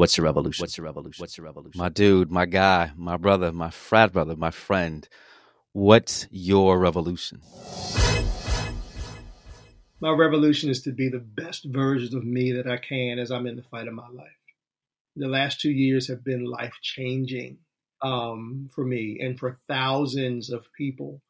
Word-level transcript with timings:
What's 0.00 0.16
your 0.16 0.24
revolution? 0.24 0.62
What's 0.62 0.78
your 0.78 0.86
revolution? 0.86 1.20
What's 1.20 1.36
your 1.36 1.44
revolution? 1.44 1.78
My 1.78 1.90
dude, 1.90 2.30
my 2.30 2.46
guy, 2.46 2.92
my 2.96 3.18
brother, 3.18 3.52
my 3.52 3.68
frat 3.68 4.14
brother, 4.14 4.34
my 4.34 4.50
friend. 4.50 5.06
What's 5.74 6.26
your 6.30 6.78
revolution? 6.78 7.42
My 10.00 10.08
revolution 10.12 10.70
is 10.70 10.80
to 10.84 10.92
be 10.92 11.10
the 11.10 11.18
best 11.18 11.66
version 11.66 12.16
of 12.16 12.24
me 12.24 12.50
that 12.52 12.66
I 12.66 12.78
can 12.78 13.18
as 13.18 13.30
I'm 13.30 13.46
in 13.46 13.56
the 13.56 13.62
fight 13.62 13.88
of 13.88 13.92
my 13.92 14.08
life. 14.08 14.40
The 15.16 15.28
last 15.28 15.60
two 15.60 15.70
years 15.70 16.08
have 16.08 16.24
been 16.24 16.46
life 16.46 16.78
changing 16.80 17.58
um, 18.00 18.70
for 18.74 18.86
me 18.86 19.18
and 19.20 19.38
for 19.38 19.58
thousands 19.68 20.48
of 20.48 20.72
people 20.78 21.20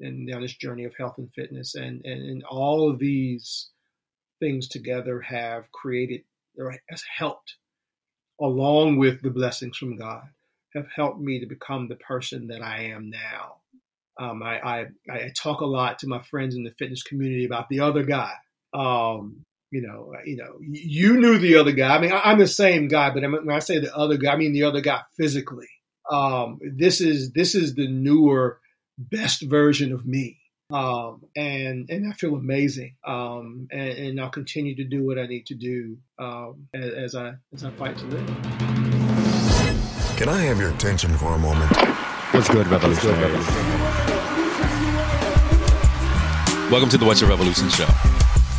and 0.00 0.32
on 0.32 0.40
this 0.40 0.54
journey 0.54 0.84
of 0.84 0.96
health 0.96 1.18
and 1.18 1.30
fitness. 1.34 1.74
And, 1.74 2.02
and, 2.06 2.22
and 2.22 2.44
all 2.44 2.90
of 2.90 2.98
these 2.98 3.68
things 4.40 4.68
together 4.68 5.20
have 5.20 5.70
created 5.70 6.22
or 6.58 6.78
has 6.88 7.02
helped 7.18 7.56
along 8.40 8.98
with 8.98 9.22
the 9.22 9.30
blessings 9.30 9.76
from 9.76 9.96
God, 9.96 10.22
have 10.74 10.88
helped 10.94 11.20
me 11.20 11.40
to 11.40 11.46
become 11.46 11.88
the 11.88 11.96
person 11.96 12.48
that 12.48 12.62
I 12.62 12.84
am 12.84 13.10
now. 13.10 13.56
Um, 14.18 14.42
I, 14.42 14.60
I, 14.60 14.86
I, 15.10 15.32
talk 15.36 15.60
a 15.60 15.66
lot 15.66 15.98
to 15.98 16.06
my 16.06 16.20
friends 16.20 16.54
in 16.54 16.64
the 16.64 16.70
fitness 16.78 17.02
community 17.02 17.44
about 17.44 17.68
the 17.68 17.80
other 17.80 18.02
guy. 18.02 18.32
Um, 18.72 19.44
you 19.70 19.82
know, 19.82 20.14
you 20.24 20.36
know, 20.36 20.56
you 20.60 21.18
knew 21.18 21.36
the 21.38 21.56
other 21.56 21.72
guy. 21.72 21.94
I 21.94 22.00
mean, 22.00 22.12
I, 22.12 22.32
am 22.32 22.38
the 22.38 22.46
same 22.46 22.88
guy, 22.88 23.10
but 23.10 23.22
when 23.22 23.50
I 23.50 23.58
say 23.58 23.78
the 23.78 23.94
other 23.94 24.16
guy, 24.16 24.32
I 24.32 24.36
mean 24.36 24.54
the 24.54 24.62
other 24.62 24.80
guy 24.80 25.02
physically. 25.18 25.68
Um, 26.10 26.60
this 26.62 27.00
is 27.00 27.32
this 27.32 27.54
is 27.54 27.74
the 27.74 27.88
newer, 27.88 28.60
best 28.98 29.42
version 29.42 29.92
of 29.92 30.06
me, 30.06 30.38
um, 30.70 31.22
and 31.36 31.88
and 31.90 32.12
I 32.12 32.12
feel 32.16 32.34
amazing. 32.34 32.96
Um, 33.06 33.68
and, 33.70 33.90
and, 33.90 34.20
I'll 34.20 34.30
continue 34.30 34.74
to 34.76 34.84
do 34.84 35.06
what 35.06 35.18
I 35.18 35.26
need 35.26 35.46
to 35.46 35.54
do 35.54 35.96
um, 36.18 36.66
as, 36.74 36.92
as 36.92 37.14
I 37.14 37.34
as 37.54 37.64
I 37.64 37.70
fight 37.70 37.96
to 37.98 38.04
live. 38.06 38.26
Can 40.16 40.28
I 40.28 40.40
have 40.42 40.58
your 40.58 40.70
attention 40.70 41.16
for 41.18 41.34
a 41.34 41.38
moment? 41.38 41.70
What's 42.32 42.48
good, 42.48 42.66
revolutionary? 42.66 43.32
Welcome 46.68 46.88
to 46.88 46.98
the 46.98 47.04
What's 47.06 47.20
Your 47.20 47.30
Revolution 47.30 47.68
show, 47.68 47.86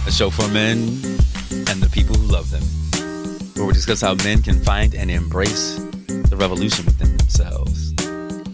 a 0.07 0.11
show 0.11 0.29
for 0.29 0.47
men 0.47 0.77
and 1.67 1.83
the 1.83 1.89
people 1.91 2.15
who 2.15 2.31
love 2.31 2.49
them, 2.51 2.63
where 3.55 3.65
we 3.65 3.73
discuss 3.73 3.99
how 3.99 4.15
men 4.23 4.41
can 4.41 4.63
find 4.63 4.95
and 4.95 5.11
embrace 5.11 5.75
the 6.07 6.37
revolution 6.37 6.85
within 6.85 7.17
themselves, 7.17 7.93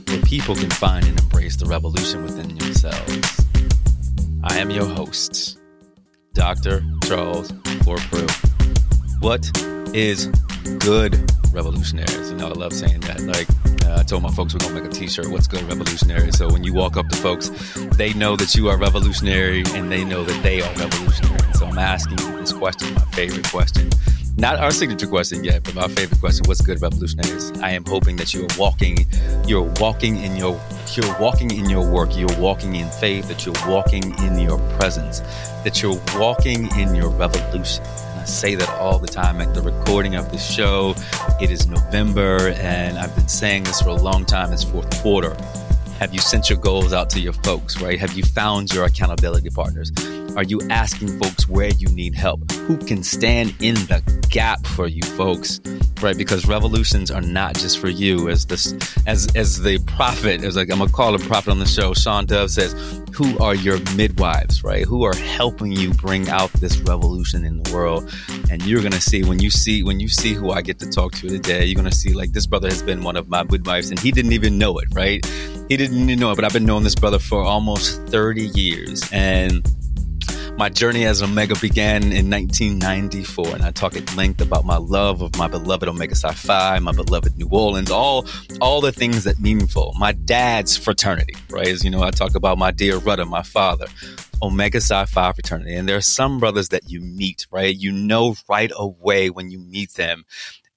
where 0.07 0.21
people 0.23 0.55
can 0.55 0.71
find 0.71 1.05
and 1.05 1.19
embrace 1.19 1.55
the 1.55 1.67
revolution 1.67 2.23
within 2.23 2.57
themselves. 2.57 3.42
I 4.45 4.57
am 4.57 4.69
your 4.69 4.85
host, 4.85 5.57
Dr. 6.33 6.83
Charles 7.03 7.51
Corprew. 7.83 8.29
What 9.21 9.49
is 9.95 10.27
good 10.79 11.31
revolutionaries? 11.53 12.29
You 12.29 12.35
know, 12.37 12.47
I 12.49 12.51
love 12.51 12.73
saying 12.73 12.99
that. 13.01 13.21
Like, 13.21 13.47
uh, 13.85 13.99
I 13.99 14.03
told 14.03 14.21
my 14.21 14.31
folks 14.31 14.53
we're 14.53 14.59
gonna 14.59 14.81
make 14.81 14.85
a 14.85 14.93
T-shirt. 14.93 15.29
What's 15.29 15.47
good, 15.47 15.63
revolutionary? 15.63 16.33
So 16.33 16.51
when 16.51 16.63
you 16.65 16.73
walk 16.73 16.97
up 16.97 17.07
to 17.07 17.15
folks, 17.17 17.49
they 17.95 18.13
know 18.13 18.35
that 18.35 18.53
you 18.53 18.67
are 18.67 18.77
revolutionary, 18.77 19.63
and 19.75 19.89
they 19.89 20.03
know 20.03 20.25
that 20.25 20.43
they 20.43 20.61
are 20.61 20.73
revolutionary. 20.75 21.53
So 21.53 21.65
I'm 21.65 21.79
asking 21.79 22.19
you 22.19 22.37
this 22.37 22.51
question, 22.51 22.93
my 22.95 23.05
favorite 23.11 23.49
question, 23.49 23.89
not 24.35 24.57
our 24.57 24.71
signature 24.71 25.07
question 25.07 25.43
yet, 25.43 25.63
but 25.63 25.75
my 25.75 25.87
favorite 25.87 26.19
question: 26.19 26.43
What's 26.47 26.61
good, 26.61 26.81
revolutionaries? 26.81 27.51
I 27.61 27.71
am 27.71 27.85
hoping 27.85 28.17
that 28.17 28.33
you 28.33 28.43
are 28.43 28.59
walking, 28.59 29.07
you're 29.47 29.71
walking 29.79 30.17
in 30.17 30.35
your, 30.35 30.59
you're 30.97 31.19
walking 31.19 31.51
in 31.51 31.69
your 31.69 31.85
work, 31.85 32.15
you're 32.15 32.39
walking 32.39 32.75
in 32.75 32.89
faith, 32.89 33.27
that 33.27 33.45
you're 33.45 33.55
walking 33.67 34.17
in 34.19 34.37
your 34.39 34.57
presence, 34.77 35.19
that 35.63 35.81
you're 35.81 35.99
walking 36.15 36.69
in 36.77 36.95
your 36.95 37.09
revolution. 37.09 37.83
And 37.83 38.19
I 38.19 38.25
say 38.25 38.55
that 38.55 38.69
all 38.79 38.99
the 38.99 39.07
time 39.07 39.41
at 39.41 39.53
the 39.53 39.61
recording 39.61 40.15
of 40.15 40.31
this 40.31 40.45
show. 40.45 40.95
It 41.41 41.51
is 41.51 41.67
November, 41.67 42.49
and 42.57 42.97
I've 42.97 43.15
been 43.15 43.27
saying 43.27 43.63
this 43.63 43.81
for 43.81 43.89
a 43.89 43.95
long 43.95 44.25
time. 44.25 44.53
It's 44.53 44.63
fourth 44.63 44.89
quarter. 45.01 45.35
Have 45.99 46.13
you 46.13 46.19
sent 46.19 46.49
your 46.49 46.59
goals 46.59 46.93
out 46.93 47.09
to 47.11 47.19
your 47.19 47.33
folks, 47.33 47.81
right? 47.81 47.99
Have 47.99 48.13
you 48.13 48.23
found 48.23 48.73
your 48.73 48.85
accountability 48.85 49.49
partners? 49.49 49.91
Are 50.35 50.43
you 50.43 50.59
asking 50.71 51.19
folks 51.19 51.47
where 51.47 51.69
you 51.69 51.87
need 51.89 52.15
help? 52.15 52.51
Who 52.53 52.77
can 52.77 53.03
stand 53.03 53.53
in 53.59 53.75
the 53.75 54.01
gap 54.31 54.65
for 54.65 54.87
you 54.87 55.03
folks? 55.03 55.61
Right? 56.01 56.17
Because 56.17 56.47
revolutions 56.47 57.11
are 57.11 57.21
not 57.21 57.53
just 57.53 57.77
for 57.77 57.87
you. 57.87 58.29
As 58.29 58.47
this 58.47 58.73
as 59.05 59.33
as 59.35 59.61
the 59.61 59.77
prophet, 59.85 60.43
as 60.43 60.55
like 60.55 60.71
I'm 60.71 60.79
gonna 60.79 60.91
call 60.91 61.13
a 61.13 61.19
prophet 61.19 61.51
on 61.51 61.59
the 61.59 61.67
show, 61.67 61.93
Sean 61.93 62.25
Dove 62.25 62.49
says, 62.49 62.73
who 63.13 63.37
are 63.37 63.53
your 63.53 63.77
midwives, 63.95 64.63
right? 64.63 64.85
Who 64.85 65.03
are 65.03 65.15
helping 65.15 65.71
you 65.71 65.93
bring 65.93 66.27
out 66.29 66.51
this 66.53 66.79
revolution 66.79 67.45
in 67.45 67.61
the 67.61 67.71
world? 67.71 68.11
And 68.49 68.63
you're 68.63 68.81
gonna 68.81 68.99
see 68.99 69.23
when 69.23 69.39
you 69.39 69.51
see 69.51 69.83
when 69.83 69.99
you 69.99 70.07
see 70.07 70.33
who 70.33 70.51
I 70.51 70.63
get 70.63 70.79
to 70.79 70.89
talk 70.89 71.13
to 71.13 71.29
today, 71.29 71.65
you're 71.65 71.75
gonna 71.75 71.91
see 71.91 72.13
like 72.13 72.31
this 72.31 72.47
brother 72.47 72.69
has 72.69 72.81
been 72.81 73.03
one 73.03 73.17
of 73.17 73.29
my 73.29 73.43
midwives 73.43 73.91
and 73.91 73.99
he 73.99 74.11
didn't 74.11 74.33
even 74.33 74.57
know 74.57 74.79
it, 74.79 74.87
right? 74.93 75.23
He 75.69 75.77
didn't 75.77 75.97
even 75.97 76.19
know 76.19 76.31
it, 76.31 76.35
but 76.35 76.43
I've 76.43 76.53
been 76.53 76.65
knowing 76.65 76.83
this 76.83 76.95
brother 76.95 77.19
for 77.19 77.43
almost 77.43 78.01
30 78.07 78.47
years. 78.47 79.07
And 79.13 79.63
my 80.57 80.69
journey 80.69 81.05
as 81.05 81.21
Omega 81.21 81.55
began 81.59 82.03
in 82.03 82.29
1994, 82.29 83.55
and 83.55 83.63
I 83.63 83.71
talk 83.71 83.95
at 83.95 84.15
length 84.15 84.39
about 84.41 84.65
my 84.65 84.77
love 84.77 85.21
of 85.21 85.35
my 85.37 85.47
beloved 85.47 85.87
Omega 85.87 86.15
Psi 86.15 86.31
Phi, 86.33 86.79
my 86.79 86.91
beloved 86.91 87.37
New 87.37 87.47
Orleans, 87.49 87.89
all 87.89 88.25
all 88.61 88.79
the 88.81 88.91
things 88.91 89.23
that 89.23 89.39
meaningful. 89.39 89.93
My 89.97 90.11
dad's 90.11 90.77
fraternity, 90.77 91.35
right? 91.49 91.67
As 91.67 91.83
you 91.83 91.89
know, 91.89 92.03
I 92.03 92.11
talk 92.11 92.35
about 92.35 92.57
my 92.57 92.71
dear 92.71 92.97
Rudder, 92.97 93.25
my 93.25 93.41
father, 93.41 93.87
Omega 94.41 94.79
Psi 94.79 95.05
Phi 95.05 95.31
fraternity. 95.33 95.75
And 95.75 95.89
there 95.89 95.97
are 95.97 96.01
some 96.01 96.39
brothers 96.39 96.69
that 96.69 96.89
you 96.89 97.01
meet, 97.01 97.47
right? 97.51 97.75
You 97.75 97.91
know 97.91 98.35
right 98.47 98.71
away 98.75 99.29
when 99.29 99.49
you 99.49 99.59
meet 99.59 99.93
them 99.93 100.23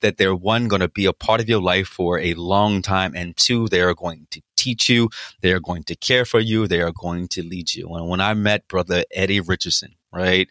that 0.01 0.17
they're 0.17 0.35
one 0.35 0.69
going 0.69 0.81
to 0.81 0.89
be 0.89 1.07
a 1.07 1.13
part 1.13 1.41
of 1.41 1.49
your 1.49 1.61
life 1.61 1.89
for 1.89 2.19
a 2.19 2.35
long 2.35 2.83
time, 2.83 3.15
and 3.15 3.37
two, 3.37 3.69
they 3.69 3.81
are 3.81 3.95
going 3.95 4.27
to 4.31 4.43
teach 4.57 4.89
you, 4.89 5.09
they 5.43 5.53
are 5.53 5.61
going 5.61 5.83
to 5.85 5.97
care 5.97 6.25
for 6.25 6.41
you, 6.41 6.67
they 6.67 6.81
are 6.81 6.93
going 6.93 7.29
to 7.29 7.43
lead 7.43 7.75
you. 7.75 7.89
And 7.95 8.09
when 8.09 8.21
I 8.21 8.35
met 8.35 8.69
brother 8.69 9.05
Eddie 9.13 9.41
Richardson, 9.41 9.95
right? 10.13 10.49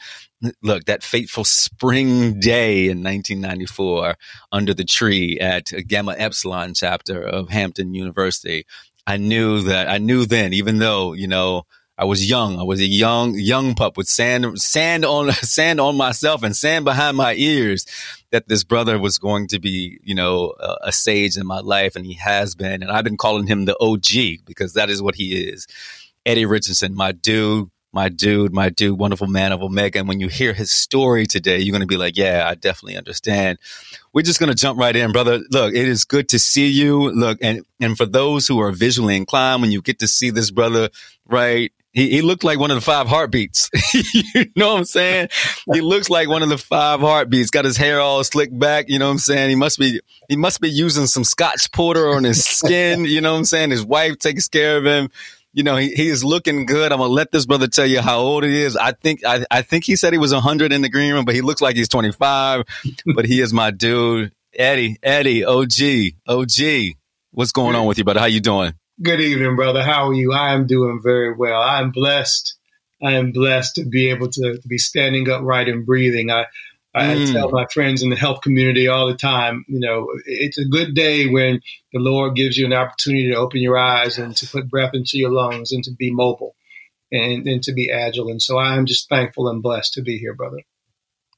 Look, 0.61 0.85
that 0.85 1.03
fateful 1.03 1.44
spring 1.44 2.39
day 2.39 2.85
in 2.85 3.03
1994 3.03 4.16
under 4.51 4.73
the 4.73 4.83
tree 4.83 5.39
at 5.39 5.72
Gamma 5.88 6.16
Epsilon 6.17 6.73
chapter 6.73 7.22
of 7.22 7.50
Hampton 7.50 7.94
University, 7.94 8.66
I 9.07 9.17
knew 9.17 9.62
that 9.63 9.89
I 9.89 9.97
knew 9.97 10.25
then, 10.25 10.53
even 10.53 10.79
though, 10.79 11.13
you 11.13 11.27
know, 11.27 11.63
I 11.97 12.06
was 12.06 12.29
young. 12.29 12.59
I 12.59 12.63
was 12.63 12.81
a 12.81 12.85
young, 12.85 13.35
young 13.35 13.73
pup 13.73 13.95
with 13.95 14.07
sand, 14.07 14.59
sand 14.59 15.06
on, 15.06 15.31
sand 15.31 15.79
on 15.79 15.95
myself 15.95 16.44
and 16.44 16.56
sand 16.56 16.85
behind 16.85 17.16
my 17.16 17.33
ears 17.35 17.85
that 18.35 18.50
this 18.50 18.66
brother 18.66 19.00
was 19.00 19.18
going 19.18 19.47
to 19.47 19.59
be, 19.59 19.97
you 20.03 20.13
know, 20.13 20.53
a, 20.59 20.75
a, 20.88 20.91
sage 20.91 21.38
in 21.38 21.47
my 21.47 21.62
life, 21.62 21.96
and 21.96 22.06
he 22.06 22.16
has 22.16 22.53
been. 22.53 22.84
And 22.84 22.91
I've 22.91 23.06
been 23.06 23.16
calling 23.16 23.47
him 23.47 23.63
the 23.63 23.78
OG 23.79 24.46
because 24.46 24.73
that 24.73 24.90
is 24.90 25.01
what 25.01 25.16
he 25.16 25.47
is. 25.47 25.68
Eddie 26.25 26.45
Richardson, 26.45 26.94
my 26.94 27.13
dude, 27.13 27.69
my 27.94 28.09
dude, 28.09 28.51
my 28.51 28.68
dude, 28.68 29.00
wonderful 29.00 29.28
man 29.28 29.53
of 29.53 29.63
Omega. 29.63 30.00
And 30.00 30.07
when 30.09 30.19
you 30.19 30.28
hear 30.28 30.51
his 30.51 30.69
story 30.69 31.25
today, 31.25 31.59
you're 31.59 31.72
going 31.72 31.79
to 31.79 31.88
be 31.88 31.95
like, 31.95 32.18
yeah, 32.18 32.45
I 32.45 32.56
definitely 32.56 32.97
understand. 32.97 33.57
We're 34.12 34.22
just 34.22 34.41
going 34.41 34.50
to 34.50 34.56
jump 34.56 34.78
right 34.78 34.94
in, 34.94 35.13
brother. 35.13 35.40
Look, 35.50 35.74
it 35.74 35.88
is 35.88 36.03
good 36.03 36.28
to 36.29 36.38
see 36.38 36.68
you. 36.68 37.12
Look, 37.12 37.38
and, 37.41 37.62
and 37.79 37.95
for 37.95 38.06
those 38.06 38.47
who 38.47 38.59
are 38.59 38.74
visually 38.74 39.16
inclined, 39.16 39.62
when 39.62 39.72
you 39.72 39.81
get 39.81 40.00
to 40.00 40.09
see 40.09 40.29
this 40.29 40.51
brother, 40.51 40.90
right, 41.25 41.72
he, 41.95 42.09
he 42.09 42.22
looked 42.22 42.44
like 42.44 42.59
one 42.59 42.72
of 42.72 42.75
the 42.75 42.81
five 42.81 43.07
heartbeats. 43.07 43.69
you 43.94 44.45
know 44.57 44.73
what 44.73 44.79
I'm 44.79 44.85
saying? 44.85 45.29
He 45.73 45.79
looks 45.79 46.09
like 46.09 46.28
one 46.28 46.44
of 46.44 46.50
the 46.50 46.57
five 46.57 47.00
heartbeats. 47.00 47.50
Got 47.50 47.63
his 47.63 47.78
hair 47.78 48.01
all 48.01 48.22
slicked 48.25 48.57
back. 48.57 48.89
You 48.89 49.00
know 49.00 49.06
what 49.06 49.13
I'm 49.13 49.17
saying? 49.17 49.50
He 49.50 49.56
must 49.56 49.79
be 49.79 50.01
he 50.28 50.35
must 50.35 50.59
be 50.59 50.69
using 50.69 51.07
some 51.07 51.23
Scotch 51.23 51.72
Porter 51.72 52.09
on 52.09 52.25
his 52.25 52.44
skin. 52.44 53.06
you 53.06 53.22
know 53.22 53.31
what 53.31 53.39
I'm 53.39 53.45
saying? 53.45 53.72
His 53.72 53.85
wife 53.85 54.19
takes 54.19 54.50
care 54.50 54.78
of 54.78 54.85
him. 54.85 55.09
You 55.53 55.63
know, 55.63 55.78
he, 55.78 55.95
he 55.95 56.09
is 56.09 56.22
looking 56.22 56.66
good. 56.66 56.91
I'm 56.91 57.00
gonna 57.00 57.13
let 57.13 57.31
this 57.31 57.45
brother 57.45 57.67
tell 57.67 57.85
you 57.85 58.01
how 58.01 58.19
old 58.19 58.44
he 58.44 58.62
is. 58.62 58.75
I 58.75 58.91
think 58.91 59.25
I, 59.25 59.45
I 59.50 59.62
think 59.62 59.85
he 59.85 59.95
said 59.95 60.12
he 60.12 60.19
was 60.19 60.33
100 60.33 60.73
in 60.73 60.81
the 60.81 60.89
green 60.89 61.13
room, 61.13 61.23
but 61.23 61.33
he 61.33 61.39
looks 61.39 61.62
like 61.62 61.77
he's 61.77 61.88
25. 61.88 62.66
but 63.16 63.25
he 63.25 63.39
is 63.39 63.53
my 63.53 63.72
dude, 63.72 64.33
Eddie. 64.53 64.97
Eddie, 65.01 65.45
OG, 65.45 66.15
OG. 66.27 66.95
What's 67.31 67.53
going 67.53 67.75
on 67.75 67.86
with 67.86 67.97
you, 67.97 68.03
brother? 68.03 68.19
How 68.19 68.25
you 68.25 68.42
doing? 68.42 68.74
Good 69.01 69.19
evening, 69.19 69.57
brother. 69.57 69.83
How 69.83 70.07
are 70.07 70.13
you? 70.13 70.31
I 70.31 70.53
am 70.53 70.68
doing 70.68 71.01
very 71.03 71.33
well. 71.33 71.62
I 71.62 71.81
am 71.81 71.92
blessed. 71.92 72.56
I 73.03 73.12
am 73.13 73.33
blessed 73.33 73.75
to 73.75 73.83
be 73.83 74.09
able 74.09 74.30
to, 74.30 74.57
to 74.57 74.68
be 74.69 74.77
standing 74.77 75.30
upright 75.30 75.68
and 75.68 75.86
breathing. 75.86 76.31
I, 76.31 76.45
I 76.94 77.07
mm. 77.07 77.33
tell 77.33 77.51
my 77.51 77.65
friends 77.74 78.03
in 78.03 78.09
the 78.09 78.15
health 78.15 78.39
community 78.39 78.88
all 78.88 79.07
the 79.07 79.18
time, 79.18 79.65
you 79.68 79.81
know, 79.81 80.07
it's 80.25 80.57
a 80.57 80.63
good 80.63 80.95
day 80.95 81.27
when 81.27 81.59
the 81.92 82.00
Lord 82.00 82.38
gives 82.38 82.57
you 82.57 82.65
an 82.65 82.71
opportunity 82.71 83.31
to 83.31 83.36
open 83.36 83.59
your 83.59 83.77
eyes 83.77 84.18
and 84.18 84.33
to 84.38 84.47
put 84.47 84.69
breath 84.69 84.92
into 84.94 85.18
your 85.18 85.31
lungs 85.31 85.74
and 85.74 85.83
to 85.83 85.92
be 85.92 86.09
mobile 86.09 86.56
and, 87.12 87.45
and 87.45 87.62
to 87.63 87.74
be 87.74 87.92
agile. 87.92 88.30
And 88.30 88.42
so 88.42 88.57
I'm 88.57 88.86
just 88.86 89.09
thankful 89.09 89.50
and 89.50 89.62
blessed 89.62 89.95
to 89.95 90.03
be 90.03 90.19
here, 90.19 90.33
brother. 90.33 90.62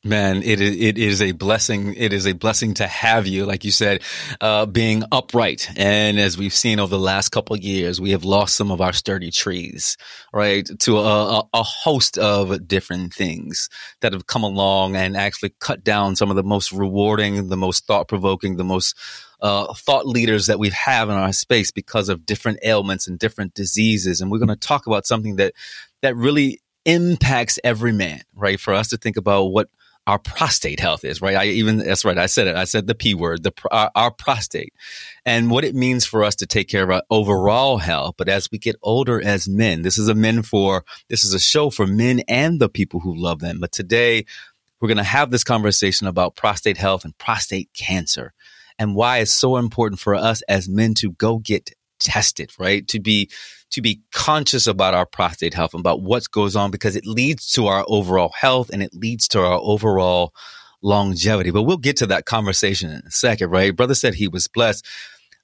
Man, 0.07 0.41
it 0.41 0.61
is, 0.61 0.73
it 0.79 0.97
is 0.97 1.21
a 1.21 1.33
blessing. 1.33 1.93
It 1.95 2.13
is 2.13 2.25
a 2.25 2.31
blessing 2.31 2.75
to 2.75 2.87
have 2.87 3.27
you, 3.27 3.45
like 3.45 3.65
you 3.65 3.71
said, 3.71 4.03
uh, 4.39 4.65
being 4.65 5.03
upright. 5.11 5.69
And 5.75 6.17
as 6.17 6.37
we've 6.37 6.53
seen 6.53 6.79
over 6.79 6.89
the 6.89 6.97
last 6.97 7.29
couple 7.29 7.57
years, 7.57 7.99
we 7.99 8.11
have 8.11 8.23
lost 8.23 8.55
some 8.55 8.71
of 8.71 8.79
our 8.79 8.93
sturdy 8.93 9.31
trees, 9.31 9.97
right, 10.31 10.65
to 10.79 10.97
a, 10.99 11.39
a, 11.39 11.43
a 11.55 11.63
host 11.63 12.17
of 12.17 12.69
different 12.69 13.13
things 13.13 13.67
that 13.99 14.13
have 14.13 14.27
come 14.27 14.43
along 14.43 14.95
and 14.95 15.17
actually 15.17 15.53
cut 15.59 15.83
down 15.83 16.15
some 16.15 16.29
of 16.29 16.37
the 16.37 16.43
most 16.43 16.71
rewarding, 16.71 17.49
the 17.49 17.57
most 17.57 17.85
thought 17.85 18.07
provoking, 18.07 18.55
the 18.55 18.63
most 18.63 18.97
uh, 19.41 19.73
thought 19.73 20.07
leaders 20.07 20.45
that 20.45 20.57
we 20.57 20.69
have 20.69 21.09
in 21.09 21.15
our 21.15 21.33
space 21.33 21.69
because 21.69 22.07
of 22.07 22.25
different 22.25 22.59
ailments 22.63 23.07
and 23.07 23.19
different 23.19 23.53
diseases. 23.53 24.21
And 24.21 24.31
we're 24.31 24.39
going 24.39 24.47
to 24.47 24.55
talk 24.55 24.87
about 24.87 25.05
something 25.05 25.35
that 25.35 25.53
that 26.01 26.15
really 26.15 26.61
impacts 26.85 27.59
every 27.65 27.91
man, 27.91 28.21
right? 28.33 28.57
For 28.57 28.73
us 28.73 28.87
to 28.89 28.97
think 28.97 29.17
about 29.17 29.47
what 29.47 29.67
our 30.07 30.17
prostate 30.17 30.79
health 30.79 31.03
is, 31.03 31.21
right? 31.21 31.35
I 31.35 31.45
even, 31.47 31.79
that's 31.79 32.05
right. 32.05 32.17
I 32.17 32.27
said 32.27 32.47
it. 32.47 32.55
I 32.55 32.63
said 32.63 32.87
the 32.87 32.95
P 32.95 33.13
word, 33.13 33.43
the, 33.43 33.51
our, 33.71 33.91
our, 33.93 34.09
prostate 34.09 34.73
and 35.25 35.51
what 35.51 35.65
it 35.65 35.75
means 35.75 36.05
for 36.05 36.23
us 36.23 36.35
to 36.35 36.45
take 36.45 36.69
care 36.69 36.83
of 36.83 36.89
our 36.89 37.03
overall 37.09 37.77
health. 37.77 38.15
But 38.17 38.29
as 38.29 38.49
we 38.49 38.57
get 38.57 38.77
older 38.81 39.21
as 39.21 39.49
men, 39.49 39.81
this 39.81 39.97
is 39.97 40.07
a 40.07 40.15
men 40.15 40.43
for, 40.43 40.85
this 41.09 41.25
is 41.25 41.33
a 41.33 41.39
show 41.39 41.69
for 41.69 41.85
men 41.85 42.21
and 42.29 42.59
the 42.59 42.69
people 42.69 43.01
who 43.01 43.13
love 43.15 43.39
them. 43.39 43.59
But 43.59 43.73
today 43.73 44.25
we're 44.79 44.87
going 44.87 44.97
to 44.97 45.03
have 45.03 45.29
this 45.29 45.43
conversation 45.43 46.07
about 46.07 46.37
prostate 46.37 46.77
health 46.77 47.03
and 47.03 47.17
prostate 47.17 47.69
cancer 47.73 48.33
and 48.79 48.95
why 48.95 49.17
it's 49.17 49.33
so 49.33 49.57
important 49.57 49.99
for 49.99 50.15
us 50.15 50.41
as 50.43 50.69
men 50.69 50.93
to 50.95 51.11
go 51.11 51.39
get 51.39 51.71
tested, 51.99 52.51
right? 52.57 52.87
To 52.87 52.99
be 53.01 53.29
to 53.71 53.81
be 53.81 54.01
conscious 54.11 54.67
about 54.67 54.93
our 54.93 55.05
prostate 55.05 55.53
health 55.53 55.73
and 55.73 55.81
about 55.81 56.01
what 56.01 56.29
goes 56.31 56.55
on 56.55 56.71
because 56.71 56.95
it 56.95 57.05
leads 57.05 57.51
to 57.53 57.67
our 57.67 57.85
overall 57.87 58.31
health 58.39 58.69
and 58.71 58.81
it 58.81 58.93
leads 58.93 59.27
to 59.29 59.39
our 59.39 59.59
overall 59.61 60.33
longevity. 60.81 61.51
But 61.51 61.63
we'll 61.63 61.77
get 61.77 61.97
to 61.97 62.07
that 62.07 62.25
conversation 62.25 62.91
in 62.91 63.01
a 63.05 63.11
second, 63.11 63.49
right? 63.49 63.75
Brother 63.75 63.95
said 63.95 64.13
he 64.13 64.27
was 64.27 64.47
blessed. 64.47 64.85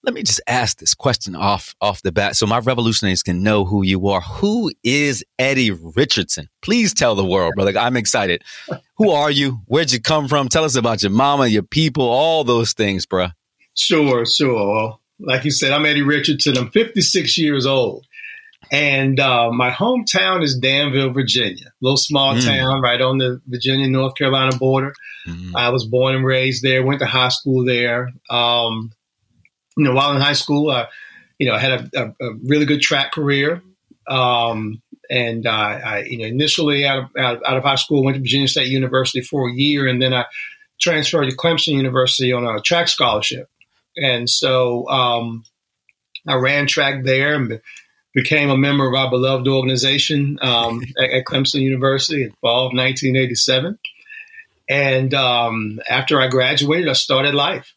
Let 0.06 0.14
me 0.14 0.24
just 0.24 0.42
ask 0.48 0.80
this 0.80 0.94
question 0.94 1.34
off 1.34 1.76
off 1.80 2.02
the 2.02 2.12
bat 2.12 2.36
so 2.36 2.46
my 2.46 2.60
revolutionaries 2.60 3.24
can 3.24 3.42
know 3.42 3.64
who 3.64 3.84
you 3.84 4.10
are. 4.10 4.20
Who 4.20 4.70
is 4.84 5.24
Eddie 5.40 5.72
Richardson? 5.72 6.50
Please 6.62 6.94
tell 6.94 7.16
the 7.16 7.24
world, 7.24 7.54
brother. 7.56 7.78
I'm 7.80 7.96
excited. 7.96 8.44
Who 8.98 9.12
are 9.12 9.32
you? 9.32 9.62
Where'd 9.66 9.94
you 9.94 10.02
come 10.02 10.28
from? 10.28 10.50
Tell 10.50 10.66
us 10.66 10.76
about 10.76 11.04
your 11.04 11.12
mama, 11.12 11.48
your 11.48 11.64
people, 11.64 12.04
all 12.04 12.44
those 12.44 12.74
things, 12.74 13.06
bruh. 13.06 13.32
Sure, 13.76 14.26
sure. 14.26 14.68
Well, 14.68 15.02
like 15.20 15.46
you 15.46 15.52
said, 15.52 15.72
I'm 15.72 15.86
Eddie 15.86 16.02
Richardson. 16.02 16.58
I'm 16.58 16.70
56 16.70 17.38
years 17.38 17.66
old. 17.66 18.06
And 18.74 19.20
uh, 19.20 19.52
my 19.52 19.70
hometown 19.70 20.44
is 20.44 20.58
Danville, 20.58 21.14
Virginia, 21.14 21.68
a 21.68 21.72
little 21.80 21.96
small 21.96 22.34
mm. 22.34 22.44
town 22.44 22.82
right 22.82 23.00
on 23.00 23.20
the 23.20 23.40
Virginia 23.46 23.88
North 23.88 24.16
Carolina 24.16 24.58
border. 24.58 24.96
Mm. 25.28 25.52
I 25.56 25.70
was 25.70 25.86
born 25.86 26.16
and 26.16 26.26
raised 26.26 26.64
there, 26.64 26.84
went 26.84 27.00
to 27.02 27.06
high 27.06 27.30
school 27.30 27.64
there. 27.64 28.10
Um, 28.32 28.92
you 29.78 29.84
know, 29.84 29.94
while 29.94 30.16
in 30.16 30.20
high 30.20 30.34
school, 30.34 30.72
I, 30.72 30.88
you 31.38 31.48
know, 31.48 31.54
I 31.54 31.60
had 31.60 31.72
a, 31.72 32.02
a, 32.02 32.30
a 32.30 32.34
really 32.44 32.66
good 32.66 32.82
track 32.82 33.12
career. 33.12 33.62
Um, 34.08 34.82
and 35.08 35.46
uh, 35.46 35.52
I, 35.52 36.04
you 36.10 36.18
know, 36.18 36.26
initially 36.26 36.84
out 36.84 36.98
of, 36.98 37.06
out, 37.16 37.46
out 37.46 37.58
of 37.58 37.64
high 37.64 37.76
school, 37.76 38.04
went 38.04 38.16
to 38.16 38.22
Virginia 38.22 38.48
State 38.48 38.70
University 38.70 39.22
for 39.22 39.50
a 39.50 39.54
year, 39.54 39.88
and 39.88 40.02
then 40.02 40.16
I 40.16 40.26
transferred 40.82 41.30
to 41.30 41.38
Clemson 41.38 41.74
University 41.74 42.34
on 42.34 42.44
a 42.44 42.60
track 42.60 42.88
scholarship. 42.88 43.50
And 43.96 44.28
so 44.28 44.90
um, 44.90 45.44
I 46.28 46.36
ran 46.36 46.66
track 46.66 47.04
there 47.04 47.36
and 47.36 47.62
became 48.14 48.50
a 48.50 48.58
member 48.58 48.88
of 48.88 48.94
our 48.94 49.10
beloved 49.10 49.48
organization 49.48 50.38
um, 50.42 50.82
at, 50.98 51.10
at, 51.10 51.26
Clemson 51.26 51.62
University 51.62 52.24
in 52.24 52.32
fall 52.42 52.68
of 52.68 52.74
1987. 52.74 53.78
And 54.70 55.14
um, 55.14 55.80
after 55.90 56.22
I 56.22 56.28
graduated, 56.28 56.88
I 56.88 56.94
started 56.94 57.34
life. 57.34 57.74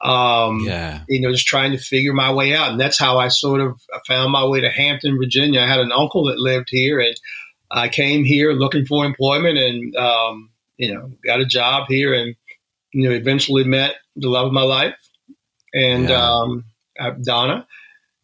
Um, 0.00 0.60
yeah. 0.60 1.02
You 1.08 1.20
know, 1.20 1.32
just 1.32 1.46
trying 1.46 1.72
to 1.72 1.78
figure 1.78 2.12
my 2.12 2.32
way 2.32 2.54
out. 2.54 2.70
And 2.70 2.80
that's 2.80 2.98
how 2.98 3.18
I 3.18 3.28
sort 3.28 3.60
of 3.60 3.80
found 4.06 4.30
my 4.32 4.44
way 4.44 4.60
to 4.60 4.70
Hampton, 4.70 5.16
Virginia. 5.16 5.60
I 5.60 5.66
had 5.66 5.80
an 5.80 5.92
uncle 5.92 6.26
that 6.26 6.38
lived 6.38 6.68
here, 6.70 7.00
and 7.00 7.16
I 7.70 7.88
came 7.88 8.24
here 8.24 8.52
looking 8.52 8.84
for 8.84 9.04
employment 9.04 9.58
and, 9.58 9.96
um, 9.96 10.50
you 10.76 10.94
know, 10.94 11.10
got 11.24 11.40
a 11.40 11.46
job 11.46 11.86
here 11.88 12.14
and, 12.14 12.36
you 12.92 13.08
know, 13.08 13.14
eventually 13.14 13.64
met 13.64 13.96
the 14.16 14.28
love 14.28 14.46
of 14.46 14.52
my 14.52 14.62
life 14.62 14.94
and 15.74 16.08
yeah. 16.08 16.30
um, 16.30 16.64
Donna 17.22 17.66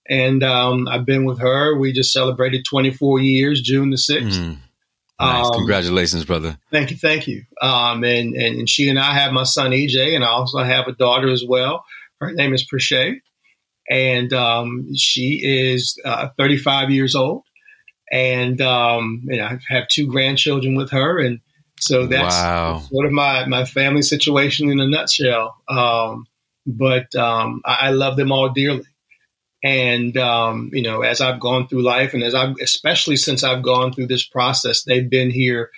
and 0.09 0.43
um, 0.43 0.89
I've 0.89 1.07
been 1.07 1.25
with 1.25 1.41
her. 1.41 1.77
We 1.77 1.93
just 1.93 2.13
celebrated 2.13 2.65
24 2.65 3.21
years, 3.21 3.61
June 3.61 3.91
the 3.91 3.97
6th. 3.97 4.39
Mm. 4.39 4.57
Nice. 5.21 5.47
Um, 5.47 5.53
Congratulations, 5.53 6.25
brother. 6.25 6.59
Thank 6.71 6.91
you, 6.91 6.97
thank 6.97 7.29
you. 7.29 7.45
Um, 7.63 8.05
and, 8.05 8.35
and, 8.35 8.59
and 8.59 8.69
she 8.69 8.89
and 8.89 8.99
I 8.99 9.15
have 9.15 9.33
my 9.33 9.45
son 9.45 9.71
EJ, 9.71 10.15
and 10.15 10.25
I 10.25 10.29
also 10.29 10.59
have 10.59 10.89
a 10.89 10.93
daughter 10.93 11.31
as 11.31 11.45
well. 11.47 11.85
Her 12.21 12.33
name 12.33 12.53
is 12.53 12.67
Prishay, 12.67 13.21
and 13.89 14.33
um, 14.33 14.95
she 14.97 15.41
is 15.43 15.99
uh, 16.05 16.29
35 16.37 16.91
years 16.91 17.15
old. 17.15 17.45
And 18.11 18.61
um, 18.61 19.27
and 19.29 19.41
I 19.41 19.59
have 19.69 19.89
two 19.89 20.07
grandchildren 20.07 20.75
with 20.75 20.91
her, 20.91 21.19
and 21.19 21.41
so 21.81 22.07
that's 22.07 22.37
wow. 22.37 22.79
sort 22.79 23.07
of 23.07 23.13
my 23.13 23.47
my 23.47 23.65
family 23.65 24.03
situation 24.03 24.71
in 24.71 24.79
a 24.79 24.87
nutshell. 24.87 25.57
Um, 25.69 26.27
but 26.67 27.15
um, 27.17 27.63
I, 27.65 27.89
I 27.89 27.91
love 27.91 28.17
them 28.17 28.31
all 28.31 28.51
dearly. 28.51 28.85
And 29.65 30.15
um, 30.19 30.69
you 30.75 30.83
know, 30.83 31.01
as 31.01 31.23
I've 31.23 31.41
gone 31.41 31.67
through 31.67 31.83
life, 31.83 32.13
and 32.13 32.23
as 32.23 32.35
I've 32.35 32.55
especially 32.63 33.17
since 33.17 33.43
I've 33.43 33.63
gone 33.63 33.93
through 33.95 34.09
this 34.09 34.27
process, 34.27 34.83
they've 34.83 35.09
been 35.09 35.31
here, 35.31 35.71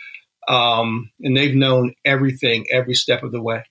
um, 0.48 1.12
and 1.20 1.36
they've 1.36 1.54
known 1.54 1.94
everything 2.04 2.66
every 2.72 2.94
step 2.94 3.22
of 3.22 3.30
the 3.30 3.40
way. 3.40 3.62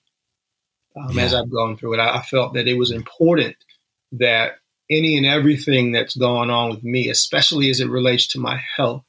Um, 0.96 1.18
yeah. 1.18 1.24
As 1.24 1.34
I've 1.34 1.50
gone 1.50 1.76
through 1.76 1.94
it, 1.94 2.00
I, 2.00 2.16
I 2.16 2.22
felt 2.22 2.54
that 2.54 2.66
it 2.66 2.78
was 2.78 2.90
important 2.90 3.56
that 4.12 4.52
any 4.88 5.18
and 5.18 5.26
everything 5.26 5.92
that's 5.92 6.16
going 6.16 6.48
on 6.48 6.70
with 6.70 6.82
me, 6.82 7.10
especially 7.10 7.68
as 7.68 7.80
it 7.80 7.90
relates 7.90 8.28
to 8.28 8.40
my 8.40 8.58
health, 8.76 9.04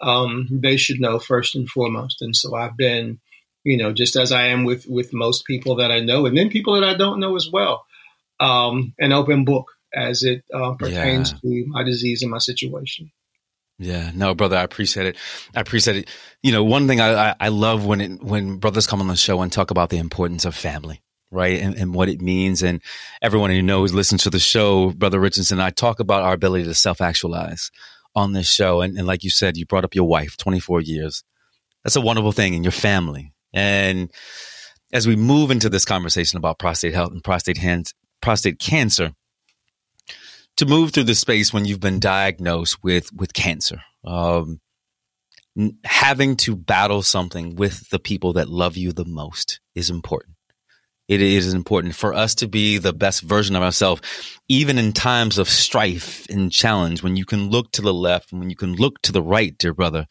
um, 0.00 0.48
they 0.50 0.76
should 0.76 1.00
know 1.00 1.20
first 1.20 1.54
and 1.54 1.68
foremost. 1.68 2.22
And 2.22 2.34
so 2.34 2.56
I've 2.56 2.76
been, 2.76 3.20
you 3.62 3.76
know, 3.76 3.92
just 3.92 4.16
as 4.16 4.32
I 4.32 4.48
am 4.48 4.64
with 4.64 4.86
with 4.88 5.12
most 5.12 5.46
people 5.46 5.76
that 5.76 5.92
I 5.92 6.00
know, 6.00 6.26
and 6.26 6.36
then 6.36 6.50
people 6.50 6.74
that 6.74 6.82
I 6.82 6.94
don't 6.94 7.20
know 7.20 7.36
as 7.36 7.48
well, 7.48 7.86
um, 8.40 8.94
an 8.98 9.12
open 9.12 9.44
book 9.44 9.70
as 9.94 10.22
it 10.22 10.44
uh, 10.52 10.72
pertains 10.74 11.32
yeah. 11.32 11.38
to 11.42 11.64
my 11.68 11.82
disease 11.82 12.22
and 12.22 12.30
my 12.30 12.38
situation. 12.38 13.10
Yeah, 13.78 14.12
no, 14.14 14.34
brother, 14.34 14.56
I 14.56 14.62
appreciate 14.62 15.06
it. 15.06 15.16
I 15.54 15.60
appreciate 15.60 15.96
it. 15.96 16.08
You 16.42 16.52
know, 16.52 16.62
one 16.62 16.86
thing 16.86 17.00
I, 17.00 17.30
I, 17.30 17.34
I 17.40 17.48
love 17.48 17.84
when 17.84 18.00
it, 18.00 18.22
when 18.22 18.58
brothers 18.58 18.86
come 18.86 19.00
on 19.00 19.08
the 19.08 19.16
show 19.16 19.42
and 19.42 19.52
talk 19.52 19.70
about 19.72 19.90
the 19.90 19.98
importance 19.98 20.44
of 20.44 20.54
family, 20.54 21.02
right, 21.32 21.60
and, 21.60 21.74
and 21.74 21.92
what 21.92 22.08
it 22.08 22.20
means. 22.20 22.62
And 22.62 22.80
everyone 23.20 23.50
who 23.50 23.62
knows, 23.62 23.92
listens 23.92 24.22
to 24.22 24.30
the 24.30 24.38
show, 24.38 24.90
brother 24.90 25.18
Richardson, 25.18 25.58
I 25.58 25.70
talk 25.70 25.98
about 25.98 26.22
our 26.22 26.34
ability 26.34 26.64
to 26.64 26.74
self 26.74 27.00
actualize 27.00 27.72
on 28.14 28.32
this 28.32 28.48
show. 28.48 28.80
And, 28.80 28.96
and 28.96 29.08
like 29.08 29.24
you 29.24 29.30
said, 29.30 29.56
you 29.56 29.66
brought 29.66 29.84
up 29.84 29.94
your 29.94 30.06
wife, 30.06 30.36
twenty 30.36 30.60
four 30.60 30.80
years. 30.80 31.24
That's 31.82 31.96
a 31.96 32.00
wonderful 32.00 32.32
thing 32.32 32.54
in 32.54 32.62
your 32.62 32.70
family. 32.70 33.32
And 33.52 34.10
as 34.92 35.08
we 35.08 35.16
move 35.16 35.50
into 35.50 35.68
this 35.68 35.84
conversation 35.84 36.36
about 36.36 36.60
prostate 36.60 36.94
health 36.94 37.10
and 37.10 37.24
prostate 37.24 37.58
hands, 37.58 37.92
prostate 38.22 38.60
cancer, 38.60 39.12
to 40.56 40.66
move 40.66 40.92
through 40.92 41.04
the 41.04 41.14
space 41.14 41.52
when 41.52 41.64
you've 41.64 41.80
been 41.80 42.00
diagnosed 42.00 42.82
with 42.82 43.12
with 43.12 43.32
cancer 43.32 43.82
um, 44.04 44.60
having 45.84 46.36
to 46.36 46.56
battle 46.56 47.02
something 47.02 47.56
with 47.56 47.88
the 47.90 47.98
people 47.98 48.32
that 48.34 48.48
love 48.48 48.76
you 48.76 48.92
the 48.92 49.04
most 49.04 49.60
is 49.74 49.90
important 49.90 50.36
it 51.06 51.20
is 51.20 51.52
important 51.52 51.94
for 51.94 52.14
us 52.14 52.34
to 52.34 52.48
be 52.48 52.78
the 52.78 52.92
best 52.92 53.22
version 53.22 53.56
of 53.56 53.62
ourselves 53.62 54.00
even 54.48 54.78
in 54.78 54.92
times 54.92 55.38
of 55.38 55.48
strife 55.48 56.26
and 56.28 56.50
challenge 56.50 57.02
when 57.02 57.16
you 57.16 57.24
can 57.24 57.50
look 57.50 57.70
to 57.72 57.82
the 57.82 57.94
left 57.94 58.32
and 58.32 58.40
when 58.40 58.50
you 58.50 58.56
can 58.56 58.74
look 58.74 59.00
to 59.02 59.12
the 59.12 59.22
right 59.22 59.56
dear 59.58 59.74
brother 59.74 60.06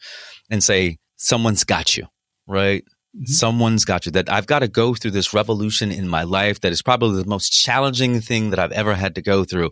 and 0.50 0.62
say 0.62 0.96
someone's 1.16 1.64
got 1.64 1.96
you 1.96 2.06
right 2.46 2.84
Mm-hmm. 3.14 3.26
Someone's 3.26 3.84
got 3.84 4.06
you. 4.06 4.12
That 4.12 4.28
I've 4.28 4.48
got 4.48 4.60
to 4.60 4.68
go 4.68 4.94
through 4.94 5.12
this 5.12 5.32
revolution 5.32 5.92
in 5.92 6.08
my 6.08 6.24
life 6.24 6.60
that 6.60 6.72
is 6.72 6.82
probably 6.82 7.22
the 7.22 7.28
most 7.28 7.50
challenging 7.50 8.20
thing 8.20 8.50
that 8.50 8.58
I've 8.58 8.72
ever 8.72 8.94
had 8.94 9.14
to 9.14 9.22
go 9.22 9.44
through 9.44 9.70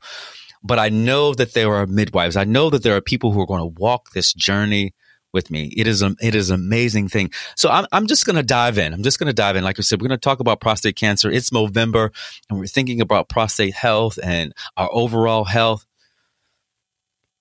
but 0.62 0.78
I 0.78 0.88
know 0.88 1.34
that 1.34 1.54
there 1.54 1.74
are 1.74 1.86
midwives. 1.86 2.36
I 2.36 2.44
know 2.44 2.70
that 2.70 2.82
there 2.82 2.96
are 2.96 3.00
people 3.00 3.32
who 3.32 3.40
are 3.40 3.46
going 3.46 3.60
to 3.60 3.80
walk 3.80 4.10
this 4.12 4.32
journey 4.32 4.94
with 5.32 5.50
me. 5.50 5.72
It 5.76 5.86
is 5.86 6.02
a, 6.02 6.14
it 6.20 6.34
is 6.34 6.50
an 6.50 6.56
amazing 6.56 7.08
thing. 7.08 7.30
So 7.56 7.70
I'm, 7.70 7.86
I'm 7.90 8.06
just 8.06 8.26
going 8.26 8.36
to 8.36 8.42
dive 8.42 8.78
in. 8.78 8.92
I'm 8.92 9.02
just 9.02 9.18
going 9.18 9.28
to 9.28 9.32
dive 9.32 9.56
in. 9.56 9.64
Like 9.64 9.78
I 9.78 9.82
said, 9.82 10.00
we're 10.00 10.08
going 10.08 10.18
to 10.18 10.24
talk 10.24 10.40
about 10.40 10.60
prostate 10.60 10.96
cancer. 10.96 11.30
It's 11.30 11.52
November 11.52 12.12
and 12.48 12.58
we're 12.58 12.66
thinking 12.66 13.00
about 13.00 13.28
prostate 13.28 13.74
health 13.74 14.18
and 14.22 14.52
our 14.76 14.90
overall 14.92 15.44
health. 15.44 15.84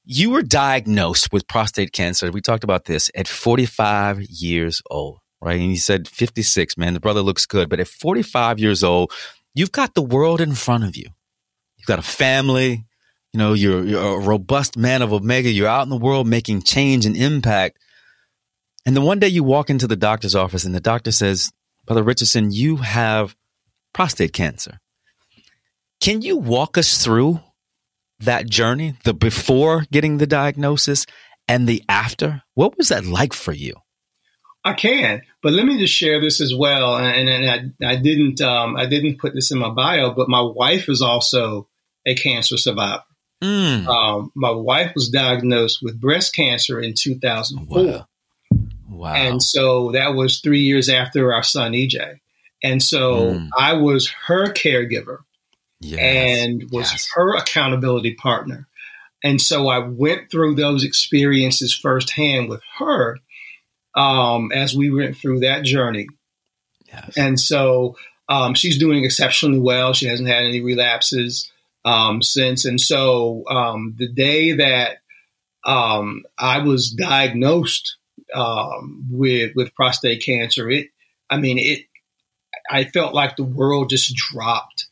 You 0.05 0.31
were 0.31 0.41
diagnosed 0.41 1.31
with 1.31 1.47
prostate 1.47 1.91
cancer. 1.91 2.31
We 2.31 2.41
talked 2.41 2.63
about 2.63 2.85
this 2.85 3.11
at 3.13 3.27
45 3.27 4.21
years 4.21 4.81
old, 4.89 5.19
right? 5.41 5.59
And 5.59 5.69
you 5.69 5.77
said 5.77 6.07
56, 6.07 6.77
man, 6.77 6.93
the 6.93 6.99
brother 6.99 7.21
looks 7.21 7.45
good. 7.45 7.69
But 7.69 7.79
at 7.79 7.87
45 7.87 8.59
years 8.59 8.83
old, 8.83 9.11
you've 9.53 9.71
got 9.71 9.93
the 9.93 10.01
world 10.01 10.41
in 10.41 10.55
front 10.55 10.85
of 10.85 10.95
you. 10.95 11.05
You've 11.77 11.87
got 11.87 11.99
a 11.99 12.03
family, 12.03 12.85
you 13.33 13.37
know, 13.37 13.53
you're, 13.53 13.83
you're 13.85 14.17
a 14.17 14.19
robust 14.19 14.77
man 14.77 15.01
of 15.01 15.13
Omega. 15.13 15.49
You're 15.49 15.67
out 15.67 15.83
in 15.83 15.89
the 15.89 15.97
world 15.97 16.27
making 16.27 16.63
change 16.63 17.05
and 17.05 17.15
impact. 17.15 17.79
And 18.85 18.95
then 18.95 19.03
one 19.03 19.19
day 19.19 19.27
you 19.27 19.43
walk 19.43 19.69
into 19.69 19.87
the 19.87 19.95
doctor's 19.95 20.35
office 20.35 20.65
and 20.65 20.75
the 20.75 20.81
doctor 20.81 21.11
says, 21.11 21.51
Brother 21.85 22.03
Richardson, 22.03 22.51
you 22.51 22.77
have 22.77 23.35
prostate 23.93 24.33
cancer. 24.33 24.79
Can 26.01 26.21
you 26.21 26.37
walk 26.37 26.77
us 26.77 27.03
through 27.03 27.39
that 28.19 28.49
journey, 28.49 28.95
the 29.03 29.13
before 29.13 29.85
getting 29.91 30.17
the 30.17 30.27
diagnosis 30.27 31.05
and 31.47 31.67
the 31.67 31.83
after? 31.87 32.43
What 32.55 32.77
was 32.77 32.89
that 32.89 33.05
like 33.05 33.33
for 33.33 33.53
you? 33.53 33.75
I 34.63 34.73
can, 34.73 35.21
but 35.41 35.53
let 35.53 35.65
me 35.65 35.79
just 35.79 35.93
share 35.93 36.21
this 36.21 36.39
as 36.39 36.53
well. 36.53 36.95
And, 36.95 37.27
and 37.27 37.75
I, 37.81 37.93
I, 37.93 37.95
didn't, 37.95 38.41
um, 38.41 38.75
I 38.75 38.85
didn't 38.85 39.19
put 39.19 39.33
this 39.33 39.51
in 39.51 39.57
my 39.57 39.69
bio, 39.69 40.13
but 40.13 40.29
my 40.29 40.41
wife 40.41 40.87
is 40.87 41.01
also 41.01 41.67
a 42.05 42.13
cancer 42.13 42.57
survivor. 42.57 43.03
Mm. 43.41 43.87
Um, 43.87 44.31
my 44.35 44.51
wife 44.51 44.93
was 44.93 45.09
diagnosed 45.09 45.79
with 45.81 45.99
breast 45.99 46.35
cancer 46.35 46.79
in 46.79 46.93
2004. 46.93 47.83
Wow. 47.83 48.07
wow. 48.89 49.13
And 49.13 49.41
so 49.41 49.91
that 49.91 50.13
was 50.13 50.39
three 50.39 50.61
years 50.61 50.89
after 50.89 51.33
our 51.33 51.43
son 51.43 51.73
EJ. 51.73 52.19
And 52.63 52.81
so 52.81 53.33
mm. 53.33 53.49
I 53.57 53.73
was 53.73 54.09
her 54.27 54.53
caregiver 54.53 55.19
yes. 55.79 55.99
and 55.99 56.69
was 56.71 56.91
yes. 56.91 57.09
her 57.15 57.35
accountability 57.35 58.13
partner. 58.13 58.67
And 59.23 59.41
so 59.41 59.67
I 59.67 59.79
went 59.79 60.31
through 60.31 60.55
those 60.55 60.83
experiences 60.83 61.73
firsthand 61.73 62.49
with 62.49 62.61
her 62.77 63.17
um, 63.95 64.51
as 64.51 64.75
we 64.75 64.89
went 64.91 65.17
through 65.17 65.41
that 65.41 65.63
journey. 65.63 66.07
Yes. 66.87 67.17
And 67.17 67.39
so 67.39 67.95
um, 68.29 68.53
she's 68.53 68.77
doing 68.77 69.03
exceptionally 69.03 69.59
well. 69.59 69.93
She 69.93 70.07
hasn't 70.07 70.29
had 70.29 70.43
any 70.43 70.61
relapses 70.61 71.50
um, 71.85 72.21
since. 72.21 72.65
And 72.65 72.79
so 72.79 73.43
um, 73.49 73.95
the 73.97 74.07
day 74.07 74.53
that 74.53 74.97
um, 75.65 76.23
I 76.37 76.59
was 76.59 76.91
diagnosed 76.91 77.97
um, 78.33 79.05
with 79.09 79.51
with 79.55 79.73
prostate 79.75 80.23
cancer, 80.23 80.69
it 80.69 80.87
I 81.29 81.37
mean 81.37 81.57
it. 81.57 81.85
I 82.69 82.83
felt 82.83 83.13
like 83.13 83.35
the 83.35 83.43
world 83.43 83.89
just 83.89 84.15
dropped. 84.15 84.87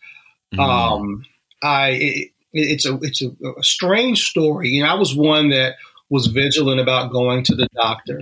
Mm. 0.53 1.23
I 1.61 1.89
it, 1.89 2.31
it's 2.53 2.85
a 2.85 2.97
it's 3.01 3.21
a, 3.21 3.29
a 3.57 3.63
strange 3.63 4.29
story. 4.29 4.69
You 4.69 4.83
know, 4.83 4.89
I 4.89 4.95
was 4.95 5.15
one 5.15 5.49
that 5.49 5.75
was 6.09 6.27
vigilant 6.27 6.81
about 6.81 7.11
going 7.11 7.43
to 7.43 7.55
the 7.55 7.67
doctor 7.75 8.21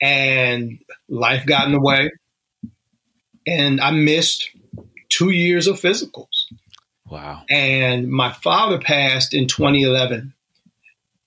and 0.00 0.78
life 1.08 1.46
got 1.46 1.66
in 1.66 1.72
the 1.72 1.80
way. 1.80 2.10
And 3.46 3.80
I 3.80 3.92
missed 3.92 4.50
two 5.08 5.30
years 5.30 5.68
of 5.68 5.80
physicals. 5.80 6.26
Wow. 7.12 7.42
And 7.50 8.08
my 8.08 8.32
father 8.32 8.78
passed 8.78 9.34
in 9.34 9.46
2011. 9.46 10.32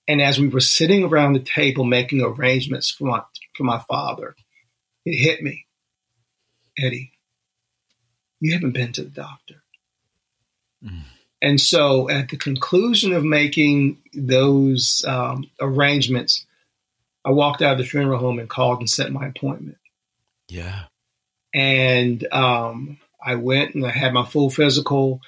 And 0.08 0.22
as 0.22 0.39
we 0.39 0.48
were 0.48 0.60
sitting 0.60 1.04
around 1.04 1.34
the 1.34 1.39
table 1.39 1.84
making 1.84 2.22
arrangements 2.22 2.89
for 2.89 3.06
my, 3.06 3.22
for 3.56 3.63
my 3.63 3.80
father, 3.88 4.36
it 5.06 5.15
hit 5.15 5.44
me 5.44 5.65
Eddie, 6.77 7.12
you 8.39 8.54
haven't 8.54 8.72
been 8.72 8.92
to 8.94 9.04
the 9.04 9.10
doctor. 9.10 9.63
Mm. 10.84 11.04
And 11.42 11.62
so 11.62 12.10
at 12.10 12.30
the 12.30 12.38
conclusion 12.38 13.13
of 13.13 13.24
making 13.24 13.98
those 14.13 15.06
um, 15.08 15.50
arrangements, 15.62 16.46
I 17.24 17.32
walked 17.32 17.62
out 17.62 17.74
of 17.74 17.77
the 17.77 17.86
funeral 17.86 18.20
home 18.20 18.39
and 18.39 18.50
called 18.50 18.80
and 18.80 18.89
set 18.89 19.12
my 19.12 19.27
appointment. 19.27 19.77
Yeah. 20.48 20.84
And 21.54 22.25
um, 22.34 22.98
I 23.24 23.36
went 23.36 23.75
and 23.75 23.86
I 23.86 23.92
had 23.92 24.13
my 24.13 24.25
full 24.25 24.50
physical. 24.50 25.22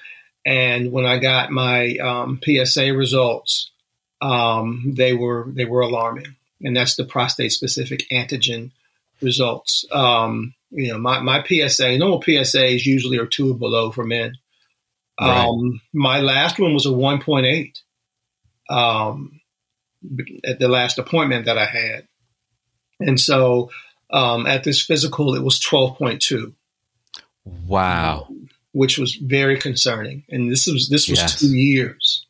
And 0.48 0.92
when 0.92 1.04
I 1.04 1.18
got 1.18 1.50
my 1.50 1.96
um, 1.98 2.40
PSA 2.42 2.94
results, 2.94 3.70
um, 4.22 4.94
they 4.96 5.12
were 5.12 5.46
they 5.46 5.66
were 5.66 5.82
alarming, 5.82 6.36
and 6.62 6.74
that's 6.74 6.96
the 6.96 7.04
prostate 7.04 7.52
specific 7.52 8.06
antigen 8.10 8.70
results. 9.20 9.84
Um, 9.92 10.54
you 10.70 10.92
know, 10.92 10.98
my, 10.98 11.20
my 11.20 11.44
PSA, 11.44 11.98
normal 11.98 12.22
PSAs 12.22 12.86
usually 12.86 13.18
are 13.18 13.26
two 13.26 13.52
or 13.52 13.58
below 13.58 13.90
for 13.90 14.04
men. 14.04 14.38
Right. 15.20 15.46
Um, 15.46 15.82
my 15.92 16.20
last 16.20 16.58
one 16.58 16.72
was 16.72 16.86
a 16.86 16.90
1.8. 16.90 17.80
Um, 18.70 19.40
at 20.44 20.58
the 20.58 20.68
last 20.68 20.98
appointment 20.98 21.46
that 21.46 21.58
I 21.58 21.66
had. 21.66 22.06
And 23.00 23.20
so 23.20 23.70
um, 24.10 24.46
at 24.46 24.64
this 24.64 24.80
physical, 24.80 25.34
it 25.34 25.42
was 25.42 25.60
12.2. 25.60 26.52
Wow. 27.66 28.28
Which 28.78 28.96
was 28.96 29.16
very 29.16 29.58
concerning. 29.58 30.22
And 30.28 30.50
this 30.52 30.68
was, 30.68 30.88
this 30.88 31.08
was 31.08 31.18
yes. 31.18 31.40
two 31.40 31.54
years 31.54 32.24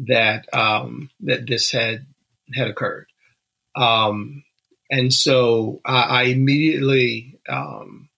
that, 0.00 0.52
um, 0.52 1.08
that 1.20 1.46
this 1.46 1.70
had, 1.70 2.04
had 2.52 2.66
occurred. 2.66 3.06
Um, 3.76 4.42
and 4.90 5.12
so 5.12 5.80
I, 5.84 6.02
I 6.02 6.22
immediately, 6.24 7.38
um, 7.48 8.08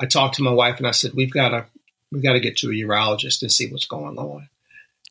I 0.00 0.06
talked 0.06 0.34
to 0.36 0.42
my 0.42 0.50
wife 0.50 0.78
and 0.78 0.88
I 0.88 0.90
said, 0.90 1.12
we've 1.14 1.32
got 1.32 1.50
to, 1.50 1.66
we've 2.10 2.24
got 2.24 2.32
to 2.32 2.40
get 2.40 2.56
to 2.58 2.70
a 2.70 2.74
urologist 2.74 3.42
and 3.42 3.52
see 3.52 3.70
what's 3.70 3.86
going 3.86 4.18
on. 4.18 4.48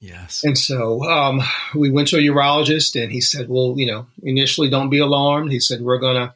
Yes. 0.01 0.43
And 0.43 0.57
so 0.57 1.03
um, 1.03 1.41
we 1.73 1.89
went 1.89 2.09
to 2.09 2.17
a 2.17 2.21
urologist, 2.21 3.01
and 3.01 3.11
he 3.11 3.21
said, 3.21 3.47
"Well, 3.47 3.75
you 3.77 3.87
know, 3.87 4.07
initially, 4.21 4.69
don't 4.69 4.89
be 4.89 4.99
alarmed." 4.99 5.53
He 5.53 5.59
said, 5.61 5.81
"We're 5.81 5.99
gonna 5.99 6.35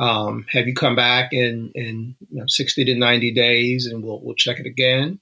um, 0.00 0.46
have 0.48 0.66
you 0.66 0.74
come 0.74 0.96
back 0.96 1.34
in 1.34 1.72
in 1.74 2.16
you 2.30 2.40
know, 2.40 2.46
sixty 2.46 2.86
to 2.86 2.94
ninety 2.94 3.32
days, 3.32 3.86
and 3.86 4.02
we'll 4.02 4.18
we'll 4.20 4.34
check 4.34 4.58
it 4.58 4.66
again. 4.66 5.20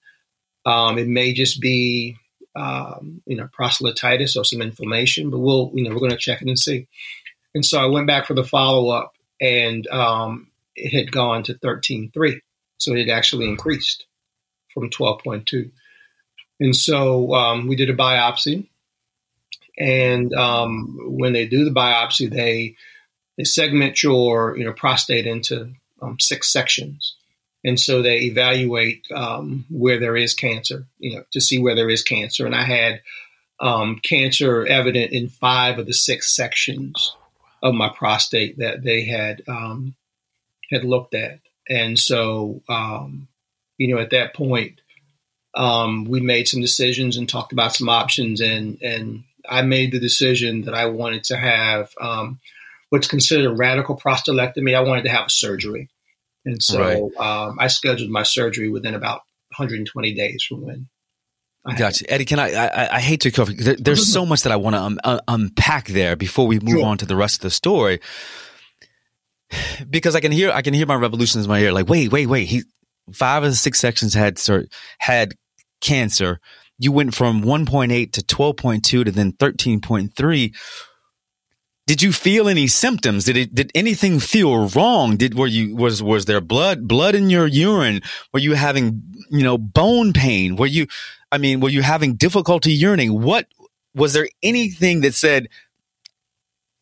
Um, 0.64 0.98
it 0.98 1.08
may 1.08 1.32
just 1.32 1.60
be 1.60 2.16
um, 2.54 3.20
you 3.26 3.36
know 3.36 3.48
prostatitis 3.58 4.36
or 4.36 4.44
some 4.44 4.62
inflammation, 4.62 5.30
but 5.30 5.40
we'll 5.40 5.72
you 5.74 5.82
know 5.82 5.90
we're 5.90 5.98
going 5.98 6.12
to 6.12 6.16
check 6.16 6.40
it 6.40 6.48
and 6.48 6.58
see." 6.58 6.86
And 7.56 7.66
so 7.66 7.80
I 7.80 7.86
went 7.86 8.06
back 8.06 8.26
for 8.26 8.34
the 8.34 8.44
follow 8.44 8.90
up, 8.90 9.14
and 9.40 9.84
um, 9.88 10.46
it 10.76 10.96
had 10.96 11.10
gone 11.10 11.42
to 11.44 11.58
thirteen 11.58 12.12
three, 12.12 12.40
so 12.76 12.94
it 12.94 13.00
had 13.00 13.16
actually 13.16 13.48
increased 13.48 14.06
from 14.72 14.90
twelve 14.90 15.24
point 15.24 15.46
two. 15.46 15.72
And 16.60 16.74
so 16.74 17.34
um, 17.34 17.66
we 17.66 17.74
did 17.74 17.90
a 17.90 17.96
biopsy. 17.96 18.68
And 19.80 20.32
um, 20.34 20.98
when 21.02 21.32
they 21.32 21.46
do 21.46 21.64
the 21.64 21.70
biopsy, 21.70 22.28
they 22.28 22.74
they 23.38 23.44
segment 23.44 24.02
your 24.02 24.58
you 24.58 24.64
know 24.64 24.72
prostate 24.72 25.26
into 25.26 25.72
um, 26.02 26.20
six 26.20 26.52
sections, 26.52 27.14
and 27.64 27.80
so 27.80 28.02
they 28.02 28.22
evaluate 28.22 29.06
um, 29.14 29.64
where 29.70 29.98
there 29.98 30.16
is 30.16 30.34
cancer, 30.34 30.86
you 30.98 31.16
know, 31.16 31.24
to 31.32 31.40
see 31.40 31.58
where 31.58 31.74
there 31.74 31.88
is 31.88 32.02
cancer. 32.02 32.44
And 32.44 32.54
I 32.54 32.64
had 32.64 33.00
um, 33.60 34.00
cancer 34.02 34.66
evident 34.66 35.12
in 35.12 35.28
five 35.28 35.78
of 35.78 35.86
the 35.86 35.94
six 35.94 36.34
sections 36.34 37.16
of 37.62 37.74
my 37.74 37.88
prostate 37.88 38.58
that 38.58 38.82
they 38.82 39.04
had 39.04 39.42
um, 39.48 39.94
had 40.70 40.84
looked 40.84 41.14
at, 41.14 41.38
and 41.68 41.98
so 41.98 42.60
you 43.78 43.94
know 43.94 44.00
at 44.00 44.10
that 44.10 44.34
point 44.34 44.80
um, 45.54 46.04
we 46.04 46.20
made 46.20 46.48
some 46.48 46.60
decisions 46.60 47.16
and 47.16 47.28
talked 47.28 47.52
about 47.52 47.74
some 47.74 47.88
options, 47.88 48.40
and 48.40 48.82
and 48.82 49.24
I 49.48 49.62
made 49.62 49.92
the 49.92 50.00
decision 50.00 50.62
that 50.62 50.74
I 50.74 50.86
wanted 50.86 51.24
to 51.24 51.36
have 51.36 51.92
um, 52.00 52.40
what's 52.90 53.06
considered 53.06 53.46
a 53.46 53.54
radical 53.54 53.96
prostatectomy. 53.96 54.76
I 54.76 54.80
wanted 54.80 55.02
to 55.02 55.10
have 55.10 55.26
a 55.26 55.30
surgery, 55.30 55.88
and 56.44 56.62
so 56.62 56.80
right. 56.80 57.48
um, 57.48 57.58
I 57.58 57.68
scheduled 57.68 58.10
my 58.10 58.22
surgery 58.22 58.68
within 58.68 58.94
about 58.94 59.22
120 59.56 60.14
days 60.14 60.44
from 60.44 60.62
when. 60.62 60.88
I 61.66 61.74
gotcha, 61.74 62.10
Eddie. 62.10 62.24
Can 62.24 62.38
I, 62.38 62.52
I? 62.52 62.96
I, 62.96 63.00
hate 63.00 63.22
to 63.22 63.30
cover. 63.30 63.52
There, 63.52 63.76
there's 63.76 64.10
so 64.10 64.24
much 64.24 64.42
that 64.42 64.52
I 64.52 64.56
want 64.56 64.74
to 64.74 64.80
um, 64.80 64.98
uh, 65.04 65.20
unpack 65.28 65.88
there 65.88 66.16
before 66.16 66.46
we 66.46 66.60
move 66.60 66.78
sure. 66.78 66.86
on 66.86 66.98
to 66.98 67.06
the 67.06 67.16
rest 67.16 67.38
of 67.38 67.42
the 67.42 67.50
story 67.50 68.00
because 69.90 70.14
I 70.14 70.20
can 70.20 70.32
hear 70.32 70.50
I 70.50 70.62
can 70.62 70.72
hear 70.72 70.86
my 70.86 70.94
revolutions 70.94 71.44
in 71.44 71.48
my 71.48 71.60
ear. 71.60 71.72
Like, 71.72 71.88
wait, 71.88 72.10
wait, 72.10 72.26
wait. 72.26 72.46
He 72.46 72.62
five 73.12 73.42
of 73.42 73.50
the 73.50 73.56
six 73.56 73.78
sections 73.78 74.14
had 74.14 74.38
sir 74.38 74.66
had 74.98 75.34
cancer, 75.80 76.40
you 76.78 76.92
went 76.92 77.14
from 77.14 77.42
1.8 77.42 78.12
to 78.12 78.20
12.2 78.20 78.82
to 78.82 79.04
then 79.10 79.32
13.3. 79.32 80.54
Did 81.88 82.02
you 82.02 82.12
feel 82.12 82.50
any 82.50 82.66
symptoms? 82.66 83.24
Did 83.24 83.38
it, 83.38 83.54
did 83.54 83.72
anything 83.74 84.20
feel 84.20 84.68
wrong? 84.68 85.16
Did, 85.16 85.32
were 85.32 85.46
you, 85.46 85.74
was, 85.74 86.02
was 86.02 86.26
there 86.26 86.42
blood, 86.42 86.86
blood 86.86 87.14
in 87.14 87.30
your 87.30 87.46
urine? 87.46 88.02
Were 88.30 88.40
you 88.40 88.52
having, 88.52 89.02
you 89.30 89.42
know, 89.42 89.56
bone 89.56 90.12
pain? 90.12 90.56
Were 90.56 90.66
you, 90.66 90.86
I 91.32 91.38
mean, 91.38 91.60
were 91.60 91.70
you 91.70 91.80
having 91.80 92.16
difficulty 92.16 92.78
urinating? 92.78 93.18
What, 93.18 93.46
was 93.94 94.12
there 94.12 94.28
anything 94.42 95.00
that 95.00 95.14
said 95.14 95.48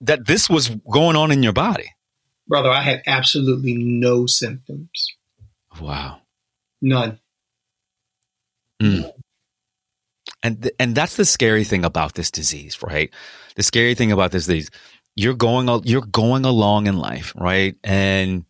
that 0.00 0.26
this 0.26 0.50
was 0.50 0.70
going 0.90 1.14
on 1.14 1.30
in 1.30 1.40
your 1.44 1.52
body? 1.52 1.94
Brother, 2.48 2.70
I 2.70 2.82
had 2.82 3.04
absolutely 3.06 3.74
no 3.74 4.26
symptoms. 4.26 5.14
Wow. 5.80 6.18
None. 6.82 7.20
Mm. 8.82 9.12
And 10.42 10.62
th- 10.62 10.74
and 10.78 10.94
that's 10.94 11.16
the 11.16 11.24
scary 11.24 11.64
thing 11.64 11.84
about 11.84 12.14
this 12.14 12.30
disease, 12.30 12.82
right? 12.82 13.10
The 13.56 13.62
scary 13.62 13.94
thing 13.94 14.12
about 14.12 14.32
this 14.32 14.46
disease, 14.46 14.70
you're 15.16 15.34
going 15.34 15.68
you're 15.84 16.02
going 16.02 16.44
along 16.44 16.86
in 16.86 16.98
life, 16.98 17.32
right? 17.36 17.74
And 17.82 18.44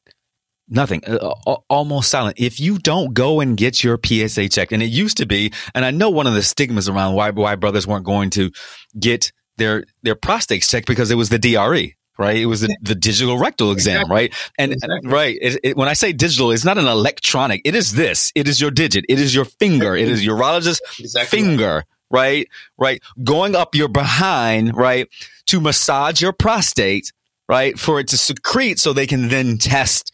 nothing, 0.68 1.02
uh, 1.06 1.32
almost 1.70 2.11
silent. 2.11 2.38
If 2.38 2.58
you 2.61 2.78
don't 2.78 3.14
go 3.14 3.40
and 3.40 3.56
get 3.56 3.82
your 3.85 3.99
PSA 4.04 4.49
checked, 4.49 4.73
and 4.73 4.82
it 4.82 4.87
used 4.87 5.16
to 5.18 5.26
be, 5.26 5.52
and 5.75 5.85
I 5.85 5.90
know 5.92 6.11
one 6.11 6.26
of 6.26 6.35
the 6.35 6.42
stigmas 6.42 6.88
around 6.88 7.14
why 7.14 7.30
why 7.30 7.54
brothers 7.54 7.87
weren't 7.87 8.04
going 8.04 8.30
to 8.30 8.50
get 8.99 9.32
their 9.58 9.85
their 10.02 10.16
prostates 10.16 10.68
checked 10.68 10.87
because 10.88 11.11
it 11.11 11.14
was 11.14 11.28
the 11.28 11.38
DRE, 11.38 11.94
right? 12.18 12.37
It 12.37 12.46
was 12.46 12.62
the, 12.62 12.76
the 12.82 12.94
digital 12.96 13.38
rectal 13.38 13.70
exam, 13.73 13.96
Exactly. 14.02 14.14
right? 14.14 14.35
And 14.58 14.73
Exactly. 14.73 15.11
right, 15.11 15.38
it, 15.40 15.61
it- 15.62 15.76
when 15.76 15.88
I 15.88 15.92
say 15.94 16.12
digital, 16.12 16.50
it's 16.50 16.64
not 16.64 16.78
an 16.78 16.87
electronic. 16.87 17.62
It 17.64 17.75
is 17.76 17.92
this. 17.92 18.32
It 18.35 18.49
is 18.49 18.61
your 18.61 18.70
digit. 18.73 19.04
It 19.08 19.20
is 19.20 19.35
your 19.35 19.44
finger. 19.44 19.94
It 19.96 20.08
is 20.08 20.25
urologist 20.25 20.80
Exactly. 20.99 21.38
finger, 21.38 21.85
right? 22.11 22.49
Right, 22.76 23.00
going 23.23 23.54
up 23.54 23.75
your 23.75 23.88
behind, 23.88 24.76
right, 24.76 25.08
to 25.47 25.61
massage 25.61 26.21
your 26.21 26.33
prostate, 26.33 27.12
right, 27.49 27.79
for 27.79 28.00
it 28.00 28.09
to 28.09 28.17
secrete, 28.17 28.79
so 28.79 28.93
they 28.93 29.07
can 29.07 29.29
then 29.29 29.59
test 29.59 30.12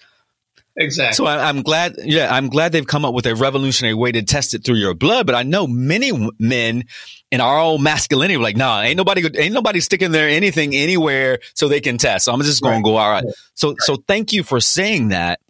Exactly. 0.77 1.15
so 1.15 1.27
I, 1.27 1.49
I'm 1.49 1.62
glad, 1.62 1.97
yeah, 2.03 2.35
I'm 2.35 2.49
glad 2.49 2.73
they've 2.73 2.87
come 2.87 3.05
up 3.05 3.12
with 3.12 3.27
a 3.27 3.35
revolutionary 3.35 3.95
way 3.95 4.12
to 4.12 4.23
test 4.23 4.55
it 4.55 4.65
through 4.65 4.77
your 4.77 4.95
blood. 4.95 5.27
But 5.27 5.35
I 5.35 5.43
know 5.43 5.67
many 5.67 6.31
men 6.39 6.85
in 7.31 7.41
our 7.41 7.59
own 7.59 7.83
masculinity 7.83 8.39
were 8.39 8.43
like, 8.43 8.57
nah, 8.57 8.81
ain't 8.81 8.97
nobody, 8.97 9.29
ain't 9.39 9.53
nobody 9.53 9.81
sticking 9.81 10.12
there 10.12 10.29
anything 10.29 10.75
anywhere 10.75 11.41
so 11.55 11.69
they 11.69 11.81
can 11.81 11.99
test. 11.99 12.25
So 12.25 12.33
I'm 12.33 12.41
just 12.41 12.62
going 12.62 12.79
to 12.79 12.83
go 12.83 12.97
all 12.97 13.11
right. 13.11 13.25
Right. 13.25 13.35
So, 13.55 13.75
so 13.81 13.97
thank 13.97 14.33
you 14.33 14.43
for 14.43 14.61
saying 14.61 15.09
that. 15.09 15.41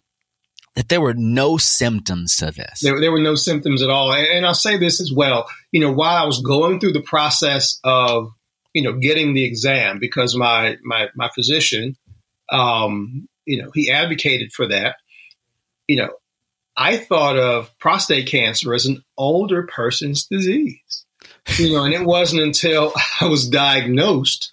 That 0.75 0.89
there 0.89 1.01
were 1.01 1.13
no 1.13 1.57
symptoms 1.57 2.37
to 2.37 2.47
this. 2.47 2.79
There, 2.81 2.99
there 2.99 3.11
were 3.11 3.21
no 3.21 3.35
symptoms 3.35 3.83
at 3.83 3.91
all. 3.91 4.11
And, 4.11 4.25
and 4.25 4.43
I'll 4.43 4.55
say 4.55 4.75
this 4.75 4.99
as 4.99 5.13
well. 5.13 5.47
You 5.71 5.81
know, 5.81 5.91
while 5.91 6.17
I 6.17 6.25
was 6.25 6.41
going 6.41 6.79
through 6.79 6.93
the 6.93 7.03
process 7.03 7.79
of, 7.83 8.31
you 8.73 8.81
know, 8.81 8.93
getting 8.93 9.33
the 9.33 9.43
exam, 9.45 9.99
because 9.99 10.35
my 10.35 10.77
my 10.83 11.09
my 11.15 11.29
physician, 11.35 11.95
um, 12.49 13.27
you 13.45 13.61
know, 13.61 13.71
he 13.73 13.91
advocated 13.91 14.51
for 14.51 14.67
that. 14.67 14.95
You 15.87 15.97
know, 15.97 16.09
I 16.75 16.97
thought 16.97 17.37
of 17.37 17.77
prostate 17.79 18.27
cancer 18.27 18.73
as 18.73 18.85
an 18.85 19.03
older 19.17 19.63
person's 19.63 20.25
disease. 20.25 21.05
You 21.57 21.73
know, 21.73 21.83
and 21.83 21.93
it 21.93 22.05
wasn't 22.05 22.41
until 22.41 22.93
I 23.21 23.27
was 23.27 23.47
diagnosed 23.47 24.51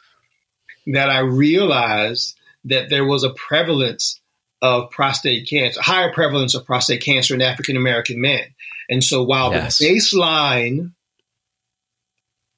that 0.86 1.08
I 1.08 1.20
realized 1.20 2.36
that 2.64 2.90
there 2.90 3.04
was 3.04 3.24
a 3.24 3.30
prevalence 3.30 4.20
of 4.62 4.90
prostate 4.90 5.48
cancer, 5.48 5.80
higher 5.80 6.12
prevalence 6.12 6.54
of 6.54 6.66
prostate 6.66 7.02
cancer 7.02 7.34
in 7.34 7.40
African 7.42 7.76
American 7.76 8.20
men. 8.20 8.42
And 8.90 9.02
so 9.02 9.22
while 9.22 9.52
Yes. 9.52 9.78
the 9.78 9.86
baseline 9.88 10.92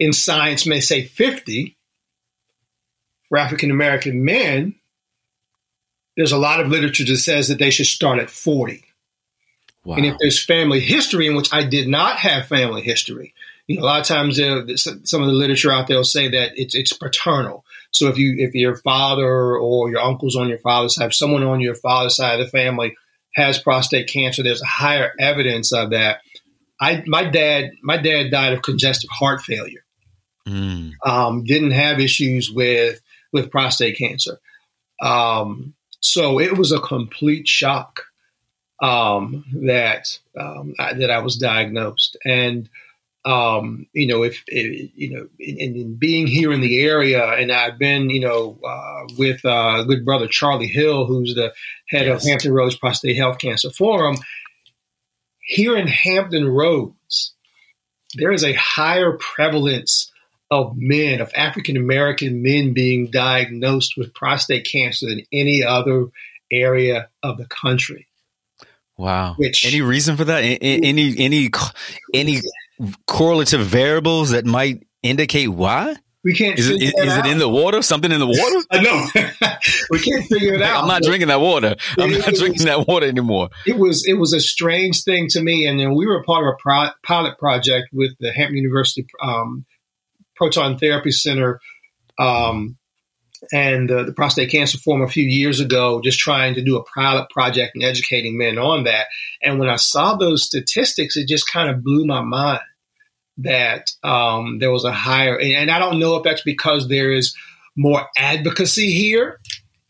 in 0.02 0.12
science 0.12 0.66
may 0.66 0.80
say 0.80 1.04
50 1.04 1.76
for 3.28 3.38
African 3.38 3.70
American 3.70 4.24
men, 4.24 4.74
there's 6.16 6.32
a 6.32 6.38
lot 6.38 6.58
of 6.58 6.66
literature 6.66 7.04
that 7.04 7.18
says 7.18 7.46
that 7.48 7.60
they 7.60 7.70
should 7.70 7.86
start 7.86 8.18
at 8.18 8.28
40. 8.28 8.84
wow. 9.84 9.94
And 9.94 10.04
if 10.04 10.16
there's 10.18 10.44
family 10.44 10.80
history 10.80 11.28
in 11.28 11.36
which 11.36 11.54
I 11.54 11.62
did 11.62 11.86
not 11.86 12.16
have 12.16 12.48
family 12.48 12.82
history, 12.82 13.32
you 13.68 13.76
know, 13.76 13.84
a 13.84 13.86
lot 13.86 14.00
of 14.00 14.06
times 14.08 14.40
uh, 14.40 14.66
some 14.76 15.22
of 15.22 15.28
the 15.28 15.34
literature 15.34 15.70
out 15.70 15.86
there 15.86 15.98
will 15.98 16.04
say 16.04 16.26
that 16.30 16.54
it's 16.56 16.74
it's 16.74 16.92
paternal. 16.92 17.64
So 17.92 18.08
if 18.08 18.18
you 18.18 18.34
if 18.38 18.54
your 18.54 18.74
father 18.74 19.56
or 19.56 19.88
your 19.88 20.00
uncles 20.00 20.34
on 20.34 20.48
your 20.48 20.58
father's 20.58 20.96
side, 20.96 21.14
someone 21.14 21.44
on 21.44 21.60
your 21.60 21.76
father's 21.76 22.16
side 22.16 22.40
of 22.40 22.46
the 22.46 22.50
family 22.50 22.96
has 23.36 23.60
prostate 23.60 24.08
cancer, 24.08 24.42
there's 24.42 24.62
a 24.62 24.66
higher 24.66 25.12
evidence 25.20 25.72
of 25.72 25.90
that. 25.90 26.22
I 26.80 27.04
my 27.06 27.22
dad 27.22 27.70
my 27.84 27.98
dad 27.98 28.32
died 28.32 28.52
of 28.52 28.62
congestive 28.62 29.10
heart 29.10 29.42
failure. 29.42 29.81
Mm, 30.48 30.92
Um, 31.04 31.44
didn't 31.44 31.70
have 31.72 32.00
issues 32.00 32.50
with 32.50 33.00
with 33.32 33.50
prostate 33.50 33.96
cancer. 33.96 34.38
Um, 35.00 35.74
so 36.00 36.40
it 36.40 36.56
was 36.58 36.72
a 36.72 36.80
complete 36.80 37.46
shock 37.48 38.04
um, 38.80 39.44
that 39.66 40.18
um, 40.38 40.74
I, 40.78 40.94
that 40.94 41.10
I 41.10 41.20
was 41.20 41.36
diagnosed, 41.36 42.16
and 42.24 42.68
um, 43.24 43.86
you 43.92 44.08
know, 44.08 44.24
if 44.24 44.42
you 44.48 45.10
know, 45.14 45.28
in, 45.38 45.76
in 45.76 45.94
being 45.94 46.26
here 46.26 46.52
in 46.52 46.60
the 46.60 46.80
area, 46.82 47.24
and 47.24 47.52
I've 47.52 47.78
been, 47.78 48.10
you 48.10 48.20
know, 48.20 48.58
uh, 48.66 49.14
with 49.16 49.44
uh, 49.44 49.84
good 49.84 50.04
brother 50.04 50.26
Charlie 50.26 50.66
Hill, 50.66 51.06
who's 51.06 51.34
the 51.36 51.52
head 51.88 52.06
Yes. 52.06 52.22
of 52.24 52.28
Hampton 52.28 52.52
Roads 52.52 52.76
Prostate 52.76 53.16
Health 53.16 53.38
Cancer 53.38 53.70
Forum. 53.70 54.16
Here 55.38 55.76
in 55.76 55.86
Hampton 55.86 56.46
Roads, 56.48 57.32
there 58.14 58.32
is 58.32 58.44
a 58.44 58.52
higher 58.54 59.16
prevalence 59.18 60.10
of 60.52 60.74
men, 60.76 61.20
of 61.22 61.32
African 61.34 61.76
American 61.78 62.42
men 62.42 62.74
being 62.74 63.10
diagnosed 63.10 63.94
with 63.96 64.12
prostate 64.12 64.66
cancer 64.70 65.06
than 65.06 65.22
any 65.32 65.62
other 65.64 66.06
area 66.52 67.08
of 67.22 67.38
the 67.38 67.46
country. 67.46 68.06
wow. 68.98 69.34
Which 69.38 69.64
Any 69.66 69.80
reason 69.80 70.16
for 70.16 70.24
that? 70.26 70.40
Any, 70.42 71.16
any, 71.18 71.50
any 72.12 72.40
correlative 73.06 73.64
variables 73.64 74.30
that 74.30 74.44
might 74.44 74.82
indicate 75.02 75.48
why? 75.48 75.96
we 76.24 76.34
can't 76.34 76.56
Is 76.56 76.68
it, 76.70 76.74
figure 76.74 76.86
is, 76.86 76.92
that 76.94 77.06
is 77.06 77.16
it 77.26 77.32
in 77.32 77.38
the 77.38 77.48
water? 77.48 77.82
Something 77.82 78.12
in 78.12 78.20
the 78.20 78.26
water? 78.28 78.66
I 78.70 78.80
know 78.80 79.50
we 79.90 79.98
can't 79.98 80.24
figure 80.26 80.54
it 80.54 80.62
out. 80.62 80.82
I'm 80.82 80.88
not 80.88 81.02
drinking 81.02 81.28
that 81.28 81.40
water. 81.40 81.74
I'm 81.98 82.10
It- 82.12 82.18
not 82.20 82.28
it 82.28 82.38
drinking 82.38 82.66
that 82.66 82.86
water 82.86 83.06
anymore. 83.06 83.48
it 83.66 83.76
was 83.78 84.04
it 84.06 84.14
was 84.14 84.32
a 84.32 84.40
strange 84.40 85.02
thing 85.02 85.26
to 85.30 85.42
me. 85.42 85.66
And 85.66 85.80
then 85.80 85.94
we 85.96 86.06
were 86.06 86.22
part 86.22 86.44
of 86.46 86.52
a 86.54 86.56
pro- 86.62 86.90
pilot 87.02 87.38
project 87.38 87.88
with 87.92 88.12
the 88.20 88.32
Hampton 88.32 88.56
University 88.56 89.04
um, 89.20 89.64
Proton 90.42 90.76
Therapy 90.76 91.12
Center 91.12 91.60
um, 92.18 92.76
and 93.52 93.88
uh, 93.88 94.02
the 94.02 94.12
Prostate 94.12 94.50
Cancer 94.50 94.76
Forum 94.76 95.02
a 95.02 95.08
few 95.08 95.22
years 95.22 95.60
ago, 95.60 96.00
just 96.02 96.18
trying 96.18 96.54
to 96.54 96.64
do 96.64 96.76
a 96.76 96.84
pilot 96.84 97.30
project 97.30 97.76
and 97.76 97.84
educating 97.84 98.36
men 98.36 98.58
on 98.58 98.82
that. 98.84 99.06
And 99.40 99.60
when 99.60 99.68
I 99.68 99.76
saw 99.76 100.16
those 100.16 100.42
statistics, 100.42 101.16
it 101.16 101.28
just 101.28 101.48
kind 101.48 101.70
of 101.70 101.84
blew 101.84 102.06
my 102.06 102.22
mind 102.22 102.60
that 103.38 103.86
um, 104.02 104.58
there 104.58 104.72
was 104.72 104.84
a 104.84 104.92
higher, 104.92 105.36
and, 105.36 105.52
and 105.52 105.70
I 105.70 105.78
don't 105.78 106.00
know 106.00 106.16
if 106.16 106.24
that's 106.24 106.42
because 106.42 106.88
there 106.88 107.12
is 107.12 107.36
more 107.76 108.08
advocacy 108.16 108.90
here 108.90 109.38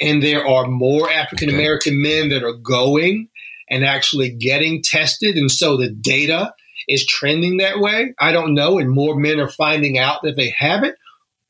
and 0.03 0.23
there 0.23 0.47
are 0.47 0.67
more 0.67 1.11
African 1.11 1.49
American 1.49 2.03
men 2.03 2.29
that 2.29 2.45
are 2.45 2.53
going 2.53 3.29
and 3.71 3.87
actually 3.87 4.31
getting 4.31 4.83
tested. 4.83 5.37
And 5.37 5.51
so 5.51 5.79
the 5.79 5.89
data 5.89 6.53
is 6.89 7.07
trending 7.07 7.59
that 7.59 7.79
way. 7.81 8.15
I 8.19 8.33
don't 8.33 8.55
know. 8.55 8.79
And 8.79 8.91
more 8.91 9.17
men 9.17 9.41
are 9.41 9.49
finding 9.51 9.99
out 9.99 10.23
that 10.23 10.37
they 10.37 10.51
have 10.59 10.85
it, 10.85 10.97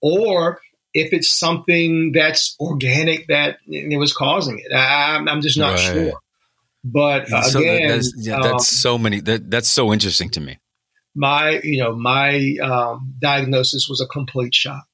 or 0.00 0.60
if 0.94 1.12
it's 1.12 1.28
something 1.28 2.12
that's 2.12 2.54
organic 2.60 3.26
that 3.28 3.56
it 3.66 3.98
was 3.98 4.12
causing 4.12 4.58
it. 4.58 4.72
I, 4.72 5.12
I'm- 5.14 5.28
I'm 5.28 5.40
just 5.40 5.56
not 5.58 5.72
Right. 5.74 5.80
sure. 5.80 6.12
But 6.84 7.32
uh, 7.32 7.42
So 7.44 7.60
again, 7.60 7.88
that's, 7.88 8.12
yeah, 8.18 8.38
um, 8.40 8.58
so 8.58 8.98
many. 8.98 9.20
That, 9.20 9.50
that's 9.50 9.68
so 9.68 9.92
interesting 9.92 10.30
to 10.30 10.40
me. 10.40 10.58
my 11.14 11.60
you 11.62 11.78
know 11.82 11.94
my 11.94 12.56
um, 12.62 13.14
diagnosis 13.20 13.86
was 13.88 14.00
a 14.00 14.06
complete 14.06 14.54
shock. 14.54 14.84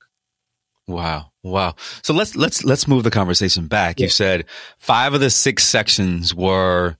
Wow. 0.86 1.32
Wow. 1.42 1.76
So 2.02 2.12
let's 2.14 2.36
let's 2.36 2.62
let's 2.64 2.86
move 2.88 3.04
the 3.04 3.10
conversation 3.10 3.68
back. 3.68 4.00
You 4.00 4.08
said 4.08 4.44
five 4.78 5.14
of 5.14 5.20
the 5.20 5.30
six 5.30 5.64
sections 5.64 6.34
were 6.34 6.96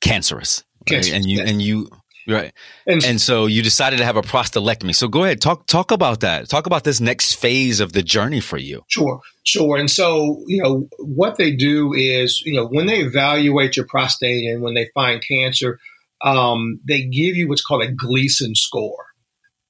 cancerous. 0.00 0.64
right? 0.90 1.12
And 1.12 1.24
you 1.24 1.38
yes. 1.38 1.50
and 1.50 1.62
you 1.62 1.88
right. 2.30 2.52
And, 2.86 3.04
And 3.04 3.20
so 3.20 3.46
you 3.46 3.62
decided 3.62 3.98
to 3.98 4.04
have 4.04 4.16
a 4.16 4.22
prostatectomy. 4.22 4.94
So 4.94 5.08
go 5.08 5.24
ahead, 5.24 5.40
talk 5.40 5.66
talk 5.66 5.90
about 5.90 6.20
that. 6.20 6.48
Talk 6.48 6.66
about 6.66 6.84
this 6.84 7.00
next 7.00 7.34
phase 7.34 7.80
of 7.80 7.92
the 7.92 8.02
journey 8.02 8.40
for 8.40 8.58
you. 8.58 8.84
Sure, 8.88 9.20
sure. 9.44 9.76
And 9.76 9.90
so, 9.90 10.42
you 10.46 10.62
know, 10.62 10.88
what 10.98 11.36
they 11.36 11.54
do 11.54 11.92
is, 11.94 12.42
you 12.44 12.54
know, 12.54 12.66
when 12.66 12.86
they 12.86 13.00
evaluate 13.00 13.76
your 13.76 13.86
prostate 13.86 14.44
and 14.50 14.62
when 14.62 14.74
they 14.74 14.88
find 14.94 15.22
cancer, 15.26 15.78
um, 16.22 16.80
they 16.86 17.02
give 17.02 17.36
you 17.36 17.48
what's 17.48 17.62
called 17.64 17.82
a 17.82 17.90
Gleason 17.92 18.54
score. 18.54 19.06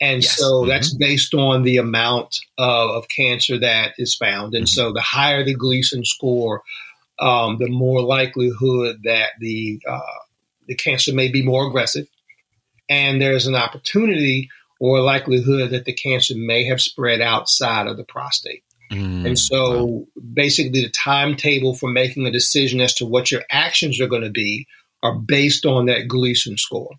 And 0.00 0.22
Yes. 0.22 0.38
so 0.38 0.62
Mhm. 0.64 0.68
that's 0.68 0.94
based 0.94 1.34
on 1.34 1.62
the 1.62 1.76
amount 1.76 2.38
of, 2.56 2.90
of 2.90 3.06
cancer 3.14 3.58
that 3.58 3.92
is 3.98 4.14
found. 4.14 4.54
And 4.54 4.64
Mhm. 4.64 4.68
so 4.70 4.92
the 4.92 5.02
higher 5.02 5.44
the 5.44 5.54
Gleason 5.54 6.04
score, 6.04 6.62
um, 7.18 7.58
the 7.58 7.68
more 7.68 8.02
likelihood 8.02 9.00
that 9.04 9.30
the 9.40 9.78
uh, 9.86 10.00
the 10.66 10.74
cancer 10.76 11.12
may 11.12 11.28
be 11.28 11.42
more 11.42 11.66
aggressive, 11.66 12.06
and 12.90 13.22
there's 13.22 13.46
an 13.46 13.54
opportunity 13.54 14.50
or 14.80 15.00
likelihood 15.00 15.70
that 15.70 15.84
the 15.84 15.92
cancer 15.92 16.34
may 16.36 16.64
have 16.64 16.80
spread 16.80 17.20
outside 17.20 17.86
of 17.86 17.96
the 17.96 18.04
prostate. 18.04 18.64
Mm, 18.90 19.24
And 19.24 19.38
so 19.38 20.08
basically, 20.34 20.82
the 20.82 20.90
timetable 20.90 21.74
for 21.74 21.88
making 21.88 22.26
a 22.26 22.32
decision 22.32 22.80
as 22.80 22.94
to 22.94 23.06
what 23.06 23.30
your 23.30 23.42
actions 23.50 24.00
are 24.00 24.08
going 24.08 24.22
to 24.22 24.30
be 24.30 24.66
are 25.02 25.14
based 25.14 25.64
on 25.64 25.86
that 25.86 26.08
Gleason 26.08 26.58
score. 26.58 26.90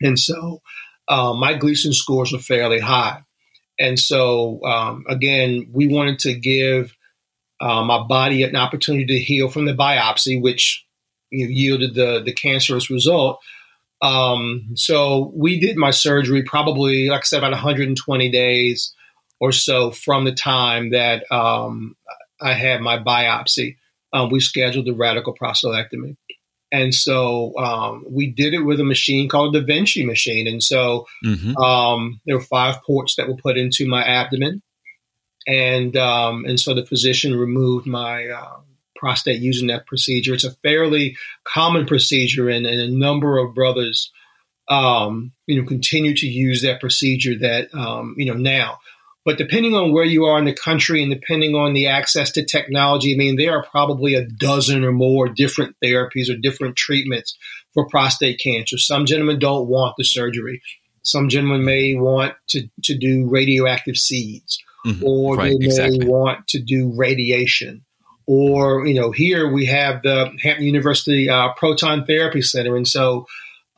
And 0.00 0.18
so 0.18 0.60
uh, 1.06 1.34
my 1.34 1.54
Gleason 1.54 1.92
scores 1.92 2.34
are 2.34 2.38
fairly 2.38 2.80
high. 2.80 3.22
And 3.78 3.98
so, 3.98 4.62
um, 4.64 5.04
again, 5.08 5.68
we 5.72 5.86
wanted 5.86 6.18
to 6.20 6.34
give 6.34 6.96
uh, 7.60 7.84
my 7.84 8.02
body 8.02 8.42
an 8.42 8.56
opportunity 8.56 9.06
to 9.06 9.18
heal 9.18 9.48
from 9.48 9.66
the 9.66 9.74
biopsy, 9.74 10.40
which 10.40 10.84
you 11.30 11.44
know, 11.44 11.50
yielded 11.50 11.94
the, 11.94 12.22
the 12.24 12.32
cancerous 12.32 12.90
result. 12.90 13.38
Um, 14.00 14.70
so 14.74 15.32
we 15.34 15.58
did 15.58 15.76
my 15.76 15.90
surgery 15.90 16.42
probably, 16.42 17.08
like 17.08 17.20
I 17.20 17.24
said, 17.24 17.38
about 17.38 17.50
120 17.52 18.30
days 18.30 18.94
or 19.40 19.52
so 19.52 19.90
from 19.90 20.24
the 20.24 20.32
time 20.32 20.90
that 20.90 21.24
um, 21.32 21.96
I 22.40 22.52
had 22.54 22.80
my 22.80 22.98
biopsy. 22.98 23.76
Um, 24.12 24.30
we 24.30 24.40
scheduled 24.40 24.86
the 24.86 24.92
radical 24.94 25.34
prostatectomy. 25.34 26.16
And 26.70 26.94
so 26.94 27.56
um, 27.56 28.04
we 28.08 28.26
did 28.30 28.52
it 28.54 28.60
with 28.60 28.78
a 28.78 28.84
machine 28.84 29.28
called 29.28 29.54
the 29.54 29.60
Da 29.60 29.66
Vinci 29.66 30.04
machine. 30.04 30.46
And 30.46 30.62
so 30.62 31.06
Mhm. 31.24 31.56
um, 31.56 32.20
there 32.26 32.36
were 32.36 32.42
five 32.44 32.82
ports 32.82 33.16
that 33.16 33.26
were 33.28 33.36
put 33.36 33.56
into 33.56 33.86
my 33.88 34.02
abdomen. 34.04 34.62
and 35.46 35.96
um, 35.96 36.44
and 36.44 36.60
so 36.60 36.74
the 36.74 36.84
physician 36.84 37.34
removed 37.34 37.86
my 37.86 38.28
uh, 38.28 38.58
prostate 38.98 39.40
using 39.40 39.68
that 39.68 39.86
procedure. 39.86 40.34
It's 40.34 40.44
a 40.44 40.54
fairly 40.56 41.16
common 41.44 41.86
procedure, 41.86 42.48
and, 42.48 42.66
and 42.66 42.80
a 42.80 42.90
number 42.90 43.38
of 43.38 43.54
brothers, 43.54 44.12
um, 44.68 45.32
you 45.46 45.60
know, 45.60 45.66
continue 45.66 46.14
to 46.14 46.26
use 46.26 46.62
that 46.62 46.80
procedure. 46.80 47.38
That 47.38 47.72
um, 47.74 48.14
you 48.18 48.26
know 48.26 48.38
now, 48.38 48.78
but 49.24 49.38
depending 49.38 49.74
on 49.74 49.92
where 49.92 50.04
you 50.04 50.24
are 50.24 50.38
in 50.38 50.44
the 50.44 50.54
country 50.54 51.02
and 51.02 51.12
depending 51.12 51.54
on 51.54 51.74
the 51.74 51.88
access 51.88 52.30
to 52.32 52.44
technology, 52.44 53.14
I 53.14 53.18
mean, 53.18 53.36
there 53.36 53.56
are 53.58 53.64
probably 53.64 54.14
a 54.14 54.24
dozen 54.24 54.84
or 54.84 54.92
more 54.92 55.28
different 55.28 55.76
therapies 55.84 56.30
or 56.30 56.36
different 56.36 56.76
treatments 56.76 57.36
for 57.74 57.86
prostate 57.88 58.40
cancer. 58.42 58.78
Some 58.78 59.06
gentlemen 59.06 59.38
don't 59.38 59.68
want 59.68 59.96
the 59.98 60.04
surgery. 60.04 60.62
Some 61.02 61.28
gentlemen 61.28 61.64
may 61.64 61.94
want 61.94 62.34
to, 62.48 62.68
to 62.84 62.96
do 62.96 63.28
radioactive 63.28 63.96
seeds 63.96 64.62
mm-hmm. 64.86 65.04
or 65.04 65.36
right, 65.36 65.52
they 65.52 65.58
may 65.58 65.64
exactly. 65.66 66.06
want 66.06 66.48
to 66.48 66.60
do 66.60 66.92
radiation. 66.96 67.84
Or, 68.30 68.86
you 68.86 68.92
know, 68.92 69.10
here 69.10 69.50
we 69.50 69.64
have 69.64 70.02
the 70.02 70.30
Hampton 70.42 70.66
University 70.66 71.30
uh, 71.30 71.54
Proton 71.54 72.04
Therapy 72.04 72.42
Center. 72.42 72.76
And 72.76 72.86
so, 72.86 73.26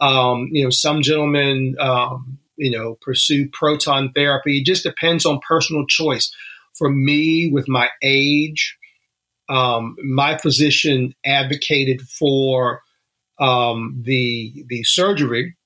um, 0.01 0.49
you 0.51 0.65
know, 0.65 0.71
some 0.71 1.03
gentlemen, 1.03 1.77
um, 1.79 2.37
you 2.57 2.73
know, 2.73 2.97
pursue 3.01 3.49
proton 3.49 4.11
therapy. 4.13 4.59
It 4.59 4.67
just 4.67 4.83
depends 4.83 5.25
on 5.25 5.39
personal 5.47 5.87
choice. 5.87 6.35
For 6.75 6.91
me, 6.91 7.49
with 7.53 7.69
my 7.69 7.91
age, 8.03 8.77
um, 9.49 9.95
my 10.03 10.37
physician 10.37 11.15
advocated 11.25 12.03
for 12.03 12.83
um, 13.39 14.03
the 14.05 14.65
the 14.69 14.83
surgery 14.83 15.57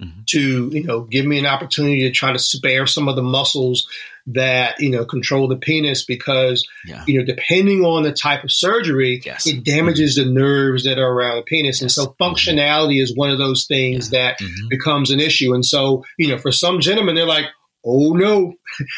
mm-hmm. 0.00 0.20
to 0.26 0.68
you 0.68 0.82
know 0.82 1.00
give 1.02 1.26
me 1.26 1.38
an 1.38 1.46
opportunity 1.46 2.00
to 2.00 2.10
try 2.10 2.32
to 2.32 2.38
spare 2.38 2.86
some 2.86 3.08
of 3.08 3.16
the 3.16 3.22
muscles 3.22 3.86
that 4.28 4.80
you 4.80 4.90
know 4.90 5.04
control 5.04 5.46
the 5.46 5.56
penis 5.56 6.04
because 6.04 6.66
yeah. 6.84 7.04
you 7.06 7.18
know 7.18 7.24
depending 7.24 7.84
on 7.84 8.02
the 8.02 8.12
type 8.12 8.42
of 8.42 8.50
surgery 8.50 9.20
yes. 9.24 9.46
it 9.46 9.64
damages 9.64 10.18
mm-hmm. 10.18 10.28
the 10.34 10.40
nerves 10.40 10.84
that 10.84 10.98
are 10.98 11.12
around 11.12 11.36
the 11.36 11.42
penis 11.42 11.76
yes. 11.76 11.82
and 11.82 11.92
so 11.92 12.06
mm-hmm. 12.06 12.22
functionality 12.22 12.96
mm-hmm. 12.96 13.04
is 13.04 13.16
one 13.16 13.30
of 13.30 13.38
those 13.38 13.66
things 13.66 14.12
yeah. 14.12 14.18
that 14.18 14.40
mm-hmm. 14.40 14.68
becomes 14.68 15.10
an 15.10 15.20
issue 15.20 15.54
and 15.54 15.64
so 15.64 16.04
you 16.18 16.28
know 16.28 16.38
for 16.38 16.50
some 16.50 16.80
gentlemen 16.80 17.14
they're 17.14 17.26
like 17.26 17.46
oh 17.84 18.12
no 18.14 18.54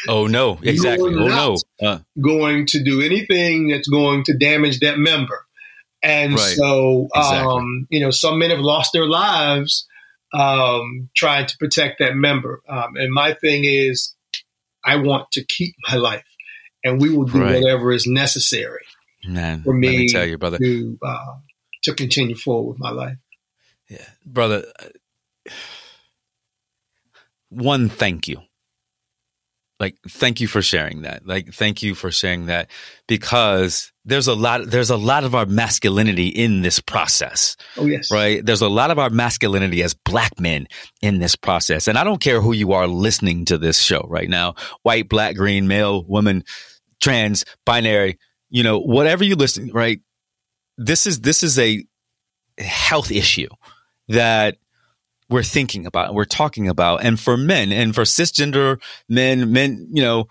oh 0.07 0.25
no 0.25 0.57
exactly 0.63 1.13
oh 1.15 1.27
no 1.27 1.55
uh. 1.83 1.99
going 2.19 2.65
to 2.65 2.83
do 2.83 3.01
anything 3.01 3.67
that's 3.67 3.87
going 3.87 4.23
to 4.23 4.35
damage 4.35 4.79
that 4.79 4.97
member 4.97 5.45
and 6.01 6.33
right. 6.33 6.55
so 6.57 7.07
exactly. 7.13 7.53
um, 7.53 7.87
you 7.91 7.99
know 7.99 8.09
some 8.09 8.39
men 8.39 8.49
have 8.49 8.59
lost 8.59 8.93
their 8.93 9.05
lives 9.05 9.85
um, 10.33 11.09
trying 11.15 11.47
to 11.47 11.57
protect 11.57 11.99
that 11.99 12.15
member. 12.15 12.61
Um, 12.67 12.95
and 12.95 13.13
my 13.13 13.33
thing 13.33 13.63
is, 13.65 14.15
I 14.83 14.97
want 14.97 15.31
to 15.31 15.43
keep 15.43 15.75
my 15.89 15.97
life, 15.97 16.25
and 16.83 17.01
we 17.01 17.15
will 17.15 17.25
do 17.25 17.41
right. 17.41 17.61
whatever 17.61 17.91
is 17.91 18.07
necessary 18.07 18.85
Man, 19.27 19.63
for 19.63 19.73
me, 19.73 19.97
me 19.97 20.07
tell 20.07 20.25
you, 20.25 20.37
brother, 20.37 20.57
to 20.57 20.97
uh, 21.01 21.35
to 21.83 21.93
continue 21.93 22.35
forward 22.35 22.73
with 22.73 22.79
my 22.79 22.91
life. 22.91 23.17
Yeah, 23.89 24.07
brother. 24.25 24.65
Uh, 24.79 25.51
one, 27.49 27.89
thank 27.89 28.27
you 28.27 28.41
like 29.79 29.95
thank 30.07 30.41
you 30.41 30.47
for 30.47 30.61
sharing 30.61 31.03
that. 31.03 31.25
Like 31.25 31.53
thank 31.53 31.81
you 31.81 31.95
for 31.95 32.11
sharing 32.11 32.47
that 32.47 32.69
because 33.07 33.91
there's 34.03 34.27
a 34.27 34.35
lot 34.35 34.65
there's 34.65 34.89
a 34.89 34.97
lot 34.97 35.23
of 35.23 35.35
our 35.35 35.45
masculinity 35.45 36.27
in 36.27 36.61
this 36.61 36.79
process 36.79 37.55
oh 37.77 37.85
yes. 37.85 38.11
right? 38.11 38.45
There's 38.45 38.61
a 38.61 38.67
lot 38.67 38.91
of 38.91 38.99
our 38.99 39.09
masculinity 39.09 39.81
as 39.81 39.93
black 39.93 40.39
men 40.39 40.67
in 41.01 41.19
this 41.19 41.35
process. 41.35 41.87
And 41.87 41.97
i 41.97 42.03
don't 42.03 42.21
care 42.21 42.41
who 42.41 42.53
you 42.53 42.73
are 42.73 42.87
listening 42.87 43.45
to 43.45 43.57
this 43.57 43.79
show 43.81 44.05
right 44.09 44.29
now 44.29 44.55
white 44.83 45.07
black 45.07 45.35
green 45.35 45.67
male 45.67 46.03
woman 46.03 46.43
trans 47.01 47.45
binary 47.65 48.17
you 48.49 48.63
know 48.63 48.79
whatever 48.79 49.23
you 49.23 49.35
listen 49.35 49.71
right? 49.71 50.01
This 50.77 51.05
is 51.05 51.21
this 51.21 51.43
is 51.43 51.59
a 51.59 51.83
health 52.57 53.11
issue 53.11 53.49
that 54.09 54.57
we're 55.29 55.43
thinking 55.43 55.85
about, 55.85 56.13
we're 56.13 56.25
talking 56.25 56.67
about. 56.67 57.03
And 57.03 57.19
for 57.19 57.37
men 57.37 57.71
and 57.71 57.93
for 57.93 58.03
cisgender 58.03 58.81
men, 59.07 59.51
men, 59.51 59.87
you 59.91 60.01
know, 60.01 60.27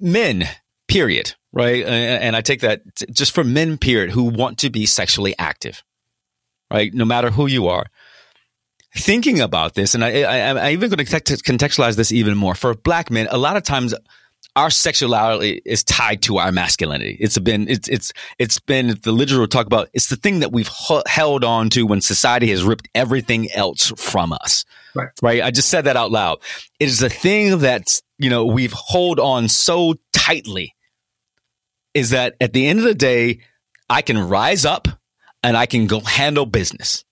men, 0.00 0.48
period, 0.88 1.34
right? 1.52 1.84
And 1.84 2.34
I 2.34 2.40
take 2.40 2.60
that 2.60 2.82
just 3.12 3.32
for 3.32 3.44
men, 3.44 3.78
period, 3.78 4.10
who 4.10 4.24
want 4.24 4.58
to 4.58 4.70
be 4.70 4.86
sexually 4.86 5.34
active, 5.38 5.82
right? 6.70 6.92
No 6.92 7.04
matter 7.04 7.30
who 7.30 7.46
you 7.46 7.68
are. 7.68 7.86
Thinking 8.96 9.40
about 9.40 9.74
this, 9.74 9.96
and 9.96 10.04
I, 10.04 10.22
I, 10.22 10.68
I 10.68 10.70
even 10.72 10.88
going 10.88 11.04
to 11.04 11.12
contextualize 11.12 11.96
this 11.96 12.12
even 12.12 12.36
more. 12.36 12.54
For 12.54 12.74
black 12.74 13.10
men, 13.10 13.26
a 13.28 13.38
lot 13.38 13.56
of 13.56 13.64
times 13.64 13.92
our 14.56 14.70
sexuality 14.70 15.60
is 15.64 15.82
tied 15.82 16.22
to 16.22 16.38
our 16.38 16.52
masculinity. 16.52 17.16
It's 17.20 17.38
been 17.38 17.68
it's 17.68 17.88
it's 17.88 18.12
it's 18.38 18.60
been 18.60 18.98
the 19.02 19.12
literal 19.12 19.48
talk 19.48 19.66
about. 19.66 19.88
It's 19.92 20.08
the 20.08 20.16
thing 20.16 20.40
that 20.40 20.52
we've 20.52 20.70
h- 20.90 21.02
held 21.06 21.44
on 21.44 21.70
to 21.70 21.86
when 21.86 22.00
society 22.00 22.50
has 22.50 22.62
ripped 22.62 22.88
everything 22.94 23.50
else 23.52 23.92
from 23.96 24.32
us. 24.32 24.64
Right. 24.94 25.08
Right. 25.22 25.42
I 25.42 25.50
just 25.50 25.68
said 25.68 25.86
that 25.86 25.96
out 25.96 26.12
loud. 26.12 26.38
It 26.78 26.88
is 26.88 27.00
the 27.00 27.10
thing 27.10 27.58
that 27.60 28.00
you 28.18 28.30
know 28.30 28.44
we've 28.44 28.72
hold 28.72 29.18
on 29.18 29.48
so 29.48 29.94
tightly. 30.12 30.74
Is 31.94 32.10
that 32.10 32.34
at 32.40 32.52
the 32.52 32.66
end 32.66 32.80
of 32.80 32.84
the 32.84 32.94
day, 32.94 33.40
I 33.88 34.02
can 34.02 34.18
rise 34.18 34.64
up 34.64 34.88
and 35.42 35.56
I 35.56 35.66
can 35.66 35.86
go 35.86 36.00
handle 36.00 36.46
business 36.46 37.04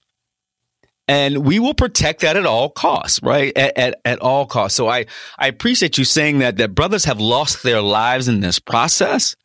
and 1.12 1.44
we 1.44 1.59
will 1.59 1.75
protect 1.75 2.22
that 2.22 2.38
at 2.38 2.46
all 2.46 2.70
costs, 2.70 3.20
right? 3.22 3.53
At, 3.55 3.77
at, 3.77 4.01
at, 4.03 4.18
all 4.20 4.46
costs. 4.46 4.75
So 4.75 4.88
I, 4.88 5.05
I 5.38 5.46
appreciate 5.46 5.98
you 5.98 6.05
saying 6.05 6.38
that, 6.38 6.57
that 6.57 6.75
brothers 6.75 7.05
have 7.05 7.20
lost 7.20 7.62
their 7.62 7.83
lives 7.83 8.29
in 8.29 8.40
this 8.40 8.59
process. 8.59 9.37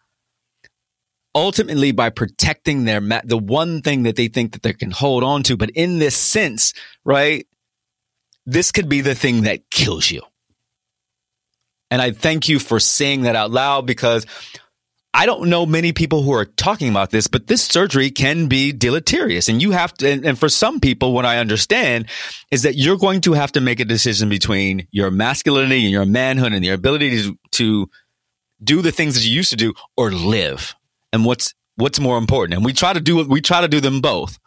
Ultimately, 1.35 1.91
by 1.91 2.09
protecting 2.09 2.85
their, 2.85 3.01
the 3.25 3.37
one 3.37 3.81
thing 3.81 4.03
that 4.03 4.15
they 4.15 4.29
think 4.29 4.53
that 4.53 4.63
they 4.63 4.71
can 4.71 4.91
hold 4.91 5.25
on 5.25 5.43
to. 5.43 5.57
But 5.57 5.71
in 5.71 5.99
this 5.99 6.15
sense, 6.15 6.73
right? 7.03 7.45
This 8.45 8.71
could 8.71 8.87
be 8.87 9.01
the 9.01 9.13
thing 9.13 9.41
that 9.41 9.69
kills 9.69 10.09
you. 10.09 10.21
And 11.91 12.01
I 12.01 12.11
thank 12.11 12.47
you 12.47 12.59
for 12.59 12.79
saying 12.79 13.23
that 13.23 13.35
out 13.35 13.51
loud 13.51 13.85
because 13.85 14.25
I 15.17 15.25
don't 15.25 15.49
know 15.49 15.65
many 15.65 15.93
people 15.93 16.21
who 16.21 16.31
are 16.33 16.45
talking 16.45 16.89
about 16.89 17.09
this, 17.09 17.25
but 17.25 17.47
this 17.47 17.63
surgery 17.63 18.11
can 18.11 18.45
be 18.45 18.71
deleterious. 18.71 19.49
And 19.49 19.59
you 19.59 19.71
have 19.71 19.91
to, 19.95 20.07
and, 20.07 20.23
and, 20.23 20.37
for 20.37 20.47
some 20.47 20.79
people, 20.79 21.11
what 21.11 21.25
I 21.25 21.39
understand 21.39 22.05
is 22.51 22.61
that 22.61 22.75
you're 22.75 22.97
going 22.97 23.21
to 23.21 23.33
have 23.33 23.51
to 23.53 23.61
make 23.61 23.79
a 23.79 23.85
decision 23.85 24.29
between 24.29 24.87
your 24.91 25.09
masculinity 25.09 25.85
and 25.85 25.91
your 25.91 26.05
manhood 26.05 26.53
and 26.53 26.63
your 26.63 26.75
ability 26.75 27.23
to, 27.23 27.39
to 27.53 27.89
do 28.63 28.83
the 28.83 28.91
things 28.91 29.15
that 29.15 29.25
you 29.25 29.31
used 29.31 29.49
to 29.49 29.55
do 29.55 29.73
or 29.95 30.11
live. 30.11 30.75
And 31.11 31.25
what's, 31.25 31.55
what's 31.77 31.99
more 31.99 32.19
important? 32.19 32.55
And 32.55 32.63
we 32.63 32.73
try 32.73 32.93
to 32.93 33.01
do, 33.01 33.25
we 33.25 33.41
try 33.41 33.61
to 33.61 33.67
do 33.67 33.81
them 33.81 34.01
both 34.01 34.37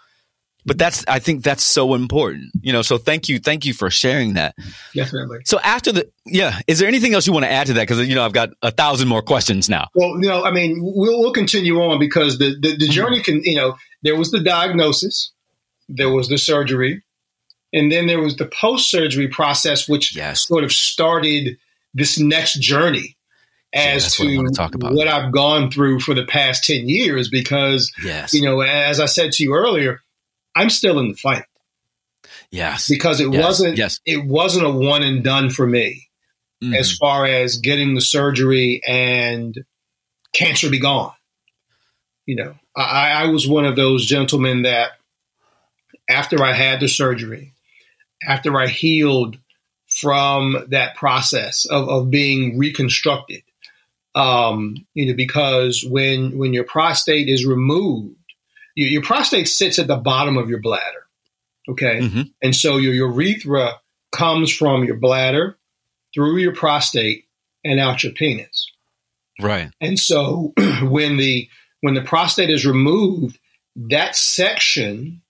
but 0.67 0.79
that's 0.79 1.05
i 1.09 1.19
think 1.19 1.43
that's 1.43 1.65
so 1.65 1.95
important 1.95 2.51
you 2.61 2.73
know 2.73 2.83
so 2.83 2.99
thank 2.99 3.29
you 3.29 3.39
thank 3.39 3.65
you 3.65 3.75
for 3.75 3.91
sharing 3.91 4.35
that. 4.35 4.55
Definitely. 4.95 5.41
So 5.45 5.59
after 5.61 5.93
the 5.93 6.11
yeah 6.27 6.59
is 6.67 6.79
there 6.79 6.89
anything 6.89 7.15
else 7.15 7.27
you 7.27 7.33
want 7.33 7.45
to 7.45 7.51
add 7.51 7.67
to 7.69 7.75
that? 7.75 7.83
Because 7.83 8.07
you 8.07 8.15
know 8.15 8.25
i've 8.25 8.33
got 8.33 8.51
a 8.63 8.71
thousand 8.71 9.09
more 9.09 9.23
questions 9.23 9.69
now. 9.69 9.89
Well 9.95 10.21
you 10.21 10.29
know 10.29 10.45
i 10.45 10.51
mean 10.51 10.79
we'll, 10.81 11.21
we'll 11.21 11.33
continue 11.33 11.81
on 11.83 11.99
because 11.99 12.39
the, 12.39 12.57
the, 12.61 12.77
the 12.77 12.89
journey 12.89 13.19
mm-hmm. 13.19 13.41
can 13.41 13.45
you 13.45 13.57
know 13.57 13.77
there 14.03 14.17
was 14.17 14.31
the 14.31 14.41
diagnosis 14.41 15.33
there 15.89 16.11
was 16.11 16.29
the 16.29 16.39
surgery 16.39 17.03
and 17.73 17.91
then 17.91 18.07
there 18.07 18.21
was 18.21 18.37
the 18.37 18.47
post-surgery 18.47 19.29
process 19.29 19.89
which 19.89 20.17
yes. 20.17 20.47
sort 20.47 20.65
of 20.65 20.73
started 20.73 21.57
this 21.95 22.19
next 22.19 22.55
journey 22.61 23.17
as 23.73 24.19
yeah, 24.19 24.27
to 24.27 24.43
what, 24.79 24.95
what 24.95 25.09
I've 25.09 25.33
gone 25.33 25.71
through 25.71 26.01
for 26.01 26.15
the 26.15 26.25
past 26.25 26.65
10 26.65 26.89
years 26.89 27.29
because 27.29 27.93
yes. 28.03 28.35
you 28.35 28.43
know 28.43 28.61
as 28.61 29.01
I 29.01 29.07
said 29.07 29.33
to 29.33 29.45
you 29.45 29.55
earlier 29.55 30.01
I'm 30.55 30.71
still 30.71 30.99
in 30.99 31.09
the 31.09 31.17
fight. 31.17 31.45
Yes. 32.51 32.89
Because 32.89 33.21
it 33.21 33.33
yes. 33.33 33.45
wasn't 33.45 33.79
yes. 33.79 34.01
it 34.05 34.25
wasn't 34.25 34.67
a 34.67 34.71
one 34.71 35.03
and 35.03 35.23
done 35.23 35.51
for 35.51 35.67
me 35.67 36.09
mm-hmm. 36.63 36.75
as 36.75 36.97
far 36.97 37.27
as 37.27 37.57
getting 37.57 37.95
the 37.95 38.01
surgery 38.01 38.81
and 38.87 39.65
cancer 40.33 40.71
be 40.71 40.81
gone. 40.81 41.13
You 42.27 42.37
know, 42.37 42.55
I, 42.77 43.11
I 43.11 43.27
was 43.27 43.49
one 43.49 43.65
of 43.65 43.77
those 43.77 44.07
gentlemen 44.07 44.63
that 44.63 44.93
after 46.09 46.43
I 46.43 46.53
had 46.53 46.81
the 46.81 46.89
surgery, 46.89 47.55
after 48.27 48.59
I 48.59 48.67
healed 48.67 49.39
from 49.89 50.67
that 50.69 50.95
process 50.97 51.67
of, 51.67 51.89
of 51.89 52.11
being 52.11 52.59
reconstructed, 52.59 53.43
um, 54.15 54.87
you 54.95 55.07
know, 55.07 55.15
because 55.15 55.85
when 55.89 56.37
when 56.37 56.53
your 56.53 56.65
prostate 56.65 57.29
is 57.29 57.47
removed, 57.47 58.17
your, 58.81 58.89
your 58.89 59.03
prostate 59.03 59.47
sits 59.47 59.79
at 59.79 59.87
the 59.89 59.97
bottom 59.97 60.39
of 60.39 60.49
your 60.49 60.61
bladder. 60.61 61.07
Okay. 61.69 62.01
Mm-hmm. 62.01 62.23
And 62.43 62.57
so 62.57 62.79
your 62.79 62.95
urethra 62.95 63.75
comes 64.11 64.51
from 64.51 64.85
your 64.85 64.97
bladder 64.97 65.59
through 66.15 66.39
your 66.39 66.55
prostate 66.55 67.27
and 67.63 67.79
out 67.79 68.03
your 68.03 68.13
penis. 68.13 68.73
Right. 69.41 69.71
And 69.83 69.99
so 69.99 70.55
when 70.83 71.19
the 71.19 71.49
when 71.83 71.95
the 71.95 72.03
prostate 72.03 72.49
is 72.49 72.67
removed, 72.67 73.39
that 73.77 74.17
section 74.17 75.21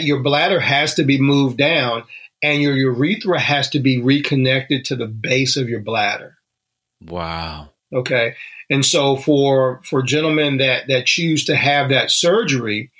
your 0.00 0.22
bladder 0.22 0.58
has 0.58 0.94
to 0.94 1.04
be 1.04 1.20
moved 1.20 1.58
down 1.58 2.04
and 2.42 2.62
your 2.62 2.74
urethra 2.74 3.38
has 3.38 3.68
to 3.70 3.78
be 3.78 4.00
reconnected 4.00 4.86
to 4.86 4.96
the 4.96 5.06
base 5.06 5.56
of 5.56 5.68
your 5.68 5.80
bladder. 5.80 6.38
Wow. 7.04 7.70
Okay. 7.94 8.34
And 8.68 8.84
so 8.84 9.16
for 9.16 9.80
for 9.84 10.02
gentlemen 10.02 10.58
that 10.58 10.88
that 10.88 11.06
choose 11.06 11.44
to 11.44 11.56
have 11.56 11.88
that 11.90 12.10
surgery, 12.10 12.90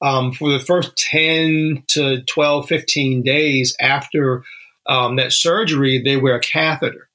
um, 0.00 0.32
for 0.32 0.50
the 0.50 0.60
first 0.60 0.96
10 0.96 1.82
to 1.88 2.22
12, 2.22 2.68
15 2.68 3.22
days 3.22 3.74
after 3.80 4.44
um, 4.86 5.16
that 5.16 5.32
surgery, 5.32 6.00
they 6.04 6.16
wear 6.16 6.36
a 6.36 6.40
catheter 6.40 7.08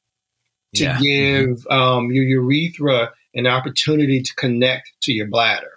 to 0.76 0.84
Yeah. 0.84 1.00
give 1.00 1.66
um, 1.68 2.12
your 2.12 2.24
urethra 2.26 3.12
an 3.34 3.48
opportunity 3.48 4.22
to 4.22 4.36
connect 4.36 4.92
to 5.04 5.14
your 5.14 5.28
bladder. 5.28 5.72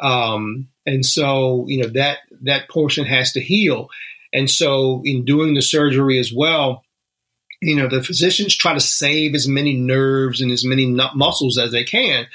Um, 0.00 0.68
and 0.86 1.04
so, 1.04 1.64
you 1.68 1.82
know, 1.82 1.88
that 1.90 2.18
that 2.42 2.68
portion 2.68 3.04
has 3.04 3.32
to 3.32 3.40
heal. 3.40 3.88
And 4.32 4.50
so, 4.50 5.02
in 5.04 5.24
doing 5.24 5.54
the 5.54 5.62
surgery 5.62 6.18
as 6.18 6.32
well, 6.32 6.82
you 7.62 7.76
know, 7.76 7.88
the 7.88 8.02
physicians 8.02 8.56
try 8.56 8.74
to 8.74 8.80
save 8.80 9.34
as 9.34 9.46
many 9.46 9.74
nerves 9.74 10.40
and 10.40 10.50
as 10.50 10.64
many 10.64 10.86
muscles 11.14 11.58
as 11.58 11.70
they 11.70 11.84
can, 11.84 12.26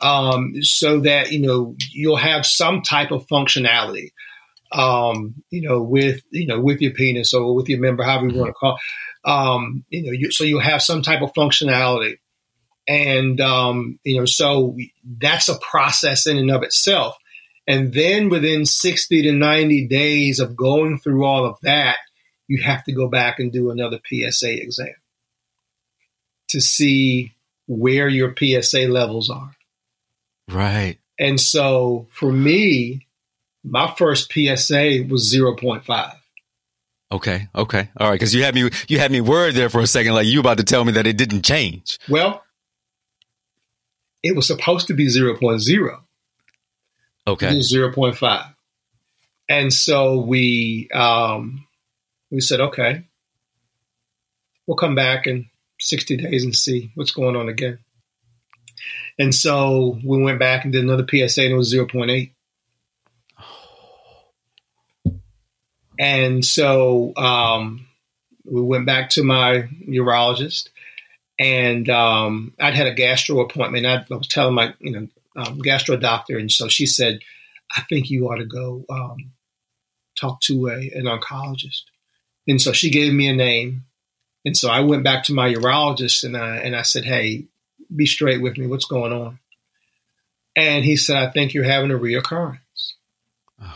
um, 0.00 0.54
so 0.62 1.00
that 1.00 1.32
you 1.32 1.40
know 1.40 1.74
you'll 1.90 2.16
have 2.16 2.46
some 2.46 2.82
type 2.82 3.10
of 3.10 3.26
functionality. 3.26 4.12
Um, 4.72 5.42
you 5.50 5.68
know, 5.68 5.82
with 5.82 6.22
you 6.30 6.46
know 6.46 6.60
with 6.60 6.80
your 6.80 6.92
penis 6.92 7.34
or 7.34 7.54
with 7.54 7.68
your 7.68 7.80
member, 7.80 8.04
however 8.04 8.28
you 8.28 8.38
want 8.38 8.50
to 8.50 8.54
call. 8.54 8.76
It. 8.76 9.28
Um, 9.28 9.84
you 9.90 10.04
know, 10.04 10.12
you, 10.12 10.30
so 10.30 10.44
you'll 10.44 10.60
have 10.60 10.82
some 10.82 11.02
type 11.02 11.20
of 11.20 11.32
functionality, 11.32 12.18
and 12.86 13.40
um, 13.40 13.98
you 14.04 14.18
know, 14.18 14.24
so 14.24 14.76
that's 15.20 15.48
a 15.48 15.58
process 15.58 16.28
in 16.28 16.38
and 16.38 16.50
of 16.50 16.62
itself. 16.62 17.16
And 17.68 17.92
then 17.92 18.28
within 18.28 18.64
60 18.64 19.22
to 19.22 19.32
90 19.32 19.88
days 19.88 20.38
of 20.38 20.54
going 20.54 21.00
through 21.00 21.24
all 21.24 21.44
of 21.44 21.58
that, 21.62 21.96
you 22.48 22.62
have 22.62 22.84
to 22.84 22.92
go 22.92 23.08
back 23.08 23.38
and 23.38 23.52
do 23.52 23.70
another 23.70 24.00
PSA 24.06 24.62
exam 24.62 24.94
to 26.48 26.60
see 26.60 27.34
where 27.66 28.08
your 28.08 28.34
PSA 28.36 28.86
levels 28.88 29.30
are. 29.30 29.52
Right. 30.48 30.98
And 31.18 31.40
so 31.40 32.06
for 32.12 32.30
me, 32.30 33.06
my 33.64 33.92
first 33.96 34.32
PSA 34.32 35.06
was 35.08 35.32
0.5. 35.34 36.14
Okay. 37.12 37.48
Okay. 37.54 37.88
All 37.96 38.08
right. 38.08 38.14
Because 38.14 38.34
you 38.34 38.42
had 38.42 38.54
me, 38.54 38.70
you 38.88 38.98
had 38.98 39.10
me 39.10 39.20
worried 39.20 39.54
there 39.54 39.70
for 39.70 39.80
a 39.80 39.86
second, 39.86 40.14
like 40.14 40.26
you 40.26 40.40
about 40.40 40.58
to 40.58 40.64
tell 40.64 40.84
me 40.84 40.92
that 40.92 41.06
it 41.06 41.16
didn't 41.16 41.42
change. 41.42 41.98
Well, 42.08 42.42
it 44.22 44.34
was 44.34 44.46
supposed 44.46 44.88
to 44.88 44.94
be 44.94 45.06
0.0. 45.06 46.00
Okay. 47.28 47.46
0.5. 47.46 48.54
And 49.48 49.72
so 49.72 50.20
we 50.20 50.88
um, 50.92 51.65
we 52.30 52.40
said, 52.40 52.60
okay, 52.60 53.04
we'll 54.66 54.76
come 54.76 54.94
back 54.94 55.26
in 55.26 55.48
60 55.80 56.16
days 56.16 56.44
and 56.44 56.54
see 56.54 56.90
what's 56.94 57.12
going 57.12 57.36
on 57.36 57.48
again. 57.48 57.78
And 59.18 59.34
so 59.34 59.98
we 60.04 60.22
went 60.22 60.38
back 60.38 60.64
and 60.64 60.72
did 60.72 60.84
another 60.84 61.06
PSA 61.08 61.42
and 61.44 61.52
it 61.52 61.56
was 61.56 61.72
0.8. 61.72 62.32
And 65.98 66.44
so 66.44 67.14
um, 67.16 67.86
we 68.44 68.60
went 68.60 68.84
back 68.84 69.10
to 69.10 69.22
my 69.22 69.68
urologist 69.88 70.68
and 71.38 71.88
um, 71.88 72.54
I'd 72.60 72.74
had 72.74 72.86
a 72.86 72.94
gastro 72.94 73.40
appointment. 73.40 73.86
I, 73.86 74.04
was 74.14 74.28
telling 74.28 74.54
my, 74.54 74.74
you 74.78 74.92
know, 74.92 75.08
um, 75.36 75.58
gastro 75.58 75.96
doctor, 75.96 76.38
and 76.38 76.50
so 76.50 76.68
she 76.68 76.86
said, 76.86 77.20
"I 77.76 77.82
think 77.88 78.10
you 78.10 78.28
ought 78.28 78.36
to 78.36 78.46
go 78.46 78.84
um, 78.88 79.32
talk 80.18 80.40
to 80.42 80.68
a, 80.68 80.90
an 80.94 81.04
oncologist." 81.04 81.82
And 82.48 82.60
so 82.60 82.72
she 82.72 82.90
gave 82.90 83.12
me 83.12 83.28
a 83.28 83.34
name, 83.34 83.84
and 84.44 84.56
so 84.56 84.70
I 84.70 84.80
went 84.80 85.02
back 85.02 85.24
to 85.24 85.34
my 85.34 85.52
urologist 85.52 86.22
and 86.22 86.36
I 86.36 86.58
and 86.58 86.76
I 86.76 86.82
said, 86.82 87.04
"Hey, 87.04 87.46
be 87.94 88.06
straight 88.06 88.40
with 88.40 88.56
me. 88.56 88.66
What's 88.66 88.84
going 88.84 89.12
on?" 89.12 89.40
And 90.54 90.84
he 90.84 90.96
said, 90.96 91.16
"I 91.16 91.30
think 91.30 91.52
you're 91.52 91.64
having 91.64 91.90
a 91.90 91.98
reoccurrence." 91.98 92.94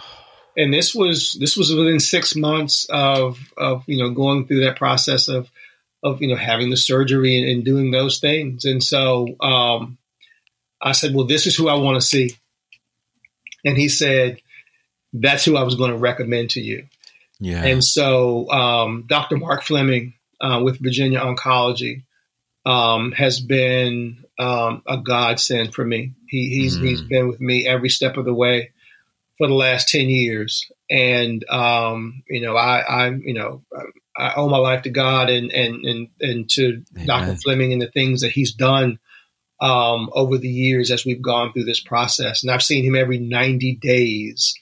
And 0.56 0.74
this 0.74 0.94
was 0.94 1.36
this 1.38 1.56
was 1.56 1.72
within 1.72 2.00
six 2.00 2.34
months 2.34 2.84
of 2.90 3.38
of 3.56 3.84
you 3.86 3.98
know 3.98 4.10
going 4.10 4.46
through 4.46 4.64
that 4.64 4.76
process 4.76 5.28
of 5.28 5.48
of 6.02 6.20
you 6.20 6.28
know 6.28 6.36
having 6.36 6.70
the 6.70 6.76
surgery 6.76 7.38
and, 7.38 7.48
and 7.48 7.64
doing 7.64 7.92
those 7.92 8.18
things. 8.18 8.64
And 8.64 8.82
so 8.82 9.36
um, 9.40 9.96
I 10.82 10.92
said, 10.92 11.14
"Well, 11.14 11.26
this 11.26 11.46
is 11.46 11.56
who 11.56 11.68
I 11.68 11.74
want 11.74 12.00
to 12.00 12.06
see." 12.06 12.36
And 13.64 13.76
he 13.76 13.88
said, 13.88 14.42
"That's 15.12 15.44
who 15.44 15.56
I 15.56 15.62
was 15.62 15.76
going 15.76 15.92
to 15.92 15.96
recommend 15.96 16.50
to 16.50 16.60
you." 16.60 16.88
Yeah. 17.40 17.64
And 17.64 17.82
so 17.82 18.50
um, 18.50 19.04
Dr. 19.06 19.36
Mark 19.36 19.62
Fleming 19.62 20.14
uh, 20.40 20.60
with 20.62 20.78
Virginia 20.82 21.20
Oncology 21.20 22.04
um, 22.66 23.12
has 23.12 23.40
been 23.40 24.24
um, 24.38 24.82
a 24.86 24.98
godsend 24.98 25.74
for 25.74 25.84
me. 25.84 26.12
He, 26.28 26.50
he's 26.50 26.76
Mm. 26.76 26.84
he's 26.84 27.02
been 27.02 27.28
with 27.28 27.40
me 27.40 27.66
every 27.66 27.88
step 27.88 28.16
of 28.16 28.24
the 28.24 28.34
way 28.34 28.70
for 29.38 29.46
the 29.46 29.54
last 29.54 29.88
ten 29.88 30.08
years, 30.08 30.70
and 30.90 31.44
um, 31.48 32.22
you 32.28 32.42
know 32.42 32.56
I 32.56 32.80
I 32.80 33.08
you 33.08 33.34
know 33.34 33.62
I 34.16 34.34
owe 34.36 34.48
my 34.48 34.58
life 34.58 34.82
to 34.82 34.90
God 34.90 35.30
and 35.30 35.50
and 35.50 35.84
and 35.84 36.08
and 36.20 36.50
to 36.50 36.82
Amen. 36.94 37.06
Dr. 37.06 37.36
Fleming 37.36 37.72
and 37.72 37.80
the 37.80 37.90
things 37.90 38.20
that 38.20 38.32
he's 38.32 38.52
done 38.52 38.98
um, 39.60 40.10
over 40.12 40.38
the 40.38 40.48
years 40.48 40.90
as 40.90 41.04
we've 41.04 41.22
gone 41.22 41.52
through 41.52 41.64
this 41.64 41.80
process. 41.80 42.42
And 42.42 42.50
I've 42.50 42.62
seen 42.62 42.84
him 42.84 42.96
every 42.96 43.18
90 43.18 43.76
days 43.76 44.54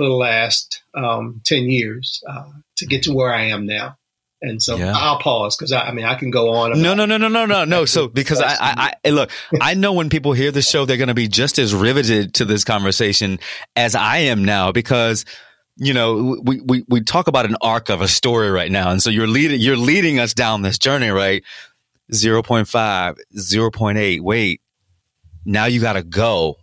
for 0.00 0.06
the 0.06 0.14
last 0.14 0.82
um, 0.94 1.42
10 1.44 1.64
years 1.64 2.22
uh, 2.26 2.48
to 2.78 2.86
get 2.86 3.02
to 3.02 3.12
where 3.12 3.34
I 3.34 3.48
am 3.48 3.66
now. 3.66 3.98
And 4.40 4.62
so 4.62 4.78
Yeah. 4.78 4.94
I'll 4.96 5.18
pause 5.18 5.54
because 5.54 5.72
I, 5.72 5.80
I 5.82 5.92
mean, 5.92 6.06
I 6.06 6.14
can 6.14 6.30
go 6.30 6.54
on. 6.54 6.80
No, 6.80 6.94
no, 6.94 7.04
no, 7.04 7.18
no, 7.18 7.28
no, 7.28 7.44
no, 7.44 7.66
no. 7.66 7.84
So 7.94 8.08
because 8.08 8.40
I, 8.40 8.54
I, 8.58 8.94
I 9.04 9.10
look, 9.10 9.30
I 9.60 9.74
know 9.74 9.92
when 9.92 10.08
people 10.08 10.32
hear 10.32 10.52
the 10.52 10.62
show, 10.62 10.86
they're 10.86 10.96
going 10.96 11.08
to 11.08 11.14
be 11.14 11.28
just 11.28 11.58
as 11.58 11.74
riveted 11.74 12.32
to 12.36 12.46
this 12.46 12.64
conversation 12.64 13.40
as 13.76 13.94
I 13.94 14.16
am 14.32 14.42
now 14.42 14.72
because 14.72 15.26
you 15.76 15.92
know 15.92 16.40
we, 16.42 16.62
we 16.62 16.84
we 16.88 17.02
talk 17.02 17.28
about 17.28 17.44
an 17.44 17.56
arc 17.60 17.90
of 17.90 18.00
a 18.00 18.08
story 18.08 18.50
right 18.50 18.72
now, 18.72 18.90
and 18.90 19.02
so 19.02 19.10
you're 19.10 19.28
leading 19.28 19.60
you're 19.60 19.76
leading 19.76 20.18
us 20.18 20.32
down 20.32 20.62
this 20.62 20.78
journey, 20.78 21.10
right? 21.10 21.44
0.5, 22.10 23.18
0.8. 23.36 24.20
Wait, 24.22 24.62
now 25.44 25.66
you 25.66 25.78
got 25.82 25.92
to 25.92 26.02
go. 26.02 26.56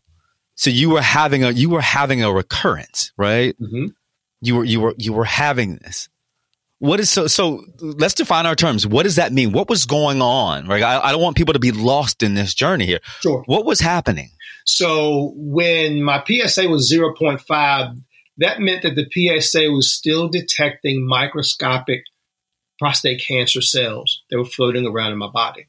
So 0.58 0.70
you 0.70 0.90
were 0.90 1.02
having 1.02 1.44
a 1.44 1.52
you 1.52 1.70
were 1.70 1.82
having 1.82 2.24
a 2.24 2.32
recurrence, 2.34 3.14
right? 3.16 3.56
Mhm. 3.60 3.94
You 4.42 4.56
were 4.58 4.64
you 4.66 4.82
were 4.82 4.96
you 4.98 5.14
were 5.14 5.24
having 5.26 5.78
this. 5.78 6.10
What 6.80 7.00
is 7.00 7.10
so? 7.10 7.28
So 7.28 7.64
let's 7.80 8.14
define 8.14 8.46
our 8.46 8.56
terms. 8.56 8.86
What 8.86 9.04
does 9.04 9.16
that 9.16 9.32
mean? 9.32 9.52
What 9.52 9.70
was 9.70 9.86
going 9.86 10.22
on? 10.22 10.68
Right. 10.68 10.84
I, 10.84 11.00
I 11.00 11.12
don't 11.12 11.22
want 11.22 11.38
people 11.38 11.54
to 11.54 11.60
be 11.60 11.72
lost 11.72 12.22
in 12.22 12.34
this 12.34 12.54
journey 12.54 12.86
here. 12.86 13.00
Sure. 13.22 13.44
What 13.46 13.66
was 13.66 13.80
happening? 13.80 14.30
So 14.66 15.34
when 15.36 16.04
my 16.04 16.24
PSA 16.28 16.68
was 16.68 16.92
0.5, 16.92 18.02
that 18.38 18.60
meant 18.60 18.84
that 18.84 18.96
the 18.96 19.08
PSA 19.12 19.72
was 19.72 19.92
still 19.92 20.28
detecting 20.28 21.08
microscopic 21.08 22.04
prostate 22.78 23.22
cancer 23.22 23.62
cells 23.62 24.22
that 24.30 24.38
were 24.38 24.46
floating 24.46 24.86
around 24.86 25.14
in 25.14 25.18
my 25.18 25.30
body. 25.30 25.68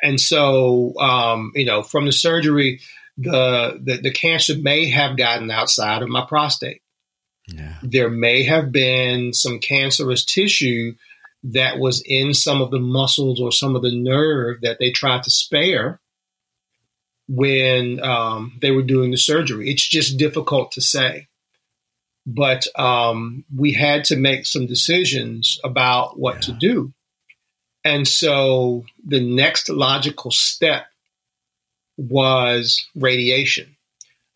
And 0.00 0.20
so, 0.20 0.96
um, 0.98 1.50
you 1.54 1.64
know, 1.64 1.82
from 1.82 2.06
the 2.06 2.12
surgery, 2.12 2.80
the, 3.22 3.80
the 3.82 3.96
the 4.02 4.12
cancer 4.12 4.54
may 4.56 4.88
have 4.90 5.16
gotten 5.16 5.50
outside 5.50 6.02
of 6.02 6.08
my 6.08 6.24
prostate. 6.26 6.82
Yeah. 7.48 7.74
There 7.82 8.10
may 8.10 8.44
have 8.44 8.72
been 8.72 9.32
some 9.32 9.58
cancerous 9.58 10.24
tissue 10.24 10.94
that 11.44 11.78
was 11.78 12.02
in 12.06 12.34
some 12.34 12.62
of 12.62 12.70
the 12.70 12.78
muscles 12.78 13.40
or 13.40 13.50
some 13.50 13.74
of 13.74 13.82
the 13.82 13.94
nerve 13.94 14.60
that 14.62 14.78
they 14.78 14.90
tried 14.90 15.24
to 15.24 15.30
spare 15.30 16.00
when 17.28 18.02
um, 18.02 18.58
they 18.60 18.70
were 18.70 18.82
doing 18.82 19.10
the 19.10 19.16
surgery. 19.16 19.70
It's 19.70 19.86
just 19.86 20.18
difficult 20.18 20.72
to 20.72 20.80
say. 20.80 21.28
But 22.24 22.66
um, 22.78 23.44
we 23.54 23.72
had 23.72 24.04
to 24.04 24.16
make 24.16 24.46
some 24.46 24.66
decisions 24.66 25.58
about 25.64 26.18
what 26.18 26.42
to 26.42 26.52
do. 26.52 26.92
And 27.84 28.06
so 28.06 28.84
the 29.04 29.20
next 29.20 29.68
logical 29.68 30.30
step 30.30 30.86
was 32.08 32.86
radiation. 32.94 33.76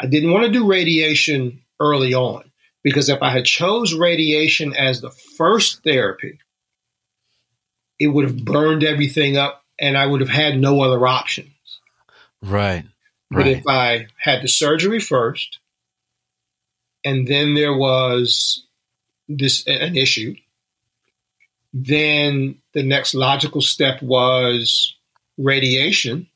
I 0.00 0.06
didn't 0.06 0.30
want 0.30 0.46
to 0.46 0.52
do 0.52 0.70
radiation 0.70 1.62
early 1.80 2.14
on 2.14 2.50
because 2.82 3.08
if 3.08 3.22
I 3.22 3.30
had 3.30 3.44
chose 3.44 3.94
radiation 3.94 4.74
as 4.74 5.00
the 5.00 5.10
first 5.10 5.82
therapy, 5.82 6.38
it 7.98 8.08
would 8.08 8.24
have 8.24 8.44
burned 8.44 8.84
everything 8.84 9.36
up 9.36 9.64
and 9.80 9.96
I 9.96 10.06
would 10.06 10.20
have 10.20 10.30
had 10.30 10.58
no 10.58 10.82
other 10.82 11.06
options. 11.06 11.50
Right. 12.42 12.84
But 13.30 13.38
Right. 13.38 13.56
if 13.56 13.64
I 13.66 14.06
had 14.18 14.42
the 14.42 14.48
surgery 14.48 15.00
first, 15.00 15.58
and 17.04 17.26
then 17.26 17.54
there 17.54 17.76
was 17.76 18.64
this 19.28 19.66
an 19.66 19.96
issue, 19.96 20.36
then 21.72 22.58
the 22.72 22.84
next 22.84 23.14
logical 23.14 23.60
step 23.60 24.00
was 24.00 24.94
radiation 25.36 26.28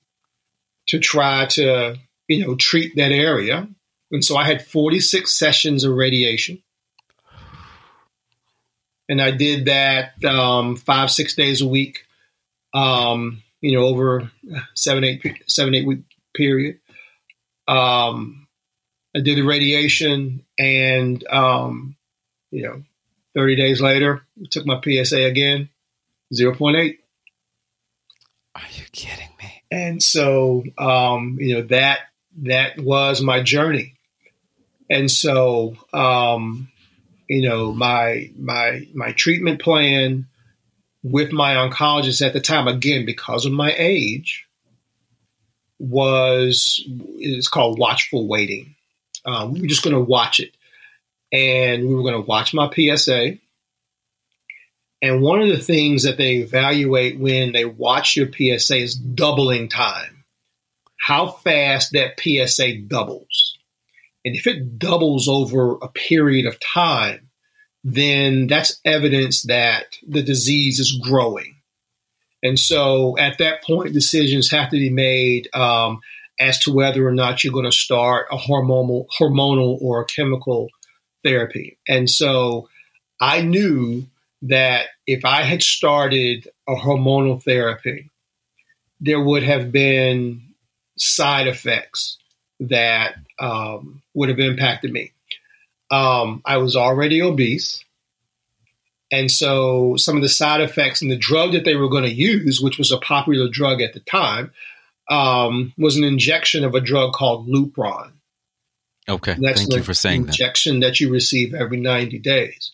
to 0.90 0.98
try 0.98 1.46
to 1.46 1.96
you 2.29 2.44
know 2.44 2.57
treat 2.57 2.96
that 2.96 3.12
area. 3.12 3.68
And 4.12 4.24
so 4.24 4.37
I 4.37 4.44
had 4.44 4.66
46 4.66 5.31
sessions 5.31 5.85
of 5.85 5.94
radiation. 5.94 6.61
And 9.09 9.22
I 9.22 9.31
did 9.31 9.66
that 9.66 10.24
um, 10.24 10.76
five, 10.76 11.12
six 11.12 11.37
days 11.37 11.61
a 11.61 11.68
week. 11.68 12.07
Um, 12.74 13.42
you 13.61 13.76
know, 13.76 13.85
over 13.85 14.31
seven, 14.74 15.05
eight, 15.05 15.44
seven, 15.46 15.74
eight 15.74 15.87
week 15.87 16.00
period. 16.35 16.81
Um, 17.68 18.48
I 19.14 19.20
did 19.20 19.38
the 19.38 19.42
radiation, 19.42 20.44
and 20.59 21.24
um, 21.29 21.96
you 22.50 22.62
know, 22.62 22.83
30 23.35 23.57
days 23.57 23.81
later, 23.81 24.24
took 24.50 24.66
my 24.66 24.81
PSA 24.81 25.24
again, 25.24 25.68
0.8. 26.33 26.98
Are 28.55 28.62
you 28.72 28.85
kidding? 28.92 29.30
And 29.70 30.02
so, 30.02 30.64
um, 30.78 31.38
you 31.40 31.54
know, 31.54 31.62
that 31.62 32.00
that 32.42 32.78
was 32.78 33.22
my 33.22 33.42
journey. 33.42 33.94
And 34.88 35.11
so, 35.11 35.76
um, 35.92 36.68
you 37.28 37.48
know, 37.48 37.72
my 37.72 38.30
my 38.37 38.87
my 38.92 39.12
treatment 39.12 39.61
plan 39.61 40.26
with 41.02 41.33
my 41.33 41.54
oncologist 41.54 42.26
at 42.26 42.33
the 42.33 42.40
time, 42.40 42.66
again 42.66 43.06
because 43.06 43.46
of 43.46 43.52
my 43.52 43.72
age, 43.76 44.46
was 45.78 46.85
it's 47.18 47.48
called 47.48 47.78
watchful 47.78 48.26
waiting. 48.26 48.74
Um, 49.24 49.52
we 49.52 49.61
were 49.61 49.66
just 49.66 49.85
going 49.85 49.94
to 49.94 50.00
watch 50.00 50.40
it, 50.40 50.52
and 51.33 51.88
we 51.88 51.94
were 51.94 52.02
going 52.02 52.14
to 52.14 52.28
watch 52.28 52.52
my 52.52 52.68
PSA. 52.68 53.38
And 55.02 55.22
one 55.22 55.40
of 55.40 55.48
the 55.48 55.58
things 55.58 56.02
that 56.02 56.18
they 56.18 56.36
evaluate 56.36 57.18
when 57.18 57.52
they 57.52 57.64
watch 57.64 58.16
your 58.16 58.28
PSA 58.30 58.76
is 58.76 58.94
doubling 58.94 59.68
time. 59.68 60.24
How 60.98 61.28
fast 61.28 61.92
that 61.92 62.20
PSA 62.20 62.82
doubles. 62.86 63.56
And 64.24 64.36
if 64.36 64.46
it 64.46 64.78
doubles 64.78 65.28
over 65.28 65.76
a 65.76 65.88
period 65.88 66.44
of 66.44 66.60
time, 66.60 67.30
then 67.82 68.46
that's 68.46 68.78
evidence 68.84 69.42
that 69.44 69.86
the 70.06 70.22
disease 70.22 70.78
is 70.78 71.00
growing. 71.02 71.56
And 72.42 72.58
so 72.58 73.16
at 73.18 73.38
that 73.38 73.62
point, 73.64 73.94
decisions 73.94 74.50
have 74.50 74.70
to 74.70 74.76
be 74.76 74.90
made 74.90 75.48
um, 75.54 76.00
as 76.38 76.58
to 76.60 76.72
whether 76.72 77.06
or 77.06 77.12
not 77.12 77.42
you're 77.42 77.52
going 77.52 77.64
to 77.64 77.72
start 77.72 78.26
a 78.30 78.36
hormonal, 78.36 79.06
hormonal 79.18 79.80
or 79.80 80.02
a 80.02 80.06
chemical 80.06 80.68
therapy. 81.22 81.78
And 81.88 82.08
so 82.08 82.68
I 83.20 83.42
knew 83.42 84.06
that 84.42 84.87
if 85.07 85.24
I 85.24 85.42
had 85.42 85.62
started 85.62 86.48
a 86.68 86.74
hormonal 86.74 87.42
therapy, 87.42 88.11
there 89.00 89.20
would 89.20 89.42
have 89.42 89.72
been 89.72 90.55
side 90.96 91.46
effects 91.46 92.18
that 92.61 93.14
um, 93.38 94.03
would 94.14 94.29
have 94.29 94.38
impacted 94.38 94.92
me. 94.92 95.12
Um, 95.90 96.42
I 96.44 96.59
was 96.59 96.76
already 96.76 97.22
obese. 97.22 97.85
And 99.11 99.31
so 99.31 99.96
some 99.96 100.16
of 100.16 100.22
the 100.22 100.29
side 100.29 100.61
effects 100.61 101.03
and 101.03 101.11
the 101.11 101.16
drug 101.16 101.53
that 101.53 101.64
they 101.64 101.74
were 101.74 101.88
going 101.88 102.05
to 102.05 102.14
use, 102.14 102.61
which 102.61 102.79
was 102.79 102.92
a 102.92 102.98
popular 102.98 103.48
drug 103.50 103.81
at 103.81 103.92
the 103.92 104.00
time, 104.00 104.53
um, 105.09 105.72
was 105.76 105.96
an 105.96 106.05
injection 106.05 106.64
of 106.64 106.74
a 106.74 106.81
drug 106.81 107.12
called 107.12 107.48
Lupron. 107.48 108.12
Okay. 109.09 109.37
That's 109.40 109.62
Thank 109.62 109.74
you 109.74 109.83
for 109.83 109.94
saying 109.94 110.26
that. 110.26 110.29
Injection 110.29 110.81
that 110.81 111.00
you 111.00 111.11
receive 111.11 111.55
every 111.55 111.81
90 111.81 112.20
days. 112.20 112.72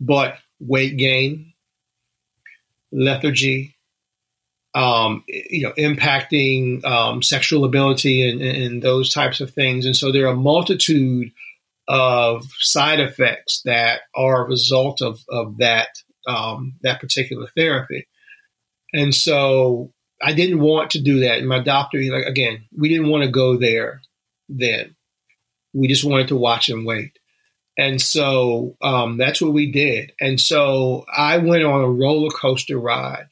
But 0.00 0.38
weight 0.66 0.96
gain, 0.96 1.52
lethargy, 2.92 3.76
um, 4.74 5.24
you 5.28 5.62
know, 5.62 5.72
impacting 5.72 6.84
um, 6.84 7.22
sexual 7.22 7.64
ability 7.64 8.28
and, 8.28 8.40
and, 8.40 8.82
those 8.82 9.12
types 9.12 9.40
of 9.40 9.50
things. 9.50 9.84
And 9.84 9.94
so 9.94 10.10
there 10.10 10.26
are 10.26 10.32
a 10.32 10.36
multitude 10.36 11.30
of 11.88 12.46
side 12.58 12.98
effects 12.98 13.60
that 13.66 14.00
are 14.14 14.44
a 14.44 14.48
result 14.48 15.02
of, 15.02 15.20
of 15.28 15.58
that 15.58 15.88
um, 16.26 16.74
that 16.82 17.00
particular 17.00 17.48
therapy. 17.56 18.06
And 18.92 19.14
so 19.14 19.92
I 20.22 20.32
didn't 20.32 20.60
want 20.60 20.92
to 20.92 21.02
do 21.02 21.20
that. 21.20 21.38
And 21.38 21.48
my 21.48 21.60
doctor, 21.60 21.98
like 21.98 22.26
again, 22.26 22.64
we 22.76 22.88
didn't 22.88 23.08
want 23.08 23.24
to 23.24 23.30
go 23.30 23.56
there 23.56 24.00
then. 24.48 24.94
We 25.74 25.88
just 25.88 26.04
wanted 26.04 26.28
to 26.28 26.36
watch 26.36 26.68
and 26.68 26.86
wait. 26.86 27.18
And 27.78 28.00
so 28.00 28.76
um, 28.82 29.16
that's 29.16 29.40
what 29.40 29.52
we 29.52 29.72
did. 29.72 30.12
And 30.20 30.38
so 30.38 31.06
I 31.12 31.38
went 31.38 31.64
on 31.64 31.80
a 31.80 31.90
roller 31.90 32.30
coaster 32.30 32.78
ride 32.78 33.28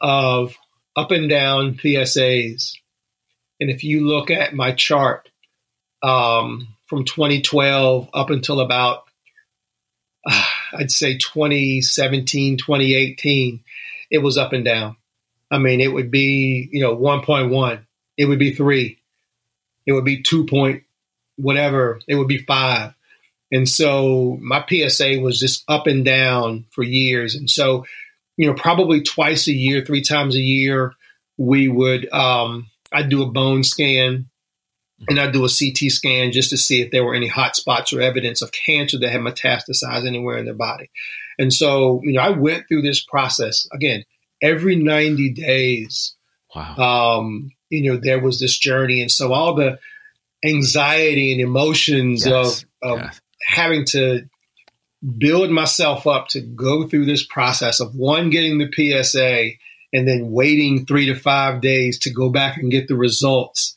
of 0.00 0.56
up 0.96 1.10
and 1.10 1.28
down 1.28 1.74
PSAs. 1.74 2.74
And 3.60 3.70
if 3.70 3.84
you 3.84 4.06
look 4.06 4.30
at 4.30 4.54
my 4.54 4.72
chart 4.72 5.28
um, 6.02 6.68
from 6.86 7.04
2012 7.04 8.10
up 8.12 8.30
until 8.30 8.60
about, 8.60 9.04
uh, 10.26 10.44
I'd 10.72 10.90
say 10.90 11.18
2017, 11.18 12.58
2018, 12.58 13.64
it 14.10 14.18
was 14.18 14.38
up 14.38 14.52
and 14.52 14.64
down. 14.64 14.96
I 15.50 15.58
mean, 15.58 15.80
it 15.80 15.92
would 15.92 16.10
be, 16.10 16.68
you 16.70 16.80
know, 16.80 16.96
1.1, 16.96 17.80
it 18.16 18.26
would 18.26 18.38
be 18.38 18.54
three, 18.54 19.00
it 19.84 19.92
would 19.92 20.04
be 20.04 20.22
2 20.22 20.46
point 20.46 20.84
whatever, 21.36 22.00
it 22.06 22.14
would 22.14 22.28
be 22.28 22.44
five. 22.44 22.94
And 23.52 23.68
so 23.68 24.38
my 24.40 24.64
PSA 24.68 25.18
was 25.20 25.40
just 25.40 25.64
up 25.68 25.86
and 25.86 26.04
down 26.04 26.66
for 26.70 26.84
years. 26.84 27.34
And 27.34 27.50
so, 27.50 27.84
you 28.36 28.46
know, 28.46 28.54
probably 28.54 29.02
twice 29.02 29.48
a 29.48 29.52
year, 29.52 29.84
three 29.84 30.02
times 30.02 30.36
a 30.36 30.40
year, 30.40 30.94
we 31.36 31.68
would, 31.68 32.12
um, 32.12 32.68
I'd 32.92 33.08
do 33.08 33.22
a 33.22 33.30
bone 33.30 33.64
scan 33.64 34.28
and 35.08 35.18
I'd 35.18 35.32
do 35.32 35.44
a 35.44 35.48
CT 35.48 35.90
scan 35.90 36.32
just 36.32 36.50
to 36.50 36.58
see 36.58 36.80
if 36.80 36.90
there 36.90 37.04
were 37.04 37.14
any 37.14 37.28
hot 37.28 37.56
spots 37.56 37.92
or 37.92 38.00
evidence 38.00 38.42
of 38.42 38.52
cancer 38.52 38.98
that 38.98 39.10
had 39.10 39.20
metastasized 39.20 40.06
anywhere 40.06 40.38
in 40.38 40.44
their 40.44 40.54
body. 40.54 40.90
And 41.38 41.52
so, 41.52 42.02
you 42.04 42.12
know, 42.12 42.20
I 42.20 42.30
went 42.30 42.68
through 42.68 42.82
this 42.82 43.02
process 43.02 43.66
again 43.72 44.04
every 44.42 44.76
90 44.76 45.30
days. 45.30 46.14
Wow. 46.54 46.76
Um, 47.18 47.50
you 47.68 47.90
know, 47.90 47.98
there 47.98 48.20
was 48.20 48.38
this 48.38 48.56
journey. 48.58 49.00
And 49.00 49.10
so 49.10 49.32
all 49.32 49.54
the 49.54 49.78
anxiety 50.44 51.32
and 51.32 51.40
emotions 51.40 52.26
yes. 52.26 52.64
of, 52.82 52.92
of 52.92 52.98
yes 53.00 53.20
having 53.42 53.84
to 53.86 54.28
build 55.18 55.50
myself 55.50 56.06
up 56.06 56.28
to 56.28 56.40
go 56.40 56.86
through 56.86 57.06
this 57.06 57.24
process 57.24 57.80
of 57.80 57.94
one 57.94 58.30
getting 58.30 58.58
the 58.58 58.70
PSA 58.70 59.52
and 59.92 60.06
then 60.06 60.30
waiting 60.30 60.86
three 60.86 61.06
to 61.06 61.14
five 61.14 61.60
days 61.60 61.98
to 62.00 62.10
go 62.10 62.30
back 62.30 62.58
and 62.58 62.70
get 62.70 62.86
the 62.86 62.96
results. 62.96 63.76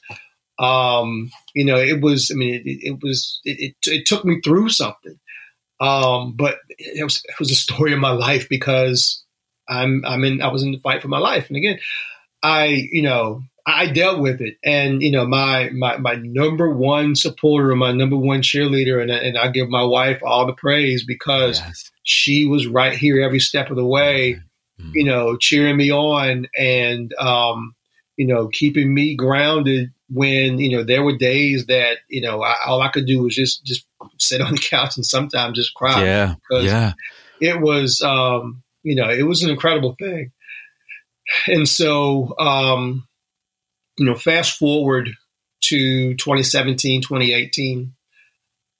Um, 0.60 1.32
you 1.56 1.65
know, 1.65 1.78
it 1.78 2.02
was. 2.02 2.32
I 2.32 2.36
mean, 2.36 2.56
it, 2.56 2.63
it 2.65 2.99
was. 3.02 3.39
It, 3.43 3.76
it, 3.86 3.91
it, 3.91 4.06
took 4.06 4.23
me 4.23 4.39
through 4.41 4.69
something, 4.69 5.19
um, 5.80 6.34
but 6.36 6.58
it 6.78 7.04
was 7.04 7.23
it 7.28 7.39
was 7.39 7.52
a 7.52 7.56
story 7.56 7.93
of 7.93 7.99
my 7.99 8.12
life 8.12 8.47
because 8.49 9.23
I'm 9.67 10.04
I'm 10.06 10.23
in. 10.23 10.41
I 10.41 10.49
was 10.49 10.62
in 10.62 10.71
the 10.71 10.80
fight 10.80 11.02
for 11.02 11.08
my 11.08 11.17
life, 11.17 11.47
and 11.47 11.58
again, 11.58 11.80
I 12.43 12.65
you 12.65 13.02
know 13.02 13.43
I 13.65 13.88
dealt 13.88 14.19
with 14.19 14.41
it, 14.41 14.58
and 14.63 15.02
you 15.02 15.12
know, 15.12 15.26
my 15.26 15.69
my 15.69 15.97
my 15.97 16.15
number 16.15 16.69
one 16.69 17.15
supporter, 17.15 17.73
my 17.76 17.93
number 17.93 18.17
one 18.17 18.41
cheerleader, 18.41 19.02
and 19.02 19.10
and 19.10 19.38
I 19.38 19.47
give 19.49 19.69
my 19.69 19.84
wife 19.84 20.21
all 20.23 20.45
the 20.45 20.54
praise 20.54 21.06
because 21.06 21.60
yes. 21.60 21.91
she 22.04 22.45
was 22.45 22.67
right 22.67 22.97
here 22.97 23.21
every 23.21 23.39
step 23.39 23.69
of 23.69 23.78
the 23.78 23.86
way, 23.86 24.41
mm-hmm. 24.80 24.91
you 24.93 25.06
know, 25.06 25.38
cheering 25.38 25.78
me 25.78 25.91
on 25.91 26.47
and 26.58 27.13
um, 27.13 27.73
you 28.17 28.28
know, 28.28 28.49
keeping 28.49 28.93
me 28.93 29.15
grounded 29.15 29.91
when 30.10 30.60
you 30.60 30.78
know 30.78 30.84
there 30.84 31.04
were 31.04 31.17
days 31.17 31.67
that 31.67 31.99
you 32.10 32.21
know 32.21 32.43
I, 32.43 32.56
all 32.65 32.82
I 32.82 32.89
could 32.89 33.06
do 33.06 33.23
was 33.23 33.36
just 33.36 33.63
just 33.63 33.86
sit 34.19 34.41
on 34.41 34.56
the 34.56 34.62
couch 34.69 34.97
and 34.97 35.06
sometimes 35.06 35.58
just 35.58 35.73
cry. 35.73 36.04
Yeah, 36.04 36.36
yeah. 36.52 36.93
It 37.39 37.62
was 37.62 38.02
um, 38.02 38.62
you 38.84 38.95
know 38.95 39.10
it 39.10 39.23
was 39.23 39.43
an 39.43 39.49
incredible 39.49 39.95
thing, 39.97 40.32
and 41.47 41.67
so 41.67 42.38
um, 42.38 43.08
you 43.97 44.06
know, 44.06 44.15
fast 44.15 44.58
forward 44.58 45.10
to 45.62 46.15
2017, 46.15 47.01
2018, 47.01 47.93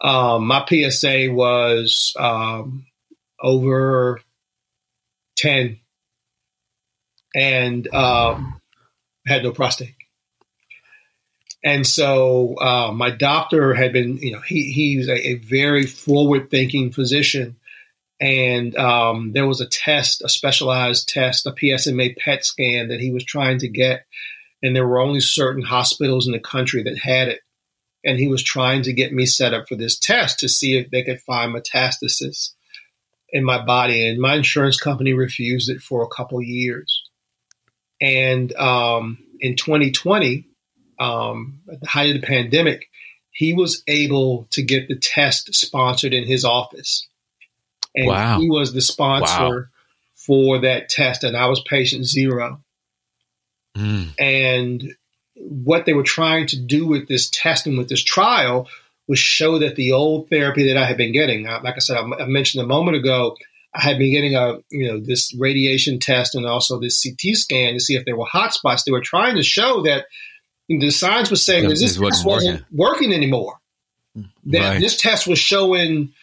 um, 0.02 0.48
my 0.48 0.66
PSA 0.68 1.28
was 1.32 2.14
um, 2.20 2.86
over 3.42 4.22
10 5.38 5.80
and 7.34 7.94
um, 7.94 8.62
had 9.26 9.44
no 9.44 9.52
prostate. 9.52 9.96
And 11.64 11.88
so 11.88 12.56
uh, 12.60 12.92
my 12.92 13.10
doctor 13.10 13.74
had 13.74 13.94
been, 13.94 14.18
you 14.18 14.34
know, 14.34 14.42
he, 14.42 14.72
he 14.72 14.98
was 14.98 15.08
a, 15.08 15.28
a 15.30 15.34
very 15.36 15.86
forward 15.86 16.52
thinking 16.52 16.92
physician. 16.92 17.56
And 18.20 18.76
um, 18.76 19.32
there 19.32 19.48
was 19.48 19.62
a 19.62 19.66
test, 19.66 20.22
a 20.22 20.30
specialized 20.30 21.08
test, 21.08 21.46
a 21.46 21.52
PSMA 21.52 22.18
PET 22.18 22.46
scan 22.46 22.90
that 22.90 23.00
he 23.00 23.12
was 23.12 23.24
trying 23.24 23.60
to 23.60 23.70
get 23.70 24.06
and 24.64 24.74
there 24.74 24.88
were 24.88 25.02
only 25.02 25.20
certain 25.20 25.62
hospitals 25.62 26.26
in 26.26 26.32
the 26.32 26.40
country 26.40 26.84
that 26.84 26.98
had 26.98 27.28
it. 27.28 27.42
And 28.06 28.18
he 28.18 28.30
was 28.30 28.42
trying 28.42 28.84
to 28.84 28.94
get 28.94 29.14
me 29.14 29.26
set 29.26 29.54
up 29.54 29.68
for 29.68 29.76
this 29.76 30.00
test 30.00 30.40
to 30.40 30.50
see 30.50 30.78
if 30.78 30.90
they 30.90 31.04
could 31.04 31.22
find 31.22 31.54
metastasis 31.54 32.52
in 33.30 33.44
my 33.44 33.64
body. 33.64 34.08
And 34.08 34.20
my 34.20 34.36
insurance 34.36 34.80
company 34.80 35.14
refused 35.14 35.70
it 35.70 35.82
for 35.82 36.04
a 36.04 36.08
couple 36.08 36.42
years. 36.42 37.04
And 38.02 38.54
um, 38.56 39.20
in 39.40 39.58
2020, 39.58 40.48
um, 41.00 41.60
at 41.72 41.82
the 41.82 41.88
height 41.88 42.16
of 42.16 42.22
the 42.22 42.28
pandemic, 42.28 42.90
he 43.32 43.54
was 43.54 43.84
able 43.88 44.48
to 44.52 44.62
get 44.62 44.88
the 44.88 44.96
test 44.96 45.54
sponsored 45.54 46.14
in 46.14 46.26
his 46.26 46.46
office. 46.46 47.08
And 47.96 48.08
wow. 48.08 48.40
he 48.40 48.50
was 48.50 48.74
the 48.74 48.82
sponsor 48.82 49.50
wow. 49.50 49.64
for 50.14 50.62
that 50.62 50.90
test, 50.90 51.24
and 51.24 51.36
I 51.36 51.48
was 51.48 51.62
patient 51.62 52.06
zero. 52.06 52.63
Mm. 53.76 54.14
And 54.20 54.96
what 55.36 55.86
they 55.86 55.94
were 55.94 56.04
trying 56.04 56.48
to 56.48 56.60
do 56.60 56.86
with 56.88 57.08
this 57.08 57.30
testing, 57.30 57.78
with 57.78 57.90
this 57.90 58.04
trial, 58.04 58.68
was 59.08 59.20
show 59.20 59.60
that 59.60 59.76
the 59.76 59.92
old 59.92 60.30
therapy 60.30 60.68
that 60.68 60.78
I 60.78 60.86
had 60.86 60.98
been 60.98 61.12
getting, 61.12 61.46
like 61.46 61.76
I 61.76 61.80
said, 61.80 61.98
I 61.98 62.26
mentioned 62.26 62.64
a 62.64 62.68
moment 62.68 62.98
ago, 62.98 63.36
I 63.76 63.82
had 63.82 63.98
been 63.98 64.12
getting 64.12 64.36
a 64.36 64.60
you 64.70 64.88
know 64.88 65.00
this 65.00 65.34
radiation 65.34 66.00
test 66.00 66.36
and 66.36 66.46
also 66.46 66.80
this 66.80 67.02
CT 67.02 67.36
scan 67.36 67.74
to 67.74 67.80
see 67.80 67.96
if 67.96 68.06
there 68.06 68.16
were 68.16 68.26
hot 68.26 68.54
spots. 68.54 68.84
They 68.84 68.92
were 68.92 69.02
trying 69.02 69.36
to 69.36 69.44
show 69.44 69.82
that 69.84 70.06
the 70.70 70.92
science 70.92 71.30
was 71.32 71.44
saying 71.44 71.64
that 71.64 71.70
this 71.70 71.82
this 71.82 72.00
wasn't 72.00 72.14
test 72.14 72.26
wasn't 72.26 72.66
working 72.72 73.14
anymore. 73.14 73.60
That 74.46 74.60
Right. 74.60 74.80
this 74.80 74.98
test 74.98 75.28
was 75.28 75.40
showing 75.40 76.14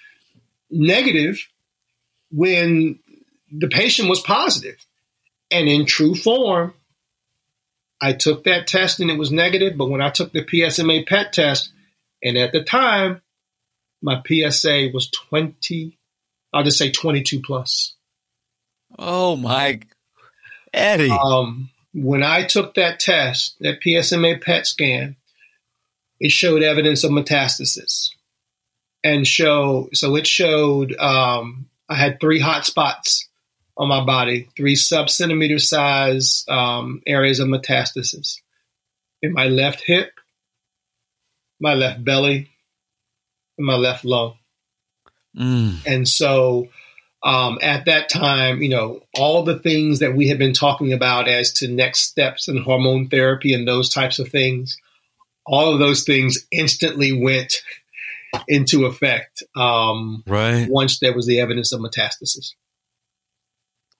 negative 0.71 1.41
when 2.31 3.01
the 3.51 3.69
patient 3.69 4.09
was 4.09 4.21
positive. 4.21 4.77
And 5.51 5.69
in 5.69 5.85
true 5.87 6.15
form, 6.15 6.75
I 8.01 8.13
took 8.15 8.45
that 8.45 8.67
test 8.67 9.01
and 9.01 9.11
it 9.11 9.19
was 9.19 9.31
negative. 9.31 9.77
But 9.77 9.91
when 9.91 10.01
I 10.01 10.11
took 10.11 10.33
the 10.33 10.45
PSMA 10.45 11.07
PET 11.07 11.33
test, 11.33 11.73
and 12.23 12.37
at 12.37 12.53
the 12.53 12.63
time, 12.63 13.23
my 14.03 14.23
PSA 14.27 14.91
was 14.93 15.11
20, 15.11 15.99
I'll 16.53 16.65
just 16.65 16.79
say 16.79 16.91
22 16.91 17.41
plus. 17.41 17.95
Oh 18.99 19.37
my, 19.37 19.81
Eddie. 20.73 21.11
Um, 21.11 21.71
when 21.95 22.23
I 22.23 22.45
took 22.45 22.75
that 22.75 23.01
test, 23.01 23.57
that 23.61 23.81
PSMA 23.81 24.43
PET 24.43 24.67
scan, 24.67 25.17
it 26.19 26.33
showed 26.33 26.63
evidence 26.63 27.05
of 27.05 27.13
metastasis, 27.13 28.11
and 29.03 29.27
show 29.27 29.89
so 29.93 30.17
it 30.17 30.27
showed 30.27 30.95
um, 30.97 31.69
I 31.89 31.95
had 31.95 32.21
three 32.21 32.41
hot 32.41 32.67
spots 32.67 33.30
on 33.81 33.89
my 33.89 34.05
body, 34.05 34.47
three 34.59 34.77
sub 34.77 35.09
centimeter 35.09 35.59
size 35.59 36.45
um, 36.49 37.01
areas 37.07 37.41
of 37.41 37.49
metastasis 37.49 38.37
in 39.23 39.33
my 39.33 39.47
left 39.47 39.83
hip, 39.87 40.13
my 41.59 41.73
left 41.73 42.05
belly, 42.05 42.51
and 43.57 43.67
my 43.67 43.77
left 43.77 44.05
lung. 44.05 44.35
Mm. 45.35 45.79
And 45.87 46.07
so 46.07 46.69
um, 47.23 47.59
at 47.63 47.87
that 47.87 48.11
time, 48.11 48.61
you 48.61 48.69
know, 48.69 49.01
all 49.15 49.45
the 49.45 49.59
things 49.59 50.01
that 50.01 50.15
we 50.15 50.29
had 50.29 50.39
been 50.39 50.53
talking 50.53 50.93
about 50.93 51.27
as 51.27 51.55
to 51.55 51.69
next 51.69 52.01
steps 52.01 52.49
in 52.49 52.59
hormone 52.59 53.09
therapy 53.09 53.55
and 53.55 53.67
those 53.67 53.89
types 53.89 54.19
of 54.19 54.29
things, 54.29 54.77
all 55.47 55.73
of 55.73 55.79
those 55.79 56.05
things 56.05 56.47
instantly 56.53 57.13
went 57.13 57.63
into 58.47 58.85
effect 58.85 59.43
um, 59.57 60.23
Right. 60.27 60.69
once 60.69 60.99
there 60.99 61.15
was 61.15 61.27
the 61.27 61.41
evidence 61.41 61.73
of 61.73 61.81
metastasis. 61.81 62.53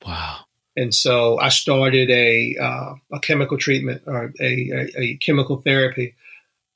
Wow. 0.07 0.39
And 0.77 0.95
so 0.95 1.39
I 1.39 1.49
started 1.49 2.11
a, 2.11 2.57
uh, 2.57 2.95
a 3.13 3.21
chemical 3.21 3.59
treatment 3.59 4.03
or 4.07 4.33
a, 4.41 4.45
a, 4.45 5.01
a 5.01 5.17
chemical 5.17 5.61
therapy, 5.61 6.15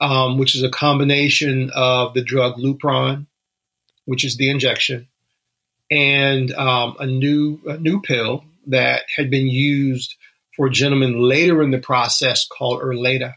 um, 0.01 0.39
which 0.39 0.55
is 0.55 0.63
a 0.63 0.69
combination 0.69 1.71
of 1.75 2.15
the 2.15 2.23
drug 2.23 2.57
Lupron, 2.57 3.27
which 4.05 4.25
is 4.25 4.37
the 4.37 4.51
injection, 4.51 5.09
and 5.91 6.53
um, 6.53 6.97
a 6.99 7.07
new 7.07 7.61
a 7.67 7.79
new 7.79 8.03
pill 8.03 8.45
that 8.67 9.03
had 9.17 9.31
been 9.31 9.47
used 9.47 10.17
for 10.57 10.67
a 10.67 10.71
gentleman 10.71 11.21
later 11.21 11.63
in 11.63 11.71
the 11.71 11.79
process 11.79 12.47
called 12.47 12.83
Erleada. 12.83 13.35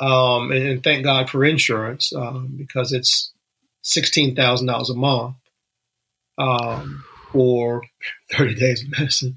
Um, 0.00 0.50
and, 0.50 0.66
and 0.66 0.82
thank 0.82 1.04
God 1.04 1.30
for 1.30 1.44
insurance 1.44 2.12
um, 2.14 2.54
because 2.58 2.92
it's 2.92 3.32
sixteen 3.82 4.34
thousand 4.34 4.66
dollars 4.66 4.90
a 4.90 4.94
month 4.94 5.36
for 7.32 7.82
thirty 8.32 8.54
days 8.54 8.82
of 8.82 8.90
medicine. 8.98 9.36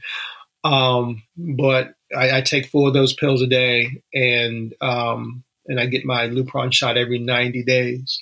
Um, 0.63 1.23
but 1.37 1.93
I, 2.15 2.37
I 2.37 2.41
take 2.41 2.67
four 2.67 2.87
of 2.89 2.93
those 2.93 3.13
pills 3.13 3.41
a 3.41 3.47
day, 3.47 4.01
and 4.13 4.73
um, 4.81 5.43
and 5.67 5.79
I 5.79 5.85
get 5.85 6.05
my 6.05 6.27
Lupron 6.27 6.73
shot 6.73 6.97
every 6.97 7.19
ninety 7.19 7.63
days. 7.63 8.21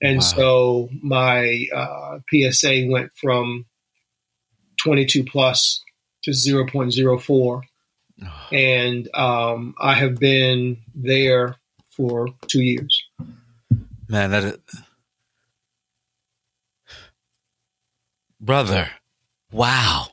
And 0.00 0.18
Wow. 0.18 0.22
so 0.22 0.88
my 1.02 1.66
uh, 1.74 2.20
PSA 2.30 2.86
went 2.88 3.10
from 3.16 3.66
22 4.84 5.24
plus 5.24 5.82
to 6.22 6.30
0.04. 6.30 7.62
And 8.52 9.08
um, 9.14 9.74
I 9.80 9.94
have 9.94 10.16
been 10.20 10.78
there 10.94 11.56
for 11.90 12.28
two 12.46 12.62
years. 12.62 13.04
Man, 14.08 14.30
that 14.30 14.44
is... 14.44 14.58
brother. 18.40 18.88
Wow. 19.50 20.06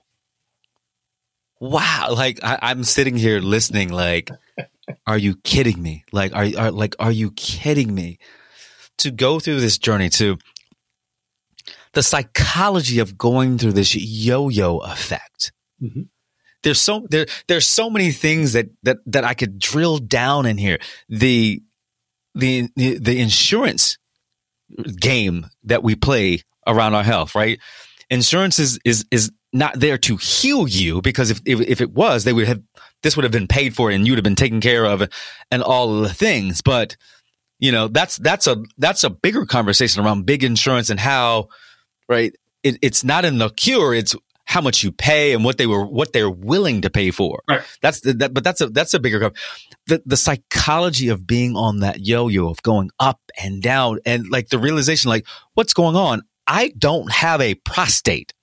Wow. 1.59 2.09
Like 2.11 2.39
I, 2.43 2.59
I'm 2.61 2.83
sitting 2.83 3.15
here 3.15 3.39
listening, 3.39 3.89
like, 3.89 4.29
are 5.07 5.17
you 5.17 5.35
kidding 5.43 5.81
me? 5.81 6.03
Like, 6.11 6.33
are, 6.33 6.45
are 6.57 6.71
like, 6.71 6.95
are 6.99 7.11
you 7.11 7.31
kidding 7.31 7.93
me? 7.93 8.19
To 8.99 9.11
go 9.11 9.41
through 9.41 9.59
this 9.59 9.77
journey 9.77 10.09
to 10.11 10.37
the 11.91 12.01
psychology 12.01 12.99
of 12.99 13.17
going 13.17 13.57
through 13.57 13.73
this 13.73 13.93
yo-yo 13.93 14.77
effect. 14.79 15.51
Mhm. 15.81 16.07
There's 16.63 16.79
so 16.79 17.05
there 17.09 17.25
there's 17.47 17.67
so 17.67 17.89
many 17.89 18.11
things 18.13 18.53
that 18.53 18.67
that 18.83 18.97
that 19.05 19.23
I 19.25 19.33
could 19.33 19.59
drill 19.59 19.97
down 19.97 20.45
in 20.45 20.57
here. 20.57 20.79
The 21.09 21.61
the 22.35 22.69
the, 22.75 22.97
the 22.99 23.19
insurance 23.19 23.97
game 24.99 25.47
that 25.65 25.83
we 25.83 25.95
play 25.95 26.41
around 26.65 26.95
our 26.95 27.03
health, 27.03 27.35
right? 27.35 27.59
Insurance 28.09 28.59
is 28.59 28.79
is 28.85 29.05
is 29.11 29.31
not 29.51 29.79
there 29.79 29.97
to 29.97 30.17
heal 30.17 30.67
you 30.67 31.01
because 31.01 31.31
if 31.31 31.41
if, 31.45 31.61
if 31.61 31.81
it 31.81 31.91
was, 31.91 32.23
they 32.23 32.33
would 32.33 32.47
have 32.47 32.61
this 33.03 33.15
would 33.15 33.23
have 33.23 33.31
been 33.31 33.47
paid 33.47 33.75
for 33.75 33.89
and 33.89 34.05
you'd 34.07 34.17
have 34.17 34.23
been 34.23 34.35
taken 34.35 34.61
care 34.61 34.85
of 34.85 35.07
and 35.51 35.63
all 35.63 35.95
of 35.95 36.03
the 36.03 36.13
things. 36.13 36.61
But 36.61 36.97
you 37.59 37.71
know, 37.71 37.87
that's 37.87 38.17
that's 38.17 38.47
a 38.47 38.63
that's 38.77 39.03
a 39.03 39.09
bigger 39.09 39.45
conversation 39.45 40.03
around 40.03 40.25
big 40.25 40.43
insurance 40.43 40.89
and 40.89 40.99
how 40.99 41.49
right 42.07 42.35
it, 42.63 42.77
it's 42.81 43.03
not 43.03 43.25
in 43.25 43.37
the 43.37 43.49
cure, 43.49 43.93
it's 43.93 44.15
how 44.45 44.61
much 44.61 44.83
you 44.83 44.91
pay 44.91 45.33
and 45.33 45.43
what 45.43 45.57
they 45.57 45.65
were 45.65 45.85
what 45.85 46.13
they're 46.13 46.29
willing 46.29 46.81
to 46.81 46.89
pay 46.89 47.11
for. 47.11 47.41
Right. 47.49 47.61
That's 47.81 48.01
the, 48.01 48.13
that, 48.13 48.33
but 48.33 48.43
that's 48.43 48.61
a 48.61 48.67
that's 48.67 48.93
a 48.93 48.99
bigger 48.99 49.31
the 49.87 50.01
the 50.05 50.17
psychology 50.17 51.09
of 51.09 51.25
being 51.25 51.55
on 51.55 51.79
that 51.79 52.05
yo-yo 52.05 52.49
of 52.49 52.61
going 52.61 52.91
up 52.99 53.19
and 53.41 53.61
down 53.61 53.99
and 54.05 54.29
like 54.29 54.49
the 54.49 54.59
realization 54.59 55.09
like 55.09 55.25
what's 55.53 55.73
going 55.73 55.95
on? 55.95 56.21
I 56.47 56.73
don't 56.77 57.11
have 57.11 57.41
a 57.41 57.55
prostate. 57.55 58.33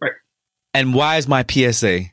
Right. 0.00 0.12
And 0.72 0.94
why 0.94 1.16
is 1.16 1.28
my 1.28 1.44
PSA 1.48 2.06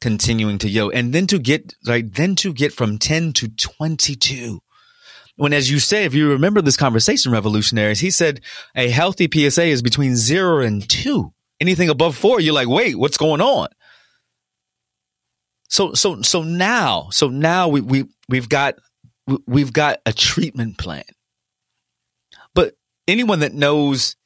continuing 0.00 0.58
to 0.58 0.68
yo? 0.68 0.90
And 0.90 1.12
then 1.12 1.26
to 1.28 1.38
get 1.38 1.74
like 1.84 2.12
then 2.12 2.34
to 2.36 2.52
get 2.52 2.72
from 2.72 2.98
10 2.98 3.32
to 3.34 3.48
22. 3.48 4.60
When 5.36 5.52
as 5.52 5.70
you 5.70 5.78
say, 5.78 6.04
if 6.04 6.14
you 6.14 6.30
remember 6.30 6.60
this 6.60 6.76
conversation, 6.76 7.32
revolutionaries, 7.32 8.00
he 8.00 8.10
said 8.10 8.40
a 8.74 8.90
healthy 8.90 9.28
PSA 9.32 9.64
is 9.64 9.82
between 9.82 10.14
zero 10.14 10.60
and 10.60 10.88
two. 10.88 11.32
Anything 11.60 11.88
above 11.88 12.16
four, 12.16 12.40
you're 12.40 12.54
like, 12.54 12.68
wait, 12.68 12.98
what's 12.98 13.16
going 13.16 13.40
on? 13.40 13.68
So 15.68 15.94
so 15.94 16.20
so 16.20 16.42
now, 16.42 17.08
so 17.12 17.28
now 17.28 17.68
we 17.68 17.80
we 17.80 18.04
we've 18.28 18.48
got 18.48 18.74
we've 19.46 19.72
got 19.72 20.00
a 20.04 20.12
treatment 20.12 20.76
plan. 20.76 21.04
But 22.54 22.74
anyone 23.08 23.40
that 23.40 23.54
knows 23.54 24.16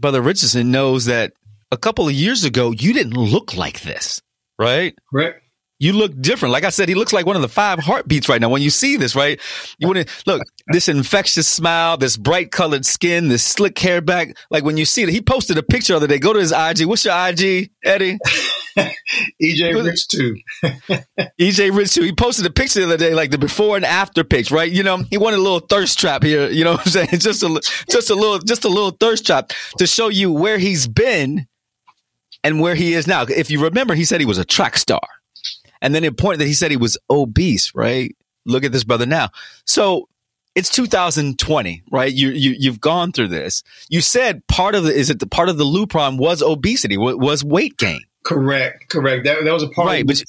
Brother 0.00 0.22
Richardson 0.22 0.70
knows 0.70 1.04
that 1.06 1.32
a 1.70 1.76
couple 1.76 2.08
of 2.08 2.14
years 2.14 2.44
ago 2.44 2.72
you 2.72 2.92
didn't 2.92 3.14
look 3.14 3.56
like 3.56 3.82
this, 3.82 4.20
right? 4.58 4.94
Correct? 5.10 5.42
You 5.78 5.94
look 5.94 6.20
different. 6.20 6.52
Like 6.52 6.64
I 6.64 6.68
said, 6.68 6.90
he 6.90 6.94
looks 6.94 7.12
like 7.12 7.24
one 7.24 7.36
of 7.36 7.42
the 7.42 7.48
five 7.48 7.78
heartbeats 7.78 8.28
right 8.28 8.40
now. 8.40 8.50
When 8.50 8.60
you 8.60 8.68
see 8.68 8.96
this, 8.96 9.16
right? 9.16 9.40
You 9.78 9.88
want 9.88 10.06
to 10.06 10.22
look 10.26 10.42
this 10.68 10.88
infectious 10.88 11.48
smile, 11.48 11.96
this 11.96 12.18
bright 12.18 12.50
colored 12.50 12.84
skin, 12.84 13.28
this 13.28 13.42
slick 13.42 13.78
hair 13.78 14.02
back. 14.02 14.36
Like 14.50 14.62
when 14.62 14.76
you 14.76 14.84
see 14.84 15.02
it, 15.02 15.08
he 15.08 15.22
posted 15.22 15.56
a 15.56 15.62
picture 15.62 15.94
the 15.94 15.96
other 15.96 16.06
day. 16.06 16.18
Go 16.18 16.34
to 16.34 16.38
his 16.38 16.52
IG. 16.52 16.84
What's 16.84 17.06
your 17.06 17.14
IG, 17.14 17.70
Eddie? 17.82 18.18
EJ. 19.42 19.84
Rich 19.84 20.08
too. 20.08 20.36
EJ 21.40 21.76
Rich 21.76 21.94
too. 21.94 22.02
He 22.02 22.12
posted 22.12 22.46
a 22.46 22.50
picture 22.50 22.80
the 22.80 22.86
other 22.86 22.96
day, 22.96 23.14
like 23.14 23.30
the 23.30 23.38
before 23.38 23.76
and 23.76 23.84
after 23.84 24.24
pics, 24.24 24.50
right? 24.50 24.70
You 24.70 24.82
know, 24.82 24.98
he 25.10 25.18
wanted 25.18 25.38
a 25.38 25.42
little 25.42 25.60
thirst 25.60 25.98
trap 25.98 26.22
here. 26.22 26.48
You 26.48 26.64
know 26.64 26.72
what 26.72 26.86
I'm 26.86 26.92
saying? 26.92 27.08
Just 27.18 27.42
a, 27.42 27.60
just 27.90 28.10
a 28.10 28.14
little, 28.14 28.38
just 28.38 28.64
a 28.64 28.68
little 28.68 28.90
thirst 28.90 29.26
trap 29.26 29.52
to 29.78 29.86
show 29.86 30.08
you 30.08 30.32
where 30.32 30.58
he's 30.58 30.86
been 30.86 31.46
and 32.44 32.60
where 32.60 32.74
he 32.74 32.94
is 32.94 33.06
now. 33.06 33.22
If 33.22 33.50
you 33.50 33.62
remember, 33.62 33.94
he 33.94 34.04
said 34.04 34.20
he 34.20 34.26
was 34.26 34.38
a 34.38 34.44
track 34.44 34.78
star, 34.78 35.06
and 35.82 35.94
then 35.94 36.04
it 36.04 36.16
pointed 36.16 36.40
that 36.40 36.46
he 36.46 36.54
said 36.54 36.70
he 36.70 36.76
was 36.76 36.96
obese, 37.08 37.74
right? 37.74 38.14
Look 38.46 38.64
at 38.64 38.72
this 38.72 38.84
brother 38.84 39.06
now. 39.06 39.28
So 39.66 40.08
it's 40.54 40.70
2020, 40.70 41.82
right? 41.90 42.12
You 42.12 42.30
you 42.30 42.54
you've 42.58 42.80
gone 42.80 43.12
through 43.12 43.28
this. 43.28 43.62
You 43.88 44.00
said 44.00 44.46
part 44.46 44.74
of 44.74 44.84
the 44.84 44.92
is 44.92 45.10
it 45.10 45.20
the 45.20 45.26
part 45.26 45.48
of 45.48 45.58
the 45.58 45.64
Lupron 45.64 46.18
was 46.18 46.42
obesity, 46.42 46.96
was 46.96 47.44
weight 47.44 47.76
gain, 47.76 48.02
Correct. 48.24 48.88
Correct. 48.88 49.24
That, 49.24 49.44
that 49.44 49.52
was 49.52 49.62
a 49.62 49.68
part 49.68 49.88
right? 49.88 50.06
But 50.06 50.22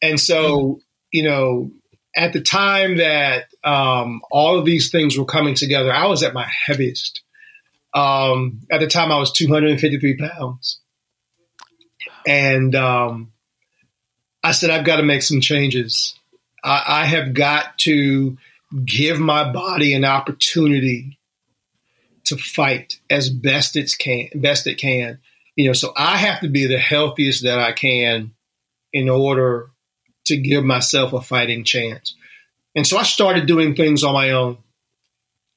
And 0.00 0.20
so, 0.20 0.80
you 1.10 1.24
know, 1.24 1.70
at 2.14 2.32
the 2.32 2.40
time 2.40 2.98
that 2.98 3.46
um, 3.64 4.20
all 4.30 4.58
of 4.58 4.64
these 4.64 4.90
things 4.90 5.16
were 5.16 5.24
coming 5.24 5.54
together, 5.54 5.92
I 5.92 6.06
was 6.06 6.22
at 6.22 6.34
my 6.34 6.46
heaviest. 6.66 7.22
Um, 7.94 8.60
at 8.70 8.80
the 8.80 8.86
time, 8.86 9.12
I 9.12 9.18
was 9.18 9.32
253 9.32 10.16
pounds. 10.16 10.80
And 12.26 12.74
um, 12.74 13.32
I 14.42 14.52
said, 14.52 14.70
I've 14.70 14.86
got 14.86 14.96
to 14.96 15.02
make 15.02 15.22
some 15.22 15.40
changes. 15.40 16.14
I, 16.64 16.84
I 16.86 17.04
have 17.06 17.34
got 17.34 17.78
to 17.78 18.36
give 18.84 19.18
my 19.18 19.52
body 19.52 19.94
an 19.94 20.04
opportunity 20.04 21.18
to 22.24 22.36
fight 22.36 22.98
as 23.10 23.28
best 23.28 23.76
it 23.76 23.92
can, 23.98 24.28
best 24.34 24.66
it 24.66 24.76
can. 24.76 25.18
You 25.56 25.66
know, 25.66 25.72
so 25.72 25.92
I 25.96 26.16
have 26.16 26.40
to 26.40 26.48
be 26.48 26.66
the 26.66 26.78
healthiest 26.78 27.44
that 27.44 27.58
I 27.58 27.72
can 27.72 28.32
in 28.92 29.08
order 29.08 29.70
to 30.26 30.36
give 30.36 30.64
myself 30.64 31.12
a 31.12 31.20
fighting 31.20 31.64
chance. 31.64 32.14
And 32.74 32.86
so 32.86 32.96
I 32.96 33.02
started 33.02 33.46
doing 33.46 33.74
things 33.74 34.04
on 34.04 34.14
my 34.14 34.30
own. 34.30 34.58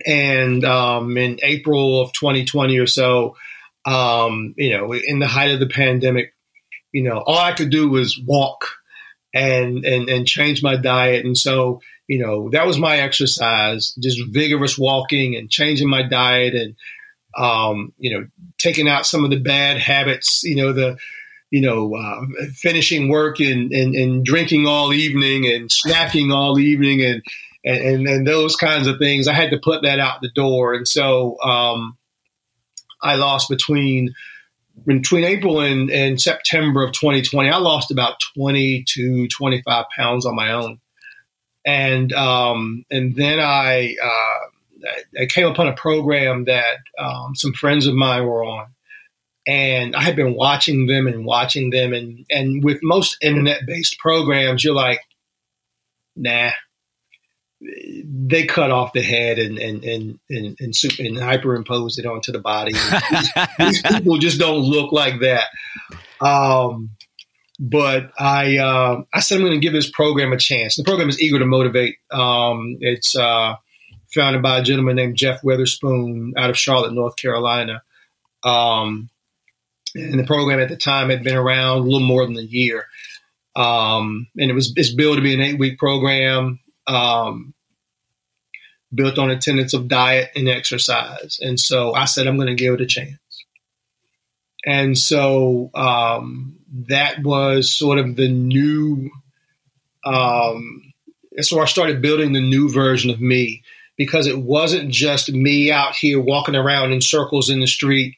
And 0.06 0.66
um, 0.66 1.18
in 1.18 1.40
April 1.42 2.02
of 2.02 2.12
2020 2.14 2.78
or 2.80 2.88
so, 2.88 3.38
um, 3.86 4.54
you 4.58 4.78
know, 4.78 4.94
in 4.94 5.20
the 5.20 5.28
height 5.28 5.52
of 5.52 5.60
the 5.60 5.68
pandemic, 5.68 6.34
you 6.92 7.04
know, 7.04 7.20
all 7.26 7.38
I 7.38 7.54
could 7.54 7.70
do 7.70 7.90
was 7.90 8.20
walk 8.20 8.68
and 9.34 9.86
and 9.86 10.10
and 10.10 10.28
change 10.28 10.64
my 10.64 10.76
diet. 10.76 11.26
And 11.26 11.38
so, 11.38 11.82
you 12.08 12.20
know, 12.20 12.50
that 12.52 12.66
was 12.66 12.78
my 12.78 12.98
exercise, 12.98 13.94
just 14.00 14.20
vigorous 14.30 14.78
walking 14.78 15.36
and 15.36 15.50
changing 15.50 15.90
my 15.90 16.04
diet 16.04 16.56
and 16.56 16.76
um, 17.38 17.94
you 17.98 18.12
know, 18.12 18.28
taking 18.58 18.88
out 18.88 19.06
some 19.06 19.24
of 19.24 19.30
the 19.30 19.40
bad 19.40 19.78
habits, 19.78 20.44
you 20.44 20.56
know, 20.56 20.74
the 20.74 20.98
you 21.52 21.62
know, 21.62 21.96
uh, 21.96 22.26
finishing 22.54 23.08
work 23.08 23.40
and, 23.40 23.72
and, 23.72 23.96
and 23.96 24.26
drinking 24.26 24.68
all 24.68 24.92
evening 24.92 25.46
and 25.46 25.70
snacking 25.70 26.34
all 26.34 26.60
evening 26.60 27.02
and, 27.02 27.22
and, 27.64 28.08
and, 28.08 28.28
those 28.28 28.56
kinds 28.56 28.88
of 28.88 28.98
things. 28.98 29.28
I 29.28 29.34
had 29.34 29.52
to 29.52 29.60
put 29.64 29.84
that 29.84 30.00
out 30.00 30.22
the 30.22 30.32
door. 30.36 30.74
And 30.74 30.88
so 30.88 31.40
um, 31.42 31.98
I 33.02 33.16
lost 33.16 33.48
between 33.50 34.14
between 34.86 35.24
April 35.24 35.62
and, 35.62 35.90
and 35.90 36.20
September 36.20 36.84
of 36.84 36.92
2020, 36.92 37.50
I 37.50 37.58
lost 37.58 37.92
about 37.92 38.16
20 38.36 38.84
to 38.90 39.28
25 39.30 39.86
pounds 39.96 40.26
on 40.26 40.36
my 40.36 40.52
own. 40.52 40.80
And 41.66 42.12
um, 42.14 42.86
and 42.92 43.16
then 43.16 43.40
I 43.40 43.96
uh, 44.04 44.50
I 45.20 45.26
came 45.26 45.48
upon 45.48 45.68
a 45.68 45.76
program 45.76 46.46
that 46.46 46.78
um, 46.98 47.36
some 47.36 47.54
friends 47.54 47.88
of 47.88 47.96
mine 47.96 48.26
were 48.26 48.44
on, 48.44 48.68
and 49.48 49.96
I 49.96 50.02
had 50.02 50.16
been 50.16 50.36
watching 50.36 50.88
them 50.88 51.08
and 51.08 51.26
watching 51.26 51.70
them, 51.70 51.94
and 51.94 52.26
and 52.30 52.64
with 52.64 52.80
most 52.84 53.18
internet 53.22 53.66
based 53.66 54.00
programs, 54.00 54.64
you're 54.64 54.76
like, 54.76 55.02
nah, 56.16 56.52
they 57.62 58.46
cut 58.46 58.72
off 58.72 58.94
the 58.94 59.02
head 59.02 59.40
and 59.40 59.58
and 59.58 59.84
and 59.84 60.20
and, 60.30 60.58
and, 60.60 60.76
super, 60.76 61.04
and 61.04 61.18
hyperimpose 61.18 61.98
it 61.98 62.06
onto 62.06 62.32
the 62.32 62.40
body. 62.40 62.74
these, 63.10 63.34
these, 63.60 63.82
people 63.82 64.18
just 64.18 64.40
don't 64.40 64.62
look 64.62 64.92
like 64.92 65.22
that. 65.22 65.48
Um, 66.26 66.92
but 67.60 68.12
I 68.20 68.58
uh, 68.58 69.04
I 69.14 69.20
said 69.20 69.36
I'm 69.36 69.46
going 69.46 69.54
to 69.54 69.66
give 69.66 69.74
this 69.74 69.90
program 69.90 70.34
a 70.34 70.38
chance. 70.38 70.76
The 70.76 70.84
program 70.84 71.10
is 71.10 71.22
eager 71.22 71.40
to 71.40 71.46
motivate. 71.46 71.96
Um, 72.12 72.78
it's 72.82 73.16
uh, 73.16 73.56
founded 74.16 74.42
by 74.42 74.58
a 74.58 74.64
gentleman 74.64 74.96
named 74.96 75.18
Jeff 75.18 75.44
Witherspoon 75.44 76.34
out 76.38 76.50
of 76.50 76.58
Charlotte, 76.58 76.94
North 76.94 77.16
Carolina. 77.18 77.84
Um, 78.44 79.10
and 79.94 80.20
the 80.20 80.26
program 80.26 80.60
at 80.60 80.70
the 80.70 80.76
time 80.76 81.10
had 81.10 81.24
been 81.24 81.38
around 81.38 81.80
a 81.80 81.82
little 81.82 82.08
more 82.08 82.26
than 82.26 82.38
a 82.38 82.42
year. 82.42 82.86
Um, 83.56 84.28
and 84.38 84.50
it 84.50 84.54
was 84.54 84.74
it's 84.76 84.94
billed 84.94 85.18
to 85.18 85.22
be 85.22 85.34
an 85.34 85.42
eight 85.42 85.60
week 85.60 85.78
program 85.78 86.60
um, 86.88 87.54
built 88.94 89.18
on 89.18 89.38
tenets 89.40 89.74
of 89.74 89.88
diet 89.88 90.32
and 90.36 90.50
exercise. 90.50 91.40
And 91.42 91.60
so 91.60 91.94
I 91.94 92.06
said, 92.06 92.28
I'm 92.28 92.38
going 92.38 92.48
to 92.48 92.56
give 92.56 92.74
it 92.74 92.82
a 92.82 92.86
chance. 92.86 93.20
And 94.66 94.98
so 94.98 95.70
um, 95.76 96.58
that 96.90 97.24
was 97.24 97.74
sort 97.74 98.00
of 98.00 98.16
the 98.16 98.28
new. 98.28 99.12
Um, 100.04 100.94
so 101.40 101.60
I 101.60 101.66
started 101.66 102.02
building 102.02 102.34
the 102.34 102.42
new 102.42 102.70
version 102.72 103.12
of 103.12 103.22
me 103.22 103.64
because 103.98 104.28
it 104.28 104.38
wasn't 104.38 104.90
just 104.90 105.32
me 105.32 105.72
out 105.72 105.96
here 105.96 106.20
walking 106.20 106.56
around 106.56 106.92
in 106.92 107.02
circles 107.02 107.50
in 107.50 107.60
the 107.60 107.68
street 107.68 108.16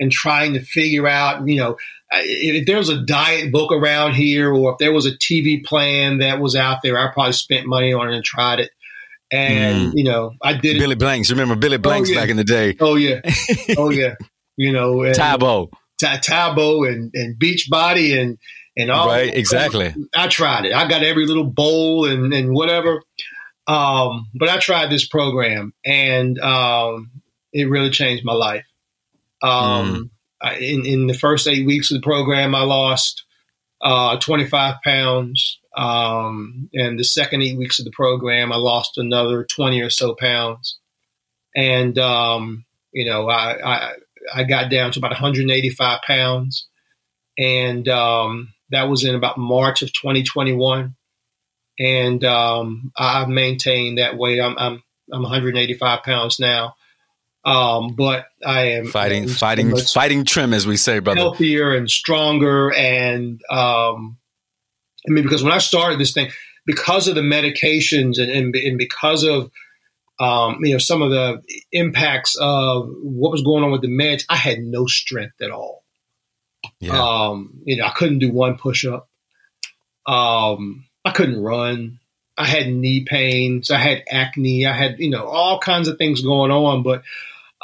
and 0.00 0.10
trying 0.10 0.54
to 0.54 0.60
figure 0.60 1.06
out, 1.06 1.46
you 1.46 1.56
know, 1.56 1.76
if 2.10 2.66
there 2.66 2.78
was 2.78 2.88
a 2.88 3.04
diet 3.04 3.52
book 3.52 3.72
around 3.72 4.14
here 4.14 4.52
or 4.52 4.72
if 4.72 4.78
there 4.78 4.92
was 4.92 5.06
a 5.06 5.16
TV 5.16 5.64
plan 5.64 6.18
that 6.18 6.40
was 6.40 6.56
out 6.56 6.78
there, 6.82 6.98
I 6.98 7.12
probably 7.12 7.32
spent 7.32 7.66
money 7.66 7.92
on 7.92 8.08
it 8.08 8.14
and 8.14 8.24
tried 8.24 8.60
it. 8.60 8.70
And, 9.30 9.92
mm. 9.92 9.96
you 9.96 10.04
know, 10.04 10.34
I 10.42 10.52
did 10.52 10.78
Billy 10.78 10.92
it. 10.92 10.98
Blanks. 10.98 11.30
Remember 11.30 11.56
Billy 11.56 11.76
oh, 11.76 11.80
Blanks 11.80 12.10
oh, 12.10 12.12
yeah. 12.12 12.20
back 12.20 12.28
in 12.28 12.36
the 12.36 12.44
day? 12.44 12.76
Oh, 12.80 12.96
yeah. 12.96 13.20
oh, 13.78 13.90
yeah. 13.90 14.14
You 14.56 14.72
know, 14.72 15.02
and, 15.02 15.14
Tae 15.14 15.38
Bo. 15.38 15.70
Tae 15.98 16.18
and, 16.28 17.10
and 17.14 17.38
Beachbody 17.38 18.20
and, 18.20 18.38
and 18.76 18.90
all. 18.90 19.06
Right, 19.06 19.34
exactly. 19.34 19.94
I 20.14 20.28
tried 20.28 20.66
it. 20.66 20.74
I 20.74 20.86
got 20.86 21.02
every 21.02 21.26
little 21.26 21.44
bowl 21.44 22.04
and, 22.04 22.32
and 22.34 22.52
whatever. 22.52 23.02
Um, 23.72 24.28
but 24.34 24.50
I 24.50 24.58
tried 24.58 24.90
this 24.90 25.06
program 25.06 25.72
and 25.82 26.38
um, 26.40 27.10
it 27.54 27.70
really 27.70 27.88
changed 27.88 28.22
my 28.22 28.34
life. 28.34 28.66
Um, 29.42 30.10
mm. 30.42 30.60
in, 30.60 30.84
in 30.84 31.06
the 31.06 31.14
first 31.14 31.48
eight 31.48 31.64
weeks 31.64 31.90
of 31.90 31.96
the 31.96 32.04
program, 32.04 32.54
I 32.54 32.64
lost 32.64 33.24
uh, 33.80 34.18
25 34.18 34.76
pounds. 34.84 35.58
Um, 35.74 36.68
and 36.74 36.98
the 36.98 37.04
second 37.04 37.42
eight 37.42 37.56
weeks 37.56 37.78
of 37.78 37.86
the 37.86 37.92
program, 37.92 38.52
I 38.52 38.56
lost 38.56 38.98
another 38.98 39.44
20 39.44 39.80
or 39.80 39.88
so 39.88 40.14
pounds. 40.14 40.78
And, 41.56 41.98
um, 41.98 42.66
you 42.92 43.06
know, 43.06 43.30
I, 43.30 43.56
I, 43.64 43.92
I, 44.34 44.44
got 44.44 44.70
down 44.70 44.92
to 44.92 44.98
about 44.98 45.12
185 45.12 46.00
pounds. 46.06 46.68
And 47.38 47.88
um, 47.88 48.52
that 48.68 48.90
was 48.90 49.02
in 49.02 49.14
about 49.14 49.38
March 49.38 49.80
of 49.80 49.94
2021. 49.94 50.94
And 51.82 52.22
um, 52.24 52.92
I've 52.96 53.28
maintained 53.28 53.98
that 53.98 54.16
weight. 54.16 54.40
I'm, 54.40 54.56
I'm, 54.58 54.82
I'm 55.12 55.22
185 55.22 56.02
pounds 56.02 56.38
now. 56.38 56.74
Um, 57.44 57.96
but 57.96 58.26
I 58.46 58.72
am 58.72 58.86
fighting, 58.86 59.26
fighting, 59.26 59.76
fighting 59.76 60.24
trim, 60.24 60.54
as 60.54 60.64
we 60.64 60.76
say, 60.76 61.00
brother. 61.00 61.18
Healthier 61.18 61.74
and 61.74 61.90
stronger, 61.90 62.72
and 62.72 63.40
um, 63.50 64.16
I 65.08 65.10
mean, 65.10 65.24
because 65.24 65.42
when 65.42 65.52
I 65.52 65.58
started 65.58 65.98
this 65.98 66.12
thing, 66.12 66.30
because 66.66 67.08
of 67.08 67.16
the 67.16 67.20
medications 67.20 68.20
and 68.20 68.30
and, 68.30 68.54
and 68.54 68.78
because 68.78 69.24
of 69.24 69.50
um, 70.20 70.58
you 70.62 70.72
know 70.72 70.78
some 70.78 71.02
of 71.02 71.10
the 71.10 71.42
impacts 71.72 72.36
of 72.40 72.88
what 73.02 73.32
was 73.32 73.42
going 73.42 73.64
on 73.64 73.72
with 73.72 73.82
the 73.82 73.88
meds, 73.88 74.24
I 74.28 74.36
had 74.36 74.60
no 74.60 74.86
strength 74.86 75.42
at 75.42 75.50
all. 75.50 75.82
Yeah. 76.78 76.92
Um, 76.92 77.60
you 77.64 77.76
know, 77.76 77.86
I 77.86 77.90
couldn't 77.90 78.20
do 78.20 78.30
one 78.30 78.56
push 78.56 78.84
up. 78.84 79.08
Um, 80.06 80.84
I 81.04 81.10
couldn't 81.10 81.42
run. 81.42 81.98
I 82.36 82.46
had 82.46 82.68
knee 82.68 83.04
pains. 83.04 83.70
I 83.70 83.78
had 83.78 84.04
acne. 84.10 84.66
I 84.66 84.72
had, 84.72 84.98
you 84.98 85.10
know, 85.10 85.26
all 85.26 85.58
kinds 85.58 85.88
of 85.88 85.98
things 85.98 86.22
going 86.22 86.50
on. 86.50 86.82
But 86.82 87.02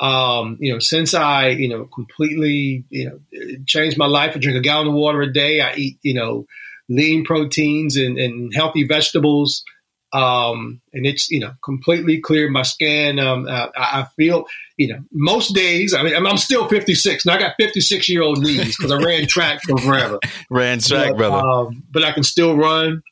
um, 0.00 0.58
you 0.60 0.72
know, 0.72 0.78
since 0.78 1.14
I, 1.14 1.48
you 1.48 1.68
know, 1.68 1.84
completely, 1.84 2.84
you 2.88 3.08
know, 3.08 3.58
changed 3.66 3.98
my 3.98 4.06
life, 4.06 4.32
I 4.34 4.38
drink 4.38 4.58
a 4.58 4.62
gallon 4.62 4.88
of 4.88 4.94
water 4.94 5.22
a 5.22 5.32
day. 5.32 5.60
I 5.60 5.74
eat, 5.74 5.98
you 6.02 6.14
know, 6.14 6.46
lean 6.88 7.24
proteins 7.24 7.96
and, 7.96 8.18
and 8.18 8.54
healthy 8.54 8.84
vegetables. 8.84 9.64
Um, 10.12 10.80
and 10.92 11.04
it's, 11.04 11.30
you 11.30 11.40
know, 11.40 11.52
completely 11.62 12.20
cleared 12.20 12.50
my 12.50 12.62
skin. 12.62 13.18
Um, 13.18 13.46
uh, 13.46 13.68
I, 13.76 14.06
feel, 14.16 14.46
you 14.78 14.88
know, 14.88 15.00
most 15.12 15.54
days, 15.54 15.92
I 15.92 16.02
mean, 16.02 16.14
I'm, 16.14 16.26
I'm 16.26 16.38
still 16.38 16.66
56 16.66 17.26
and 17.26 17.34
I 17.34 17.38
got 17.38 17.56
56 17.58 18.08
year 18.08 18.22
old 18.22 18.40
knees 18.40 18.76
because 18.76 18.90
I 18.90 18.96
ran 18.96 19.26
track 19.26 19.62
for 19.62 19.76
forever. 19.78 20.18
ran 20.50 20.78
track, 20.78 21.10
but, 21.10 21.16
brother. 21.18 21.46
Um, 21.46 21.82
but 21.90 22.04
I 22.04 22.12
can 22.12 22.22
still 22.22 22.56
run. 22.56 23.02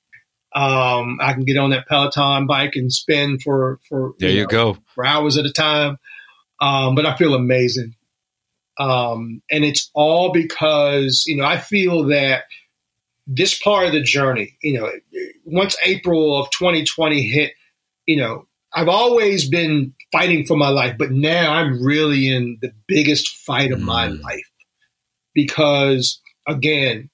Um, 0.57 1.18
I 1.20 1.34
can 1.34 1.44
get 1.44 1.59
on 1.59 1.70
that 1.70 1.86
Peloton 1.86 2.46
bike 2.46 2.76
and 2.76 2.90
spin 2.90 3.38
for, 3.38 3.78
for, 3.86 4.14
there 4.18 4.30
you, 4.30 4.40
know, 4.42 4.46
go 4.46 4.78
for 4.94 5.04
hours 5.04 5.36
at 5.36 5.44
a 5.44 5.52
time. 5.52 5.98
Um, 6.62 6.94
but 6.94 7.04
I 7.04 7.14
feel 7.16 7.34
amazing. 7.34 7.94
Um, 8.78 9.42
and 9.50 9.64
it's 9.64 9.90
all 9.92 10.32
because, 10.32 11.24
you 11.26 11.36
know, 11.36 11.44
I 11.44 11.59
feel 11.59 12.04
that 12.04 12.44
this 13.26 13.59
part 13.59 13.86
of 13.86 13.92
the 13.92 14.02
journey, 14.02 14.57
you 14.62 14.80
know, 14.80 14.90
once 15.44 15.76
April 15.84 16.40
of 16.40 16.50
2020 16.50 17.22
hit, 17.22 17.52
you 18.07 18.16
know, 18.16 18.46
I've 18.72 18.88
always 18.88 19.48
been 19.48 19.94
fighting 20.11 20.46
for 20.46 20.57
my 20.57 20.68
life, 20.68 20.96
but 20.98 21.11
now 21.11 21.52
I'm 21.52 21.82
really 21.82 22.34
in 22.34 22.59
the 22.62 22.72
biggest 22.86 23.28
fight 23.28 23.72
of 23.72 23.80
mm. 23.80 23.84
my 23.84 24.07
life 24.07 24.50
because, 25.34 26.20
again, 26.48 27.11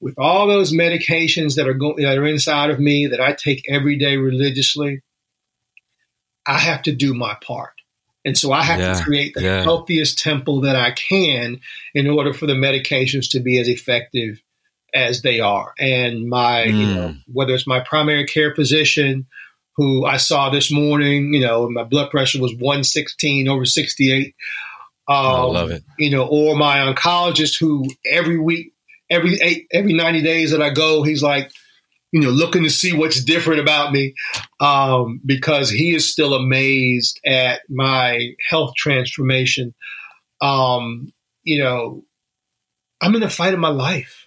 with 0.00 0.18
all 0.18 0.46
those 0.46 0.72
medications 0.72 1.56
that 1.56 1.68
are 1.68 1.74
going 1.74 2.02
that 2.02 2.18
are 2.18 2.26
inside 2.26 2.70
of 2.70 2.80
me 2.80 3.06
that 3.08 3.20
I 3.20 3.32
take 3.32 3.64
every 3.68 3.96
day 3.96 4.16
religiously, 4.16 5.02
I 6.46 6.58
have 6.58 6.82
to 6.82 6.92
do 6.92 7.14
my 7.14 7.36
part. 7.42 7.72
And 8.24 8.36
so 8.36 8.52
I 8.52 8.62
have 8.62 8.80
yeah, 8.80 8.94
to 8.94 9.04
create 9.04 9.34
the 9.34 9.42
yeah. 9.42 9.62
healthiest 9.62 10.18
temple 10.18 10.62
that 10.62 10.76
I 10.76 10.90
can 10.90 11.60
in 11.94 12.06
order 12.06 12.34
for 12.34 12.46
the 12.46 12.54
medications 12.54 13.30
to 13.30 13.40
be 13.40 13.58
as 13.58 13.68
effective 13.68 14.42
as 14.92 15.22
they 15.22 15.40
are. 15.40 15.72
And 15.78 16.28
my, 16.28 16.64
mm. 16.66 16.78
you 16.78 16.94
know, 16.94 17.08
mm. 17.08 17.22
whether 17.32 17.54
it's 17.54 17.66
my 17.66 17.80
primary 17.80 18.26
care 18.26 18.54
physician 18.54 19.26
who 19.76 20.04
I 20.04 20.18
saw 20.18 20.50
this 20.50 20.70
morning, 20.70 21.32
you 21.32 21.40
know, 21.40 21.68
my 21.70 21.84
blood 21.84 22.10
pressure 22.10 22.40
was 22.40 22.52
116 22.52 23.48
over 23.48 23.64
68. 23.64 24.34
Um, 25.08 25.16
I 25.16 25.42
love 25.42 25.70
it. 25.70 25.82
You 25.98 26.10
know, 26.10 26.26
or 26.26 26.56
my 26.56 26.78
oncologist 26.78 27.58
who 27.58 27.86
every 28.04 28.38
week 28.38 28.74
every 29.10 29.38
eight, 29.40 29.66
every 29.72 29.92
90 29.92 30.22
days 30.22 30.52
that 30.52 30.62
I 30.62 30.70
go, 30.70 31.02
he's 31.02 31.22
like, 31.22 31.50
you 32.12 32.20
know, 32.20 32.30
looking 32.30 32.64
to 32.64 32.70
see 32.70 32.92
what's 32.92 33.22
different 33.22 33.60
about 33.60 33.92
me 33.92 34.14
um, 34.58 35.20
because 35.24 35.70
he 35.70 35.94
is 35.94 36.10
still 36.10 36.34
amazed 36.34 37.20
at 37.24 37.60
my 37.68 38.30
health 38.48 38.74
transformation. 38.76 39.74
Um, 40.40 41.12
you 41.42 41.62
know, 41.62 42.04
I'm 43.00 43.14
in 43.14 43.20
the 43.20 43.30
fight 43.30 43.54
of 43.54 43.60
my 43.60 43.68
life. 43.68 44.26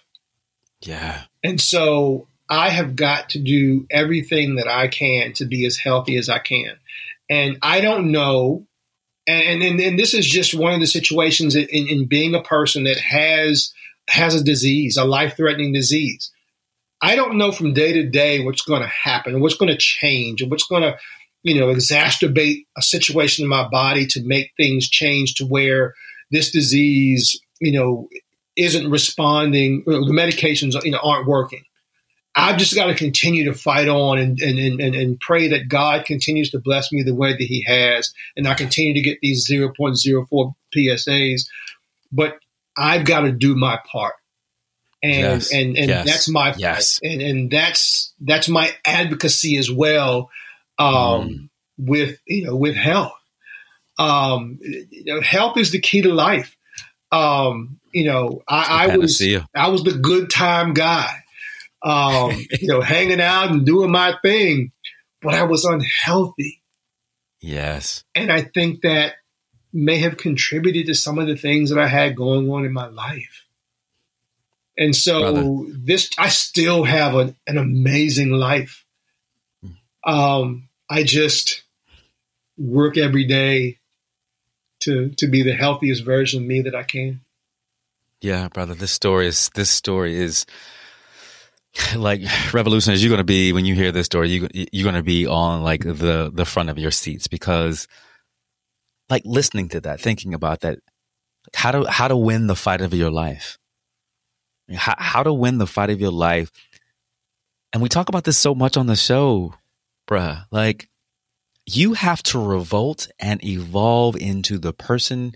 Yeah. 0.80 1.22
And 1.42 1.60
so 1.60 2.28
I 2.48 2.70
have 2.70 2.96
got 2.96 3.30
to 3.30 3.38
do 3.38 3.86
everything 3.90 4.56
that 4.56 4.68
I 4.68 4.88
can 4.88 5.32
to 5.34 5.44
be 5.44 5.66
as 5.66 5.76
healthy 5.76 6.16
as 6.16 6.28
I 6.28 6.38
can. 6.38 6.76
And 7.28 7.58
I 7.62 7.80
don't 7.80 8.12
know. 8.12 8.66
And, 9.26 9.62
and, 9.62 9.80
and 9.80 9.98
this 9.98 10.12
is 10.12 10.26
just 10.26 10.54
one 10.54 10.74
of 10.74 10.80
the 10.80 10.86
situations 10.86 11.54
in, 11.54 11.66
in 11.68 12.06
being 12.06 12.34
a 12.34 12.42
person 12.42 12.84
that 12.84 12.98
has 12.98 13.72
has 14.08 14.34
a 14.34 14.44
disease, 14.44 14.96
a 14.96 15.04
life 15.04 15.36
threatening 15.36 15.72
disease. 15.72 16.30
I 17.00 17.16
don't 17.16 17.36
know 17.36 17.52
from 17.52 17.74
day 17.74 17.92
to 17.92 18.08
day 18.08 18.44
what's 18.44 18.62
going 18.62 18.82
to 18.82 18.88
happen, 18.88 19.40
what's 19.40 19.56
going 19.56 19.70
to 19.70 19.76
change, 19.76 20.40
and 20.40 20.50
what's 20.50 20.66
going 20.66 20.82
to, 20.82 20.96
you 21.42 21.58
know, 21.58 21.66
exacerbate 21.66 22.64
a 22.76 22.82
situation 22.82 23.44
in 23.44 23.48
my 23.48 23.68
body 23.68 24.06
to 24.06 24.22
make 24.24 24.52
things 24.56 24.88
change 24.88 25.34
to 25.34 25.46
where 25.46 25.94
this 26.30 26.50
disease, 26.50 27.38
you 27.60 27.72
know, 27.72 28.08
isn't 28.56 28.90
responding, 28.90 29.82
the 29.86 29.92
medications, 29.92 30.82
you 30.84 30.92
know, 30.92 31.00
aren't 31.02 31.26
working. 31.26 31.64
I've 32.36 32.56
just 32.56 32.74
got 32.74 32.86
to 32.86 32.94
continue 32.94 33.44
to 33.44 33.54
fight 33.54 33.88
on 33.88 34.18
and, 34.18 34.40
and, 34.40 34.58
and, 34.58 34.94
and 34.94 35.20
pray 35.20 35.48
that 35.48 35.68
God 35.68 36.04
continues 36.04 36.50
to 36.50 36.58
bless 36.58 36.90
me 36.90 37.02
the 37.02 37.14
way 37.14 37.32
that 37.32 37.40
He 37.40 37.64
has, 37.66 38.12
and 38.36 38.48
I 38.48 38.54
continue 38.54 38.94
to 38.94 39.02
get 39.02 39.18
these 39.22 39.48
0.04 39.48 40.54
PSAs. 40.74 41.42
But 42.10 42.38
I've 42.76 43.04
got 43.04 43.20
to 43.20 43.32
do 43.32 43.54
my 43.54 43.78
part. 43.90 44.14
And 45.02 45.12
Yes. 45.16 45.52
and, 45.52 45.76
and 45.76 45.88
Yes. 45.88 46.06
that's 46.06 46.28
my. 46.30 46.54
Yes. 46.56 46.98
And 47.02 47.20
and 47.20 47.50
that's 47.50 48.14
that's 48.20 48.48
my 48.48 48.70
advocacy 48.86 49.58
as 49.58 49.70
well 49.70 50.30
um, 50.78 50.88
Mm. 50.94 51.48
with 51.78 52.18
you 52.26 52.46
know 52.46 52.56
with 52.56 52.74
health. 52.76 53.12
Um, 53.98 54.58
you 54.62 55.04
know, 55.04 55.20
health 55.20 55.56
is 55.58 55.70
the 55.70 55.80
key 55.80 56.02
to 56.02 56.12
life. 56.12 56.56
Um, 57.12 57.78
you 57.92 58.04
know, 58.06 58.42
I, 58.48 58.88
I 58.90 58.96
was. 58.96 59.22
I 59.54 59.68
was 59.68 59.84
the 59.84 59.92
good 59.92 60.30
time 60.30 60.72
guy, 60.74 61.14
um, 61.82 62.32
you 62.60 62.66
know, 62.66 62.80
hanging 62.80 63.20
out 63.20 63.50
and 63.52 63.64
doing 63.64 63.92
my 63.92 64.16
thing, 64.22 64.72
but 65.22 65.34
I 65.34 65.44
was 65.44 65.64
unhealthy. 65.64 66.60
Yes. 67.40 68.02
And 68.16 68.32
I 68.32 68.40
think 68.42 68.80
that 68.82 69.14
may 69.74 69.98
have 69.98 70.16
contributed 70.16 70.86
to 70.86 70.94
some 70.94 71.18
of 71.18 71.26
the 71.26 71.36
things 71.36 71.70
that 71.70 71.78
I 71.78 71.88
had 71.88 72.16
going 72.16 72.48
on 72.50 72.64
in 72.64 72.72
my 72.72 72.86
life. 72.86 73.44
And 74.78 74.94
so 74.94 75.20
Brother. 75.20 75.78
this, 75.84 76.10
I 76.16 76.28
still 76.28 76.84
have 76.84 77.14
an, 77.14 77.36
an 77.46 77.58
amazing 77.58 78.30
life. 78.30 78.84
Um, 80.04 80.68
I 80.88 81.02
just 81.02 81.64
work 82.56 82.96
every 82.96 83.24
day 83.24 83.78
to 84.80 85.10
to 85.10 85.26
be 85.26 85.42
the 85.42 85.54
healthiest 85.54 86.04
version 86.04 86.42
of 86.42 86.48
me 86.48 86.62
that 86.62 86.74
I 86.74 86.82
can. 86.82 87.20
Yeah, 88.20 88.48
brother. 88.48 88.74
This 88.74 88.90
story 88.90 89.26
is 89.26 89.50
this 89.54 89.70
story 89.70 90.16
is 90.16 90.46
like 91.96 92.22
revolutionaries. 92.52 93.02
You're 93.02 93.10
gonna 93.10 93.24
be 93.24 93.52
when 93.52 93.64
you 93.64 93.74
hear 93.74 93.92
this 93.92 94.06
story, 94.06 94.30
you 94.30 94.48
you're 94.52 94.84
gonna 94.84 95.02
be 95.02 95.26
on 95.26 95.62
like 95.62 95.82
the 95.82 96.30
the 96.32 96.44
front 96.44 96.70
of 96.70 96.78
your 96.78 96.90
seats 96.90 97.26
because, 97.26 97.88
like, 99.10 99.22
listening 99.24 99.68
to 99.70 99.80
that, 99.82 100.00
thinking 100.00 100.34
about 100.34 100.60
that, 100.60 100.78
how 101.54 101.72
to 101.72 101.90
how 101.90 102.08
to 102.08 102.16
win 102.16 102.46
the 102.46 102.56
fight 102.56 102.80
of 102.80 102.94
your 102.94 103.10
life, 103.10 103.58
how 104.74 104.94
how 104.98 105.22
to 105.22 105.32
win 105.32 105.58
the 105.58 105.66
fight 105.66 105.90
of 105.90 106.00
your 106.00 106.10
life, 106.10 106.50
and 107.72 107.82
we 107.82 107.88
talk 107.88 108.08
about 108.08 108.24
this 108.24 108.38
so 108.38 108.54
much 108.54 108.76
on 108.76 108.86
the 108.86 108.96
show, 108.96 109.54
bruh. 110.08 110.44
Like, 110.50 110.88
you 111.66 111.94
have 111.94 112.22
to 112.24 112.38
revolt 112.38 113.08
and 113.18 113.44
evolve 113.44 114.16
into 114.16 114.58
the 114.58 114.72
person 114.72 115.32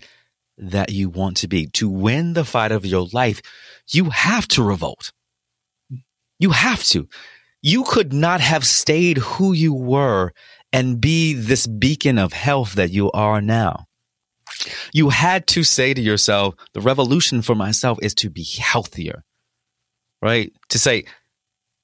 that 0.57 0.91
you 0.91 1.09
want 1.09 1.37
to 1.37 1.47
be. 1.47 1.67
To 1.67 1.89
win 1.89 2.33
the 2.33 2.45
fight 2.45 2.71
of 2.71 2.85
your 2.85 3.07
life, 3.13 3.41
you 3.89 4.09
have 4.09 4.47
to 4.49 4.63
revolt. 4.63 5.11
You 6.39 6.51
have 6.51 6.83
to. 6.85 7.07
You 7.61 7.83
could 7.83 8.13
not 8.13 8.41
have 8.41 8.65
stayed 8.65 9.17
who 9.17 9.51
you 9.53 9.73
were 9.73 10.31
and 10.71 11.01
be 11.01 11.33
this 11.33 11.67
beacon 11.67 12.17
of 12.17 12.33
health 12.33 12.73
that 12.73 12.91
you 12.91 13.11
are 13.11 13.41
now. 13.41 13.85
You 14.93 15.09
had 15.09 15.47
to 15.47 15.63
say 15.63 15.93
to 15.93 16.01
yourself, 16.01 16.55
the 16.73 16.81
revolution 16.81 17.41
for 17.41 17.55
myself 17.55 17.97
is 18.01 18.13
to 18.15 18.29
be 18.29 18.43
healthier, 18.43 19.23
right? 20.21 20.51
To 20.69 20.79
say, 20.79 21.05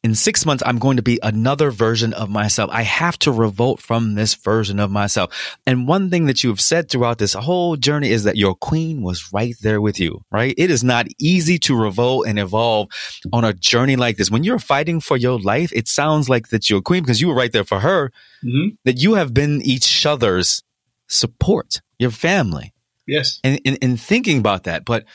in 0.06 0.14
six 0.14 0.46
months, 0.46 0.62
I'm 0.66 0.78
going 0.78 0.98
to 0.98 1.04
be 1.04 1.18
another 1.24 1.72
version 1.72 2.14
of 2.14 2.30
myself. 2.30 2.70
I 2.72 2.84
have 2.84 3.18
to 3.20 3.32
revolt 3.32 3.80
from 3.82 4.14
this 4.14 4.36
version 4.36 4.80
of 4.80 4.92
myself. 4.92 5.58
And 5.66 5.88
one 5.88 6.12
thing 6.12 6.28
that 6.28 6.44
you 6.44 6.52
have 6.52 6.62
said 6.62 6.90
throughout 6.90 7.18
this 7.18 7.34
whole 7.34 7.76
journey 7.76 8.12
is 8.12 8.24
that 8.26 8.36
your 8.36 8.54
queen 8.54 9.02
was 9.02 9.34
right 9.34 9.56
there 9.64 9.82
with 9.82 10.00
you, 10.00 10.22
right? 10.32 10.54
It 10.60 10.70
is 10.70 10.84
not 10.84 11.08
easy 11.18 11.58
to 11.66 11.76
revolt 11.76 12.28
and 12.28 12.38
evolve 12.38 12.90
on 13.34 13.44
a 13.44 13.54
journey 13.54 13.96
like 13.96 14.18
this. 14.18 14.30
When 14.30 14.44
you're 14.44 14.60
fighting 14.60 15.00
for 15.02 15.18
your 15.18 15.40
life, 15.40 15.72
it 15.74 15.88
sounds 15.88 16.30
like 16.30 16.50
that 16.50 16.70
your 16.70 16.82
queen, 16.82 17.02
because 17.02 17.20
you 17.20 17.28
were 17.30 17.36
right 17.36 17.52
there 17.52 17.66
for 17.66 17.80
her, 17.80 18.12
Mm-hmm. 18.44 18.76
that 18.86 19.02
you 19.02 19.16
have 19.16 19.34
been 19.34 19.64
each 19.64 20.06
other's 20.06 20.62
support, 21.08 21.82
your 21.98 22.12
family 22.12 22.74
Yes. 23.08 23.40
and 23.44 23.60
in, 23.66 23.76
in 23.78 23.98
thinking 23.98 24.38
about 24.38 24.66
that. 24.66 24.86
But 24.86 25.06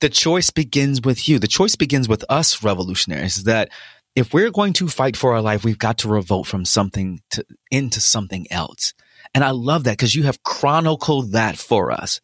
the 0.00 0.08
choice 0.08 0.48
begins 0.50 1.02
with 1.02 1.28
you. 1.28 1.38
The 1.38 1.48
choice 1.48 1.76
begins 1.76 2.08
with 2.08 2.24
us 2.30 2.62
revolutionaries 2.62 3.44
that 3.44 3.68
if 4.18 4.34
we're 4.34 4.50
going 4.50 4.72
to 4.74 4.88
fight 4.88 5.16
for 5.16 5.34
our 5.34 5.42
life, 5.42 5.64
we've 5.64 5.78
got 5.78 5.98
to 5.98 6.08
revolt 6.08 6.46
from 6.46 6.64
something 6.64 7.20
to 7.30 7.44
into 7.70 8.00
something 8.00 8.46
else. 8.50 8.94
And 9.34 9.44
I 9.44 9.50
love 9.50 9.84
that 9.84 9.92
because 9.92 10.14
you 10.14 10.24
have 10.24 10.42
chronicled 10.42 11.32
that 11.32 11.56
for 11.56 11.92
us. 11.92 12.20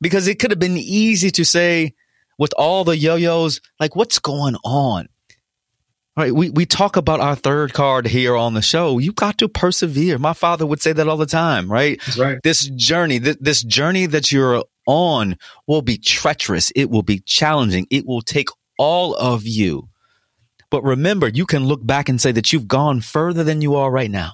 Because 0.00 0.26
it 0.26 0.38
could 0.38 0.50
have 0.50 0.58
been 0.58 0.76
easy 0.76 1.30
to 1.30 1.44
say 1.44 1.94
with 2.38 2.52
all 2.56 2.84
the 2.84 2.96
yo-yos, 2.96 3.60
like 3.78 3.94
what's 3.94 4.18
going 4.18 4.56
on? 4.64 5.08
All 6.14 6.24
right, 6.24 6.34
we, 6.34 6.50
we 6.50 6.66
talk 6.66 6.96
about 6.96 7.20
our 7.20 7.36
third 7.36 7.72
card 7.72 8.06
here 8.06 8.36
on 8.36 8.52
the 8.54 8.60
show. 8.60 8.98
You 8.98 9.12
got 9.12 9.38
to 9.38 9.48
persevere. 9.48 10.18
My 10.18 10.34
father 10.34 10.66
would 10.66 10.82
say 10.82 10.92
that 10.92 11.08
all 11.08 11.16
the 11.16 11.24
time, 11.24 11.70
right? 11.70 11.98
That's 12.04 12.18
right. 12.18 12.38
this 12.42 12.66
journey, 12.68 13.18
th- 13.18 13.38
this 13.40 13.62
journey 13.62 14.06
that 14.06 14.30
you're 14.30 14.64
on 14.86 15.38
will 15.66 15.80
be 15.80 15.96
treacherous. 15.96 16.70
It 16.74 16.90
will 16.90 17.02
be 17.02 17.20
challenging. 17.20 17.86
It 17.90 18.04
will 18.06 18.20
take 18.20 18.48
all 18.76 19.14
of 19.14 19.46
you. 19.46 19.88
But 20.72 20.82
remember, 20.84 21.28
you 21.28 21.44
can 21.44 21.66
look 21.66 21.86
back 21.86 22.08
and 22.08 22.18
say 22.18 22.32
that 22.32 22.50
you've 22.52 22.66
gone 22.66 23.02
further 23.02 23.44
than 23.44 23.60
you 23.60 23.76
are 23.76 23.90
right 23.90 24.10
now. 24.10 24.32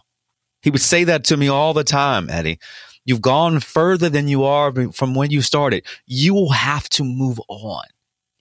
He 0.62 0.70
would 0.70 0.80
say 0.80 1.03
that 1.05 1.24
to 1.24 1.36
me 1.36 1.49
all 1.49 1.74
the 1.74 1.82
time, 1.82 2.30
Eddie. 2.30 2.61
You've 3.05 3.20
gone 3.20 3.59
further 3.59 4.09
than 4.09 4.28
you 4.28 4.45
are 4.45 4.72
from 4.93 5.16
when 5.16 5.32
you 5.32 5.43
started. 5.43 5.84
You 6.07 6.34
will 6.34 6.53
have 6.53 6.89
to 6.91 7.03
move 7.05 7.41
on 7.49 7.82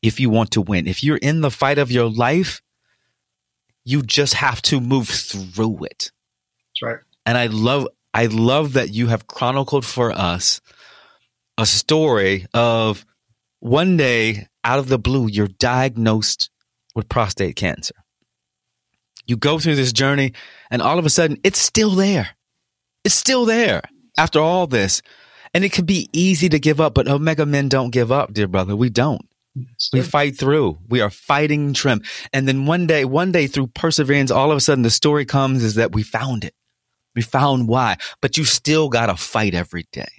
if 0.03 0.19
you 0.19 0.29
want 0.29 0.51
to 0.51 0.61
win. 0.61 0.87
If 0.87 1.03
you're 1.03 1.17
in 1.17 1.41
the 1.41 1.49
fight 1.49 1.79
of 1.79 1.91
your 1.91 2.07
life, 2.09 2.61
you 3.83 4.03
just 4.03 4.35
have 4.35 4.61
to 4.63 4.79
move 4.79 5.07
through 5.07 5.85
it 5.85 6.11
That's 6.69 6.81
right. 6.83 6.99
and 7.25 7.37
I 7.37 7.47
love 7.47 7.87
I 8.13 8.25
love 8.25 8.73
that 8.73 8.93
you 8.93 9.07
have 9.07 9.27
chronicled 9.27 9.85
for 9.85 10.11
us 10.11 10.59
a 11.57 11.65
story 11.65 12.45
of 12.53 13.05
one 13.59 13.95
day 13.97 14.47
out 14.63 14.79
of 14.79 14.89
the 14.89 14.99
blue 14.99 15.27
you're 15.27 15.47
diagnosed 15.47 16.51
with 16.97 17.07
prostate 17.07 17.55
cancer. 17.55 17.93
You 19.27 19.37
go 19.37 19.59
through 19.59 19.75
this 19.75 19.93
journey 19.93 20.33
and 20.71 20.81
all 20.81 20.97
of 20.97 21.05
a 21.05 21.09
sudden 21.09 21.37
it's 21.43 21.59
still 21.59 21.91
there. 21.91 22.29
It's 23.05 23.15
still 23.15 23.45
there 23.45 23.83
after 24.17 24.39
all 24.39 24.65
this. 24.65 25.01
And 25.53 25.63
it 25.63 25.71
can 25.71 25.85
be 25.85 26.09
easy 26.11 26.49
to 26.49 26.59
give 26.59 26.81
up, 26.81 26.93
but 26.95 27.07
Omega 27.07 27.45
men 27.45 27.69
don't 27.69 27.91
give 27.91 28.11
up, 28.11 28.33
dear 28.33 28.47
brother. 28.47 28.75
We 28.75 28.89
don't. 28.89 29.21
We 29.93 30.01
fight 30.01 30.37
through. 30.37 30.77
We 30.89 31.01
are 31.01 31.09
fighting 31.09 31.73
trim. 31.73 32.01
And 32.33 32.47
then 32.47 32.65
one 32.65 32.87
day, 32.87 33.05
one 33.05 33.31
day 33.31 33.47
through 33.47 33.67
perseverance, 33.67 34.31
all 34.31 34.51
of 34.51 34.57
a 34.57 34.61
sudden 34.61 34.83
the 34.83 34.89
story 34.89 35.25
comes 35.25 35.63
is 35.63 35.75
that 35.75 35.93
we 35.93 36.03
found 36.03 36.43
it. 36.43 36.53
We 37.15 37.21
found 37.21 37.67
why. 37.67 37.97
But 38.21 38.37
you 38.37 38.43
still 38.43 38.89
got 38.89 39.05
to 39.05 39.15
fight 39.15 39.53
every 39.53 39.85
day. 39.91 40.09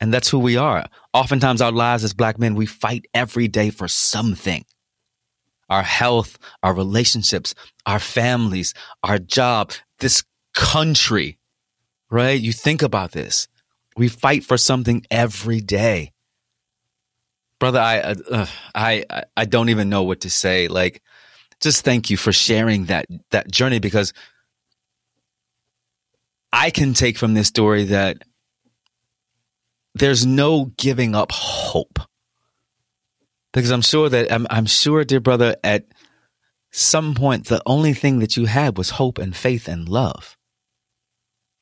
And 0.00 0.12
that's 0.12 0.28
who 0.28 0.38
we 0.38 0.56
are. 0.56 0.86
Oftentimes, 1.14 1.60
our 1.60 1.72
lives 1.72 2.04
as 2.04 2.14
black 2.14 2.38
men, 2.38 2.54
we 2.54 2.66
fight 2.66 3.06
every 3.14 3.48
day 3.48 3.70
for 3.70 3.86
something 3.86 4.64
our 5.70 5.82
health, 5.82 6.38
our 6.62 6.74
relationships, 6.74 7.54
our 7.86 7.98
families, 8.00 8.74
our 9.02 9.18
job, 9.18 9.72
this 10.00 10.24
country, 10.54 11.38
right? 12.10 12.40
You 12.40 12.52
think 12.52 12.82
about 12.82 13.12
this. 13.12 13.48
We 13.96 14.08
fight 14.08 14.44
for 14.44 14.56
something 14.56 15.04
every 15.10 15.60
day 15.60 16.12
brother 17.58 17.78
i 17.78 18.00
uh, 18.00 18.46
i 18.74 19.04
I- 19.08 19.24
i 19.36 19.44
don't 19.44 19.68
even 19.68 19.88
know 19.88 20.02
what 20.02 20.22
to 20.22 20.30
say 20.30 20.66
like 20.66 21.00
just 21.60 21.84
thank 21.84 22.10
you 22.10 22.16
for 22.16 22.32
sharing 22.32 22.86
that 22.86 23.06
that 23.30 23.48
journey 23.52 23.78
because 23.78 24.12
i 26.52 26.70
can 26.70 26.92
take 26.92 27.16
from 27.16 27.34
this 27.34 27.46
story 27.46 27.84
that 27.84 28.16
there's 29.94 30.26
no 30.26 30.72
giving 30.76 31.14
up 31.14 31.30
hope 31.30 32.00
Because 33.52 33.70
I'm 33.70 33.82
sure 33.82 34.08
that 34.08 34.32
I'm, 34.32 34.46
I'm 34.50 34.66
sure, 34.66 35.04
dear 35.04 35.20
brother, 35.20 35.56
at 35.62 35.86
some 36.70 37.14
point 37.14 37.46
the 37.46 37.62
only 37.66 37.92
thing 37.92 38.20
that 38.20 38.36
you 38.36 38.46
had 38.46 38.78
was 38.78 38.90
hope 38.90 39.18
and 39.18 39.36
faith 39.36 39.68
and 39.68 39.88
love. 39.88 40.36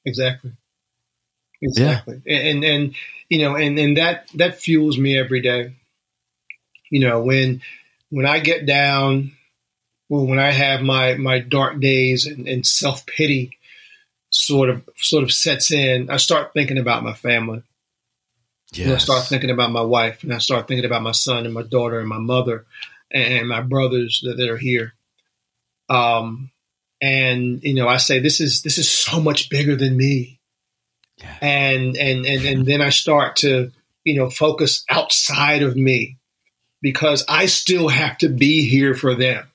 Exactly. 0.05 0.53
Exactly. 1.63 2.23
Yeah. 2.25 2.39
And 2.39 2.65
and 2.65 2.95
you 3.29 3.41
know, 3.41 3.57
and 3.57 3.79
and 3.79 3.97
that 3.97 4.29
that 4.35 4.57
fuels 4.57 4.97
me 4.99 5.19
every 5.19 5.41
day. 5.41 5.75
You 6.91 7.01
know, 7.01 7.21
when 7.23 7.61
when 8.11 8.27
I 8.27 8.39
get 8.39 8.67
down, 8.67 9.33
well, 10.09 10.27
when 10.27 10.39
I 10.39 10.53
have 10.53 10.81
my 10.83 11.15
my 11.15 11.39
dark 11.41 11.81
days 11.81 12.27
and, 12.27 12.49
and 12.49 12.67
self 12.67 13.05
pity 13.07 13.59
sort 14.31 14.71
of 14.71 14.89
sort 14.97 15.23
of 15.23 15.33
sets 15.33 15.71
in, 15.71 16.09
I 16.11 16.17
start 16.17 16.53
thinking 16.55 16.79
about 16.79 17.03
my 17.05 17.13
family. 17.13 17.63
Yes. 18.73 18.87
And 18.87 18.95
I 18.95 18.99
start 18.99 19.25
thinking 19.27 19.51
about 19.51 19.73
my 19.73 19.83
wife, 19.83 20.23
and 20.23 20.33
I 20.33 20.39
start 20.39 20.69
thinking 20.69 20.85
about 20.85 21.03
my 21.03 21.13
son 21.13 21.45
and 21.45 21.55
my 21.55 21.63
daughter 21.63 21.99
and 21.99 22.09
my 22.09 22.19
mother 22.19 22.67
and 23.11 23.49
my 23.49 23.63
brothers 23.63 24.21
that, 24.25 24.37
that 24.37 24.49
are 24.49 24.57
here. 24.57 24.95
Um, 25.89 26.51
and 27.01 27.63
you 27.63 27.75
know, 27.75 27.89
I 27.89 27.97
say 27.97 28.21
this 28.21 28.41
is 28.41 28.63
this 28.63 28.79
is 28.79 28.89
so 28.89 29.21
much 29.21 29.51
bigger 29.51 29.75
than 29.75 29.97
me. 29.97 30.39
Yeah. 31.17 31.37
And 31.41 31.97
and 31.97 32.25
and 32.27 32.45
and 32.45 32.67
then 32.67 32.81
I 32.81 32.91
start 32.91 33.37
to 33.37 33.73
you 34.05 34.17
know 34.17 34.31
focus 34.31 34.85
outside 34.89 35.63
of 35.63 35.77
me 35.77 36.19
because 36.81 37.25
I 37.29 37.47
still 37.47 37.89
have 37.89 38.19
to 38.19 38.29
be 38.29 38.69
here 38.69 38.95
for 38.95 39.15
them. 39.15 39.51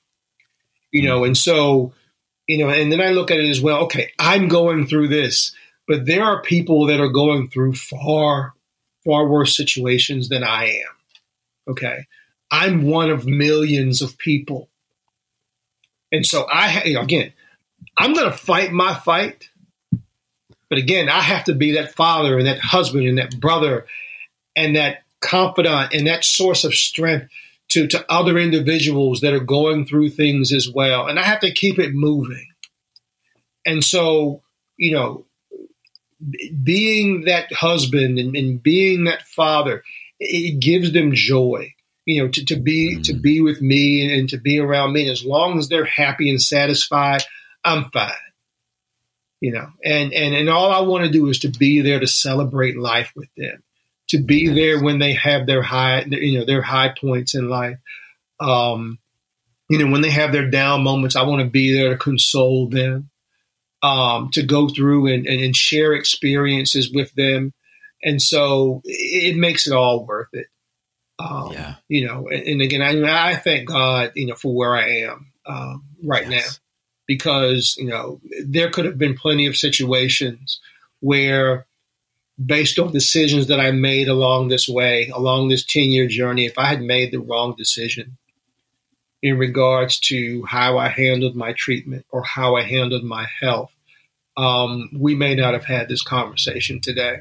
You 0.92 1.04
know, 1.04 1.24
and 1.24 1.38
so 1.38 1.94
you 2.48 2.58
know, 2.58 2.70
and 2.70 2.92
then 2.92 3.02
I 3.02 3.12
look 3.12 3.32
at 3.32 3.40
it 3.40 3.50
as 3.50 3.62
well. 3.62 3.84
Okay, 3.86 4.12
I'm 4.20 4.50
going 4.50 4.88
through 4.88 5.08
this, 5.08 5.56
but 5.88 6.06
there 6.06 6.24
are 6.24 6.42
people 6.42 6.88
that 6.88 7.00
are 7.00 7.10
going 7.10 7.50
through 7.50 7.74
far 7.74 8.55
far 9.06 9.28
worse 9.28 9.56
situations 9.56 10.28
than 10.28 10.44
I 10.44 10.66
am. 10.66 11.72
Okay. 11.72 12.08
I'm 12.52 12.84
one 12.84 13.10
of 13.10 13.26
millions 13.26 14.02
of 14.02 14.18
people. 14.18 14.70
And 16.12 16.26
so 16.26 16.46
I, 16.52 16.82
again, 16.82 17.32
I'm 17.98 18.14
going 18.14 18.30
to 18.30 18.38
fight 18.38 18.72
my 18.72 18.94
fight. 18.94 19.50
But 20.70 20.80
again, 20.80 21.10
I 21.10 21.22
have 21.22 21.46
to 21.46 21.54
be 21.54 21.74
that 21.74 21.94
father 21.94 22.38
and 22.38 22.48
that 22.48 22.60
husband 22.60 23.08
and 23.08 23.18
that 23.18 23.40
brother 23.40 23.86
and 24.56 24.76
that 24.76 25.04
confidant 25.22 25.94
and 25.94 26.08
that 26.08 26.24
source 26.24 26.64
of 26.64 26.74
strength 26.74 27.30
to, 27.70 27.88
to 27.88 28.06
other 28.12 28.38
individuals 28.38 29.22
that 29.22 29.34
are 29.34 29.40
going 29.40 29.86
through 29.86 30.10
things 30.10 30.52
as 30.52 30.70
well. 30.70 31.08
And 31.08 31.20
I 31.20 31.24
have 31.24 31.40
to 31.42 31.52
keep 31.52 31.80
it 31.80 31.94
moving. 31.94 32.48
And 33.66 33.84
so, 33.84 34.42
you 34.78 34.92
know, 34.92 35.26
being 36.64 37.26
that 37.26 37.52
husband 37.54 38.20
and, 38.20 38.36
and, 38.36 38.62
being 38.62 39.06
that 39.06 39.24
father, 39.28 39.84
it 40.20 40.60
gives 40.60 40.92
them 40.92 41.14
joy. 41.14 41.74
You 42.06 42.24
know, 42.24 42.30
to, 42.30 42.46
to 42.46 42.56
be 42.56 42.94
mm-hmm. 42.94 43.02
to 43.04 43.14
be 43.14 43.42
with 43.42 43.62
me 43.62 44.04
and, 44.04 44.12
and, 44.12 44.30
to 44.30 44.38
be 44.38 44.60
around 44.60 44.94
me. 44.94 45.04
And 45.04 45.12
as 45.12 45.26
long 45.26 45.58
as 45.58 45.70
they're 45.70 45.86
happy 45.86 46.30
and 46.30 46.40
satisfied, 46.40 47.24
I'm 47.64 47.90
fine. 47.90 48.12
You 49.42 49.54
know, 49.54 49.68
and 49.84 50.14
and 50.14 50.36
and 50.36 50.50
all 50.50 50.72
I 50.72 50.82
want 50.82 51.06
to 51.06 51.12
do 51.12 51.28
is 51.30 51.40
to 51.40 51.50
be 51.50 51.82
there 51.82 52.00
to 52.00 52.08
celebrate 52.08 52.78
life 52.78 53.12
with 53.16 53.30
them, 53.36 53.64
to 54.10 54.20
be 54.20 54.50
there 54.50 54.82
when 54.84 55.00
they 55.00 55.14
have 55.14 55.48
their 55.48 55.64
high, 55.64 56.04
you 56.08 56.40
know, 56.40 56.46
their 56.46 56.62
high 56.62 56.94
points 57.00 57.34
in 57.34 57.50
life. 57.50 57.78
Um, 58.40 59.00
you 59.68 59.80
know, 59.80 59.92
when 59.92 60.02
they 60.02 60.12
have 60.12 60.32
their 60.32 60.50
down 60.50 60.84
moments, 60.84 61.16
I 61.16 61.24
want 61.24 61.42
to 61.42 61.50
be 61.50 61.74
there 61.74 61.90
to 61.90 61.98
console 61.98 62.70
them 62.70 63.10
um, 63.82 64.30
to 64.34 64.44
go 64.44 64.68
through 64.68 65.08
and, 65.08 65.26
and, 65.28 65.42
and, 65.42 65.56
share 65.56 65.94
experiences 65.94 66.92
with 66.92 67.14
them. 67.14 67.54
And 68.04 68.22
so 68.22 68.82
it, 68.86 69.36
makes 69.36 69.68
it 69.68 69.74
all 69.74 70.06
worth 70.06 70.30
it. 70.34 70.48
Um, 71.20 71.52
yeah. 71.52 71.76
You 71.88 72.08
know, 72.08 72.28
and, 72.28 72.44
and 72.44 72.62
again, 72.62 72.82
I, 72.82 73.32
I, 73.32 73.36
thank 73.36 73.68
God, 73.68 74.12
you 74.16 74.28
know, 74.28 74.36
for 74.36 74.54
where 74.54 74.76
I 74.76 74.88
am 75.02 75.32
um, 75.46 75.84
right 76.04 76.30
yes. 76.30 76.32
now, 76.32 76.58
because, 77.08 77.76
you 77.78 77.86
know, 77.86 78.20
there 78.46 78.70
could 78.70 78.86
have 78.86 78.98
been 78.98 79.16
plenty 79.16 79.46
of 79.46 79.56
situations 79.56 80.60
where, 81.00 81.66
based 82.44 82.80
on 82.80 82.92
decisions 82.92 83.48
that 83.48 83.60
I 83.60 83.72
made 83.72 84.08
along 84.08 84.48
this 84.48 84.68
way, 84.68 85.10
along 85.10 85.50
this 85.50 85.64
10 85.64 85.84
year 85.84 86.08
journey, 86.08 86.46
if 86.46 86.58
I 86.58 86.66
had 86.66 86.82
made 86.82 87.12
the 87.12 87.20
wrong 87.20 87.56
decision, 87.56 88.18
in 89.22 89.38
regards 89.38 90.00
to 90.00 90.44
how 90.46 90.78
I 90.78 90.90
handled 90.90 91.36
my 91.36 91.54
treatment 91.54 92.06
or 92.10 92.24
how 92.24 92.56
I 92.56 92.62
handled 92.62 93.04
my 93.04 93.28
health, 93.42 93.72
um, 94.38 94.90
we 94.94 95.16
may 95.16 95.36
not 95.36 95.54
have 95.54 95.66
had 95.66 95.88
this 95.88 96.02
conversation 96.02 96.82
today. 96.82 97.20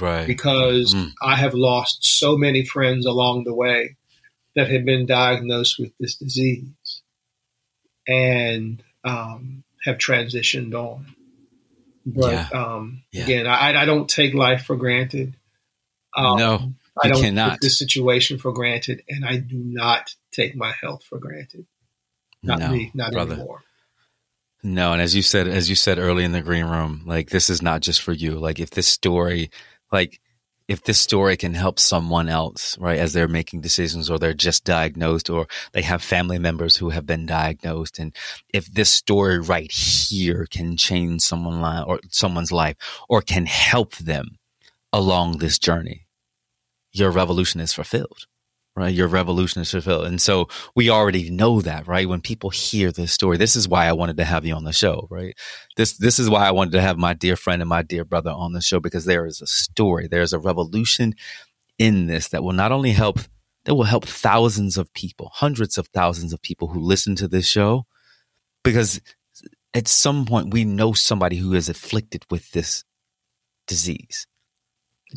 Right. 0.00 0.26
Because 0.26 0.94
mm. 0.94 1.12
I 1.22 1.36
have 1.36 1.54
lost 1.54 2.04
so 2.04 2.36
many 2.36 2.64
friends 2.64 3.06
along 3.06 3.44
the 3.44 3.54
way 3.54 3.96
that 4.54 4.70
have 4.70 4.84
been 4.84 5.06
diagnosed 5.06 5.78
with 5.78 5.92
this 6.00 6.16
disease 6.16 7.02
and 8.08 8.82
um, 9.04 9.64
have 9.84 9.98
transitioned 9.98 10.74
on. 10.74 11.14
But 12.04 12.32
yeah. 12.32 12.48
Um, 12.52 13.02
yeah. 13.12 13.24
again, 13.24 13.46
I, 13.46 13.80
I, 13.80 13.84
don't 13.84 14.08
take 14.08 14.32
life 14.32 14.64
for 14.64 14.76
granted. 14.76 15.36
Um, 16.16 16.38
no, 16.38 16.72
I 17.02 17.08
don't 17.08 17.20
cannot. 17.20 17.50
take 17.52 17.60
this 17.60 17.78
situation 17.78 18.38
for 18.38 18.52
granted, 18.52 19.02
and 19.08 19.24
I 19.24 19.38
do 19.38 19.56
not 19.56 20.14
take 20.36 20.54
my 20.54 20.72
health 20.80 21.02
for 21.02 21.18
granted. 21.18 21.66
Not 22.42 22.60
no, 22.60 22.68
me, 22.68 22.90
not 22.94 23.12
brother. 23.12 23.34
anymore. 23.34 23.62
No, 24.62 24.92
and 24.92 25.02
as 25.02 25.14
you 25.14 25.22
said, 25.22 25.48
as 25.48 25.68
you 25.68 25.76
said 25.76 25.98
early 25.98 26.24
in 26.24 26.32
the 26.32 26.42
green 26.42 26.66
room, 26.66 27.02
like 27.06 27.30
this 27.30 27.50
is 27.50 27.62
not 27.62 27.80
just 27.80 28.02
for 28.02 28.12
you. 28.12 28.32
Like 28.32 28.58
if 28.58 28.70
this 28.70 28.86
story, 28.86 29.50
like 29.92 30.20
if 30.68 30.82
this 30.82 30.98
story 30.98 31.36
can 31.36 31.54
help 31.54 31.78
someone 31.78 32.28
else, 32.28 32.76
right, 32.78 32.98
as 32.98 33.12
they're 33.12 33.28
making 33.28 33.60
decisions 33.60 34.10
or 34.10 34.18
they're 34.18 34.34
just 34.34 34.64
diagnosed 34.64 35.30
or 35.30 35.46
they 35.72 35.82
have 35.82 36.02
family 36.02 36.38
members 36.38 36.76
who 36.76 36.90
have 36.90 37.06
been 37.06 37.26
diagnosed, 37.26 37.98
and 37.98 38.14
if 38.52 38.66
this 38.66 38.90
story 38.90 39.38
right 39.38 39.70
here 39.70 40.46
can 40.50 40.76
change 40.76 41.22
someone 41.22 41.62
li- 41.62 41.84
or 41.86 42.00
someone's 42.10 42.52
life 42.52 42.76
or 43.08 43.22
can 43.22 43.46
help 43.46 43.94
them 43.96 44.38
along 44.92 45.38
this 45.38 45.58
journey, 45.58 46.06
your 46.92 47.10
revolution 47.10 47.60
is 47.60 47.72
fulfilled 47.72 48.26
right? 48.76 48.94
Your 48.94 49.08
revolution 49.08 49.62
is 49.62 49.70
fulfilled. 49.70 50.04
Uh, 50.04 50.08
and 50.08 50.20
so 50.20 50.48
we 50.74 50.90
already 50.90 51.30
know 51.30 51.62
that, 51.62 51.88
right? 51.88 52.08
When 52.08 52.20
people 52.20 52.50
hear 52.50 52.92
this 52.92 53.10
story, 53.10 53.38
this 53.38 53.56
is 53.56 53.66
why 53.66 53.86
I 53.86 53.92
wanted 53.92 54.18
to 54.18 54.24
have 54.24 54.44
you 54.44 54.54
on 54.54 54.64
the 54.64 54.72
show, 54.72 55.08
right? 55.10 55.34
This, 55.76 55.96
this 55.96 56.18
is 56.18 56.28
why 56.28 56.46
I 56.46 56.50
wanted 56.50 56.72
to 56.72 56.82
have 56.82 56.98
my 56.98 57.14
dear 57.14 57.36
friend 57.36 57.62
and 57.62 57.68
my 57.68 57.82
dear 57.82 58.04
brother 58.04 58.30
on 58.30 58.52
the 58.52 58.60
show 58.60 58.78
because 58.78 59.06
there 59.06 59.24
is 59.26 59.40
a 59.40 59.46
story. 59.46 60.06
There's 60.06 60.34
a 60.34 60.38
revolution 60.38 61.14
in 61.78 62.06
this 62.06 62.28
that 62.28 62.42
will 62.42 62.52
not 62.52 62.70
only 62.70 62.92
help, 62.92 63.18
that 63.64 63.74
will 63.74 63.84
help 63.84 64.04
thousands 64.04 64.76
of 64.76 64.92
people, 64.92 65.30
hundreds 65.32 65.78
of 65.78 65.88
thousands 65.88 66.34
of 66.34 66.42
people 66.42 66.68
who 66.68 66.80
listen 66.80 67.16
to 67.16 67.28
this 67.28 67.48
show 67.48 67.86
because 68.62 69.00
at 69.72 69.88
some 69.88 70.26
point 70.26 70.52
we 70.52 70.64
know 70.64 70.92
somebody 70.92 71.36
who 71.36 71.54
is 71.54 71.68
afflicted 71.68 72.24
with 72.30 72.50
this 72.52 72.84
disease 73.66 74.26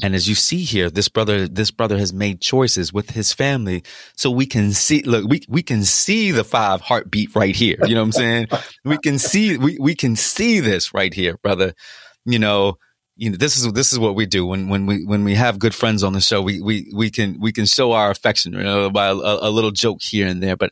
and 0.03 0.13
as 0.13 0.29
you 0.29 0.35
see 0.35 0.63
here, 0.63 0.89
this 0.89 1.09
brother, 1.09 1.47
this 1.47 1.71
brother 1.71 1.97
has 1.97 2.13
made 2.13 2.41
choices 2.41 2.93
with 2.93 3.09
his 3.09 3.33
family. 3.33 3.83
So 4.15 4.29
we 4.29 4.45
can 4.45 4.71
see, 4.71 5.01
look, 5.01 5.27
we, 5.27 5.41
we 5.49 5.63
can 5.63 5.83
see 5.83 6.31
the 6.31 6.43
five 6.43 6.81
heartbeat 6.81 7.35
right 7.35 7.55
here. 7.55 7.77
You 7.83 7.95
know 7.95 8.01
what 8.01 8.07
I'm 8.07 8.11
saying? 8.11 8.47
we 8.85 8.97
can 8.99 9.17
see, 9.17 9.57
we, 9.57 9.77
we 9.79 9.95
can 9.95 10.15
see 10.15 10.59
this 10.59 10.93
right 10.93 11.13
here, 11.13 11.37
brother. 11.37 11.73
You 12.25 12.37
know, 12.37 12.77
you 13.17 13.31
know, 13.31 13.37
this 13.37 13.57
is, 13.57 13.71
this 13.73 13.91
is 13.91 13.97
what 13.99 14.15
we 14.15 14.27
do 14.27 14.45
when, 14.45 14.69
when 14.69 14.85
we, 14.85 15.05
when 15.05 15.23
we 15.23 15.33
have 15.35 15.59
good 15.59 15.73
friends 15.73 16.03
on 16.03 16.13
the 16.13 16.21
show, 16.21 16.41
we, 16.41 16.61
we, 16.61 16.91
we 16.95 17.09
can, 17.09 17.39
we 17.39 17.51
can 17.51 17.65
show 17.65 17.91
our 17.91 18.11
affection, 18.11 18.53
you 18.53 18.63
know, 18.63 18.89
by 18.91 19.07
a, 19.07 19.13
a 19.13 19.49
little 19.49 19.71
joke 19.71 20.01
here 20.01 20.27
and 20.27 20.41
there. 20.41 20.55
But 20.55 20.71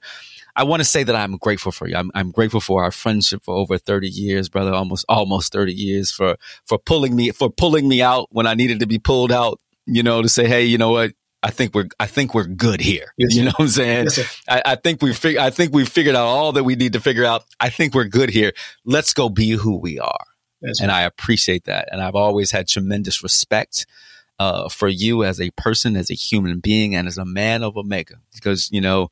I 0.58 0.64
want 0.64 0.80
to 0.80 0.84
say 0.84 1.03
that 1.03 1.16
I'm 1.16 1.38
grateful 1.38 1.72
for 1.72 1.88
you. 1.88 1.95
I'm, 1.95 2.10
I'm 2.16 2.32
grateful 2.32 2.60
for 2.60 2.84
our 2.84 2.91
friendship 2.91 3.43
for 3.43 3.55
over 3.55 3.78
30 3.78 4.10
years, 4.10 4.49
brother, 4.49 4.74
almost, 4.74 5.05
almost 5.08 5.53
30 5.53 5.72
years 5.72 6.12
for, 6.12 6.36
for 6.66 6.80
pulling 6.80 7.16
me, 7.16 7.30
for 7.30 7.49
pulling 7.49 7.88
me 7.88 8.01
out 8.01 8.28
when 8.32 8.47
I 8.47 8.55
needed 8.55 8.80
to 8.80 8.88
be 8.88 8.97
pulled 8.97 9.32
out, 9.32 9.62
you 9.86 10.01
know, 10.01 10.24
to 10.24 10.28
say, 10.28 10.47
Hey, 10.47 10.66
you 10.66 10.80
know 10.80 10.89
what? 10.89 11.12
I 11.43 11.51
think 11.51 11.76
we're, 11.76 11.88
I 11.99 12.08
think 12.08 12.34
we're 12.34 12.47
good 12.47 12.82
here. 12.82 13.14
Yes, 13.18 13.36
you 13.36 13.43
know 13.43 13.51
what 13.51 13.66
I'm 13.66 13.68
saying? 13.68 14.03
Yes, 14.05 14.41
I, 14.49 14.62
I, 14.66 14.76
think 14.76 15.03
we 15.03 15.14
fig- 15.14 15.38
I 15.38 15.51
think 15.51 15.72
we 15.72 15.86
figured 15.86 16.16
out 16.16 16.26
all 16.26 16.51
that 16.53 16.64
we 16.64 16.76
need 16.76 16.93
to 16.93 16.99
figure 16.99 17.24
out. 17.24 17.45
I 17.60 17.70
think 17.70 17.93
we're 17.93 18.05
good 18.05 18.32
here. 18.32 18.53
Let's 18.84 19.14
go 19.14 19.30
be 19.30 19.51
who 19.51 19.78
we 19.78 19.99
are. 19.99 20.26
Yes, 20.62 20.82
and 20.82 20.91
I 20.91 21.03
appreciate 21.03 21.66
that. 21.66 21.89
And 21.91 22.01
I've 22.01 22.16
always 22.16 22.49
had 22.49 22.68
tremendous 22.68 23.22
respect 23.22 23.86
uh, 24.39 24.70
for 24.70 24.88
you 24.88 25.24
as 25.24 25.39
a 25.39 25.51
person, 25.51 25.95
as 25.95 26.10
a 26.10 26.16
human 26.16 26.60
being, 26.60 26.95
and 26.95 27.08
as 27.08 27.20
a 27.20 27.26
man 27.26 27.64
of 27.64 27.78
Omega, 27.78 28.16
because 28.34 28.72
you 28.72 28.82
know 28.82 29.12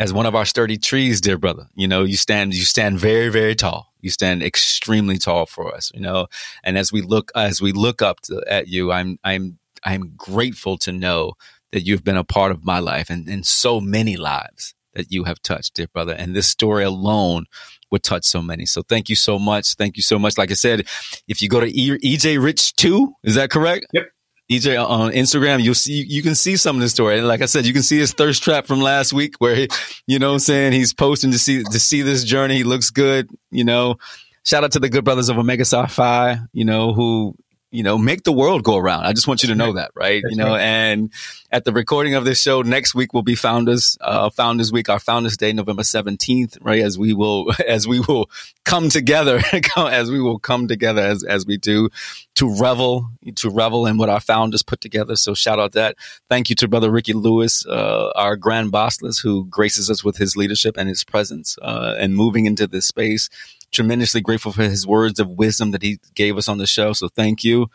as 0.00 0.14
one 0.14 0.24
of 0.24 0.34
our 0.34 0.46
sturdy 0.46 0.78
trees, 0.78 1.20
dear 1.20 1.36
brother. 1.36 1.68
You 1.76 1.86
know, 1.86 2.04
you 2.04 2.16
stand, 2.16 2.54
you 2.54 2.62
stand 2.62 2.98
very, 2.98 3.28
very 3.28 3.54
tall. 3.54 3.92
You 4.00 4.08
stand 4.08 4.42
extremely 4.42 5.18
tall 5.18 5.44
for 5.44 5.74
us, 5.74 5.92
you 5.94 6.00
know. 6.00 6.26
And 6.64 6.78
as 6.78 6.90
we 6.90 7.02
look, 7.02 7.30
as 7.36 7.60
we 7.60 7.72
look 7.72 8.00
up 8.00 8.22
to, 8.22 8.42
at 8.48 8.66
you, 8.66 8.90
I'm, 8.90 9.18
I'm, 9.22 9.58
I'm 9.84 10.14
grateful 10.16 10.78
to 10.78 10.92
know 10.92 11.34
that 11.72 11.82
you've 11.82 12.02
been 12.02 12.16
a 12.16 12.24
part 12.24 12.50
of 12.50 12.64
my 12.64 12.78
life 12.78 13.10
and, 13.10 13.28
and 13.28 13.44
so 13.46 13.78
many 13.78 14.16
lives 14.16 14.74
that 14.94 15.12
you 15.12 15.24
have 15.24 15.40
touched, 15.42 15.74
dear 15.74 15.86
brother. 15.92 16.14
And 16.14 16.34
this 16.34 16.48
story 16.48 16.82
alone 16.82 17.44
would 17.90 18.02
touch 18.02 18.24
so 18.24 18.40
many. 18.40 18.64
So 18.64 18.82
thank 18.82 19.10
you 19.10 19.16
so 19.16 19.38
much. 19.38 19.74
Thank 19.74 19.98
you 19.98 20.02
so 20.02 20.18
much. 20.18 20.38
Like 20.38 20.50
I 20.50 20.54
said, 20.54 20.86
if 21.28 21.42
you 21.42 21.48
go 21.50 21.60
to 21.60 21.70
EJ 21.70 22.42
Rich 22.42 22.74
2, 22.76 23.12
is 23.24 23.34
that 23.34 23.50
correct? 23.50 23.84
Yep. 23.92 24.08
EJ 24.50 24.76
uh, 24.76 24.86
on 24.86 25.12
Instagram, 25.12 25.62
you'll 25.62 25.74
see 25.74 26.04
you 26.08 26.22
can 26.22 26.34
see 26.34 26.56
some 26.56 26.76
of 26.76 26.82
the 26.82 26.88
story. 26.88 27.18
And 27.18 27.28
like 27.28 27.40
I 27.40 27.46
said, 27.46 27.66
you 27.66 27.72
can 27.72 27.82
see 27.82 27.98
his 27.98 28.12
thirst 28.12 28.42
trap 28.42 28.66
from 28.66 28.80
last 28.80 29.12
week 29.12 29.36
where 29.38 29.54
he, 29.54 29.68
you 30.06 30.18
know 30.18 30.32
I'm 30.32 30.38
saying, 30.40 30.72
he's 30.72 30.92
posting 30.92 31.30
to 31.32 31.38
see 31.38 31.62
to 31.62 31.78
see 31.78 32.02
this 32.02 32.24
journey. 32.24 32.56
He 32.56 32.64
looks 32.64 32.90
good, 32.90 33.30
you 33.50 33.64
know. 33.64 33.96
Shout 34.44 34.64
out 34.64 34.72
to 34.72 34.80
the 34.80 34.88
good 34.88 35.04
brothers 35.04 35.28
of 35.28 35.38
Omega 35.38 35.64
Phi, 35.64 36.38
you 36.52 36.64
know, 36.64 36.92
who 36.94 37.36
you 37.70 37.82
know, 37.84 37.96
make 37.96 38.24
the 38.24 38.32
world 38.32 38.64
go 38.64 38.76
around. 38.76 39.04
I 39.04 39.12
just 39.12 39.28
want 39.28 39.42
you 39.42 39.48
to 39.50 39.54
know 39.54 39.74
that, 39.74 39.92
right? 39.94 40.22
That's 40.22 40.32
you 40.32 40.36
know, 40.36 40.52
right. 40.52 40.60
and 40.60 41.12
at 41.52 41.64
the 41.64 41.72
recording 41.72 42.14
of 42.14 42.24
this 42.24 42.40
show 42.40 42.62
next 42.62 42.94
week 42.94 43.12
will 43.12 43.22
be 43.22 43.36
Founders 43.36 43.96
uh, 44.00 44.30
Founders 44.30 44.72
Week, 44.72 44.88
our 44.88 44.98
Founders 44.98 45.36
Day, 45.36 45.52
November 45.52 45.84
seventeenth, 45.84 46.58
right? 46.60 46.82
As 46.82 46.98
we 46.98 47.12
will 47.12 47.52
as 47.66 47.86
we 47.86 48.00
will 48.00 48.28
come 48.64 48.88
together, 48.88 49.40
as 49.76 50.10
we 50.10 50.20
will 50.20 50.38
come 50.38 50.66
together 50.66 51.02
as 51.02 51.22
as 51.22 51.46
we 51.46 51.56
do 51.56 51.88
to 52.36 52.58
revel 52.58 53.08
to 53.36 53.50
revel 53.50 53.86
in 53.86 53.98
what 53.98 54.08
our 54.08 54.20
founders 54.20 54.62
put 54.62 54.80
together. 54.80 55.14
So 55.14 55.34
shout 55.34 55.60
out 55.60 55.72
that. 55.72 55.96
Thank 56.28 56.50
you 56.50 56.56
to 56.56 56.68
Brother 56.68 56.90
Ricky 56.90 57.12
Lewis, 57.12 57.64
uh, 57.66 58.10
our 58.16 58.34
Grand 58.34 58.72
Basileus, 58.72 59.22
who 59.22 59.44
graces 59.46 59.90
us 59.90 60.02
with 60.02 60.16
his 60.16 60.36
leadership 60.36 60.76
and 60.76 60.88
his 60.88 61.04
presence 61.04 61.56
uh, 61.62 61.94
and 61.98 62.16
moving 62.16 62.46
into 62.46 62.66
this 62.66 62.86
space 62.86 63.28
tremendously 63.72 64.20
grateful 64.20 64.52
for 64.52 64.62
his 64.62 64.86
words 64.86 65.20
of 65.20 65.28
wisdom 65.28 65.70
that 65.72 65.82
he 65.82 65.98
gave 66.14 66.36
us 66.36 66.48
on 66.48 66.58
the 66.58 66.66
show. 66.66 66.92
So 66.92 67.08
thank 67.08 67.44
you. 67.44 67.70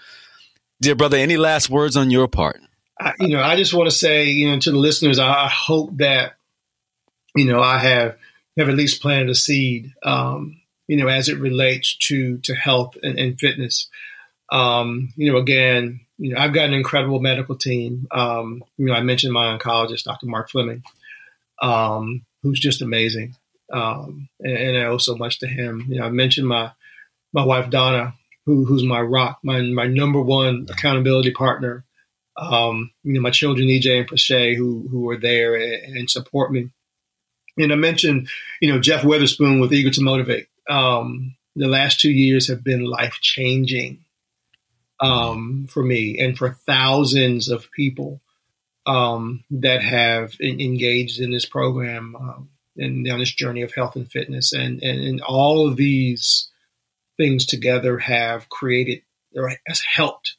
Dear 0.82 0.96
brother, 0.96 1.18
any 1.18 1.38
last 1.38 1.70
words 1.70 1.96
on 1.96 2.12
your 2.12 2.28
part? 2.28 2.60
I, 3.00 3.14
you 3.20 3.30
know, 3.30 3.42
I 3.42 3.56
just 3.56 3.74
want 3.74 3.90
to 3.90 3.96
say, 3.96 4.26
you 4.26 4.52
know, 4.52 4.60
to 4.60 4.72
the 4.72 4.78
listeners, 4.78 5.20
I, 5.20 5.48
hope 5.48 5.98
that, 5.98 6.34
you 7.36 7.46
know, 7.46 7.62
I 7.62 7.78
have 7.80 8.18
have 8.58 8.70
at 8.70 8.76
least 8.76 9.02
planted 9.02 9.30
a 9.30 9.36
seed, 9.36 9.94
um, 10.04 10.62
you 10.88 10.98
know, 10.98 11.08
as 11.08 11.28
it 11.28 11.40
relates 11.40 11.96
to 12.08 12.38
to 12.40 12.56
health 12.56 12.98
and, 13.04 13.20
and 13.20 13.40
fitness. 13.40 13.90
Um, 14.52 15.14
you 15.18 15.32
know, 15.32 15.40
again, 15.40 16.02
you 16.18 16.34
know, 16.34 16.40
I've 16.40 16.54
got 16.54 16.66
an 16.66 16.74
incredible 16.74 17.20
medical 17.20 17.56
team. 17.56 18.08
Um, 18.12 18.64
you 18.78 18.86
know, 18.86 18.94
I 18.94 19.02
mentioned 19.02 19.34
my 19.34 19.58
oncologist, 19.58 20.04
Dr. 20.04 20.28
Mark 20.28 20.50
Fleming, 20.50 20.84
um, 21.62 22.26
who's 22.44 22.60
just 22.60 22.82
amazing 22.82 23.36
um, 23.72 24.30
and, 24.40 24.58
and, 24.58 24.78
I 24.78 24.86
owe 24.86 24.98
so 24.98 25.16
much 25.16 25.40
to 25.40 25.48
him. 25.48 25.86
You 25.90 26.00
know, 26.00 26.06
I 26.06 26.10
mentioned 26.10 26.48
my 26.48 26.72
my 27.34 27.44
wife 27.44 27.70
Donna, 27.70 28.14
who, 28.46 28.66
who's 28.66 28.84
my 28.84 29.02
rock, 29.02 29.40
my 29.44 29.62
my 29.62 29.88
number 29.88 30.22
one 30.22 30.68
accountability 30.70 31.32
partner. 31.32 31.84
Um, 32.38 32.92
you 33.04 33.14
know, 33.14 33.22
my 33.22 33.32
children 33.32 33.68
EJ 33.68 34.00
and 34.00 34.08
Prashay, 34.08 34.56
who 34.56 34.88
who 34.90 35.10
are 35.10 35.18
there 35.18 35.56
and, 35.56 35.98
and, 35.98 36.10
support 36.10 36.52
me. 36.52 36.70
And 37.58 37.72
I 37.72 37.76
mentioned, 37.76 38.28
you 38.62 38.72
know, 38.72 38.80
Jeff 38.80 39.06
Witherspoon 39.06 39.60
with 39.60 39.74
Eager 39.74 39.90
to 39.92 40.04
Motivate. 40.04 40.48
Um, 40.70 41.36
the 41.56 41.68
last 41.68 42.02
two 42.02 42.12
years 42.12 42.50
have 42.50 42.64
been 42.64 42.84
life 42.84 43.18
changing 43.22 44.04
um, 45.00 45.68
for 45.70 45.82
me 45.82 46.20
and 46.20 46.38
for 46.38 46.58
thousands 46.66 47.50
of 47.50 47.72
people 47.72 48.20
um, 48.86 49.44
that 49.50 49.82
have 49.82 50.36
in, 50.40 50.60
engaged 50.60 51.20
in 51.20 51.32
this 51.32 51.46
program. 51.46 52.50
And 52.78 53.06
down 53.06 53.20
this 53.20 53.34
journey 53.34 53.62
of 53.62 53.74
health 53.74 53.96
and 53.96 54.10
fitness. 54.10 54.54
And, 54.54 54.82
and, 54.84 55.00
and 55.00 55.22
all 55.22 55.68
of 55.68 55.78
these 55.78 56.50
things 57.18 57.46
together 57.46 57.98
have 58.00 58.50
created 58.50 59.02
or 59.36 59.52
has 59.68 59.82
helped, 59.82 60.36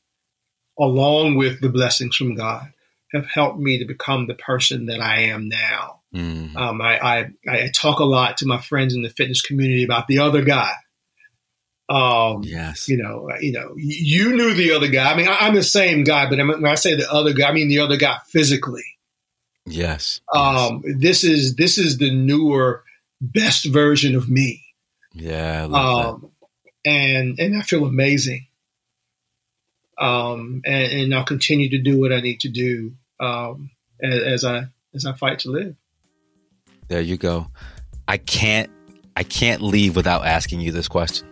along 0.78 1.36
with 1.36 1.60
the 1.60 1.68
blessings 1.68 2.16
from 2.16 2.34
God, 2.34 2.72
have 3.12 3.26
helped 3.26 3.58
me 3.58 3.78
to 3.78 3.84
become 3.84 4.26
the 4.26 4.34
person 4.34 4.86
that 4.86 5.00
I 5.00 5.22
am 5.22 5.48
now. 5.48 6.00
Mm. 6.14 6.56
Um, 6.56 6.80
I, 6.80 6.98
I, 6.98 7.30
I, 7.48 7.70
talk 7.74 7.98
a 7.98 8.04
lot 8.04 8.38
to 8.38 8.46
my 8.46 8.60
friends 8.60 8.94
in 8.94 9.02
the 9.02 9.10
fitness 9.10 9.42
community 9.42 9.84
about 9.84 10.06
the 10.06 10.20
other 10.20 10.42
guy. 10.42 10.72
Um, 11.88 12.42
yes. 12.42 12.88
You 12.88 12.96
know, 12.96 13.28
you 13.40 13.52
know, 13.52 13.74
you 13.76 14.34
knew 14.34 14.54
the 14.54 14.72
other 14.72 14.88
guy. 14.88 15.12
I 15.12 15.16
mean, 15.16 15.28
I, 15.28 15.46
am 15.46 15.54
the 15.54 15.62
same 15.62 16.04
guy, 16.04 16.28
but 16.28 16.38
when 16.38 16.66
I 16.66 16.74
say 16.74 16.94
the 16.94 17.10
other 17.10 17.32
guy, 17.32 17.48
I 17.48 17.52
mean 17.52 17.68
the 17.68 17.80
other 17.80 17.96
guy 17.96 18.18
physically. 18.28 18.84
Yes. 19.66 20.20
Um, 20.34 20.82
yes. 20.84 20.94
this 20.98 21.24
is 21.24 21.56
this 21.56 21.78
is 21.78 21.98
the 21.98 22.10
newer, 22.10 22.84
best 23.20 23.66
version 23.66 24.14
of 24.14 24.28
me. 24.28 24.62
Yeah. 25.12 25.64
um, 25.64 26.30
and 26.84 27.38
and 27.38 27.56
I 27.56 27.62
feel 27.62 27.84
amazing. 27.84 28.46
Um, 29.98 30.60
and, 30.66 30.92
and, 30.92 31.14
I'll 31.14 31.24
continue 31.24 31.70
to 31.70 31.78
do 31.78 31.98
what 31.98 32.12
I 32.12 32.20
need 32.20 32.40
to 32.40 32.50
do 32.50 32.92
um, 33.18 33.70
as, 34.02 34.22
as 34.22 34.44
I 34.44 34.66
as 34.94 35.06
I 35.06 35.12
fight 35.14 35.38
to 35.40 35.50
live. 35.50 35.74
There 36.88 37.00
you 37.00 37.16
go. 37.16 37.46
I 38.06 38.18
can't 38.18 38.70
I 39.16 39.22
can't 39.22 39.62
leave 39.62 39.96
without 39.96 40.26
asking 40.26 40.60
you 40.60 40.70
this 40.70 40.86
question. 40.86 41.26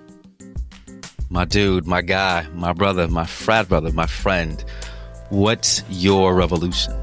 My 1.28 1.44
dude, 1.44 1.86
my 1.86 2.00
guy, 2.00 2.46
my 2.54 2.72
brother, 2.72 3.06
my 3.06 3.26
frat 3.26 3.68
brother, 3.68 3.92
my 3.92 4.06
friend, 4.06 4.64
what's 5.28 5.82
your 5.90 6.34
revolution? 6.34 6.94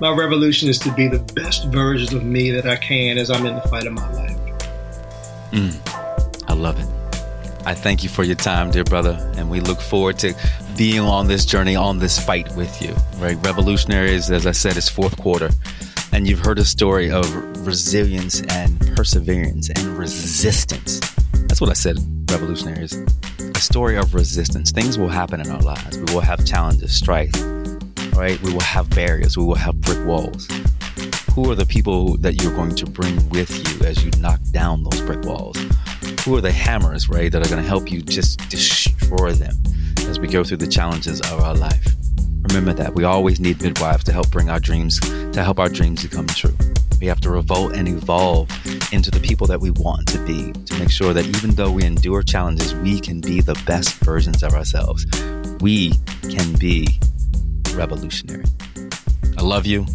My 0.00 0.10
revolution 0.10 0.68
is 0.68 0.78
to 0.80 0.92
be 0.92 1.08
the 1.08 1.20
best 1.34 1.66
version 1.66 2.16
of 2.16 2.24
me 2.24 2.50
that 2.50 2.66
I 2.66 2.76
can 2.76 3.18
as 3.18 3.30
I'm 3.30 3.46
in 3.46 3.54
the 3.54 3.62
fight 3.62 3.86
of 3.86 3.92
my 3.92 4.10
life. 4.12 4.38
Mm, 5.52 6.44
I 6.48 6.54
love 6.54 6.78
it. 6.80 6.86
I 7.66 7.74
thank 7.74 8.02
you 8.02 8.10
for 8.10 8.24
your 8.24 8.36
time, 8.36 8.70
dear 8.70 8.84
brother, 8.84 9.18
and 9.36 9.50
we 9.50 9.60
look 9.60 9.80
forward 9.80 10.18
to 10.18 10.34
being 10.76 11.00
on 11.00 11.28
this 11.28 11.46
journey, 11.46 11.76
on 11.76 11.98
this 11.98 12.18
fight 12.18 12.54
with 12.56 12.82
you. 12.82 12.94
Right, 13.16 13.38
revolutionaries, 13.46 14.30
as 14.30 14.46
I 14.46 14.52
said, 14.52 14.76
is 14.76 14.88
fourth 14.88 15.16
quarter, 15.16 15.50
and 16.12 16.28
you've 16.28 16.40
heard 16.40 16.58
a 16.58 16.64
story 16.64 17.10
of 17.10 17.24
resilience 17.66 18.42
and 18.42 18.78
perseverance 18.94 19.70
and 19.70 19.96
resistance. 19.96 21.00
That's 21.48 21.60
what 21.60 21.70
I 21.70 21.74
said, 21.74 21.98
revolutionaries. 22.30 22.92
A 23.38 23.60
story 23.60 23.96
of 23.96 24.14
resistance. 24.14 24.70
Things 24.72 24.98
will 24.98 25.08
happen 25.08 25.40
in 25.40 25.48
our 25.48 25.62
lives. 25.62 25.96
We 25.96 26.12
will 26.12 26.20
have 26.20 26.44
challenges, 26.44 26.94
strife, 26.94 27.32
right? 28.14 28.40
We 28.42 28.52
will 28.52 28.60
have 28.60 28.88
barriers, 28.90 29.36
we 29.36 29.44
will 29.44 29.54
have 29.54 29.80
brick 29.80 30.04
walls. 30.04 30.48
Who 31.34 31.50
are 31.50 31.54
the 31.54 31.66
people 31.66 32.16
that 32.18 32.42
you're 32.42 32.54
going 32.54 32.74
to 32.76 32.86
bring 32.86 33.28
with 33.30 33.50
you 33.50 33.86
as 33.86 34.04
you 34.04 34.10
knock 34.20 34.40
down 34.52 34.84
those 34.84 35.00
brick 35.02 35.24
walls? 35.24 35.56
Who 36.24 36.36
are 36.36 36.40
the 36.40 36.52
hammers, 36.52 37.08
right, 37.08 37.30
that 37.32 37.44
are 37.44 37.48
going 37.48 37.62
to 37.62 37.68
help 37.68 37.90
you 37.90 38.02
just 38.02 38.38
destroy 38.48 39.32
them 39.32 39.54
as 40.08 40.20
we 40.20 40.28
go 40.28 40.44
through 40.44 40.58
the 40.58 40.66
challenges 40.66 41.20
of 41.22 41.40
our 41.40 41.54
life? 41.54 41.86
Remember 42.48 42.72
that 42.74 42.94
we 42.94 43.04
always 43.04 43.40
need 43.40 43.60
midwives 43.62 44.04
to 44.04 44.12
help 44.12 44.30
bring 44.30 44.48
our 44.48 44.60
dreams, 44.60 45.00
to 45.00 45.42
help 45.42 45.58
our 45.58 45.68
dreams 45.68 46.04
become 46.04 46.26
true. 46.28 46.56
We 47.00 47.08
have 47.08 47.20
to 47.22 47.30
revolt 47.30 47.74
and 47.74 47.88
evolve 47.88 48.48
into 48.92 49.10
the 49.10 49.20
people 49.20 49.46
that 49.48 49.60
we 49.60 49.70
want 49.72 50.06
to 50.08 50.18
be 50.24 50.52
to 50.52 50.78
make 50.78 50.90
sure 50.90 51.12
that 51.12 51.26
even 51.26 51.50
though 51.50 51.70
we 51.70 51.82
endure 51.84 52.22
challenges, 52.22 52.74
we 52.76 53.00
can 53.00 53.20
be 53.20 53.40
the 53.40 53.60
best 53.66 53.96
versions 53.96 54.42
of 54.42 54.54
ourselves. 54.54 55.04
We 55.60 55.94
can 56.30 56.54
be 56.54 57.00
revolutionary. 57.74 58.44
I 59.36 59.42
love 59.42 59.66
you. 59.66 59.86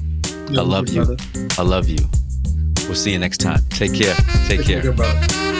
I 0.49 0.61
love 0.61 0.89
you. 0.89 1.17
I 1.57 1.61
love 1.61 1.87
you. 1.87 2.05
We'll 2.85 2.95
see 2.95 3.11
you 3.11 3.19
next 3.19 3.37
time. 3.37 3.61
Take 3.69 3.93
care. 3.93 4.15
Take, 4.47 4.63
Take 4.63 4.83
care. 4.83 5.58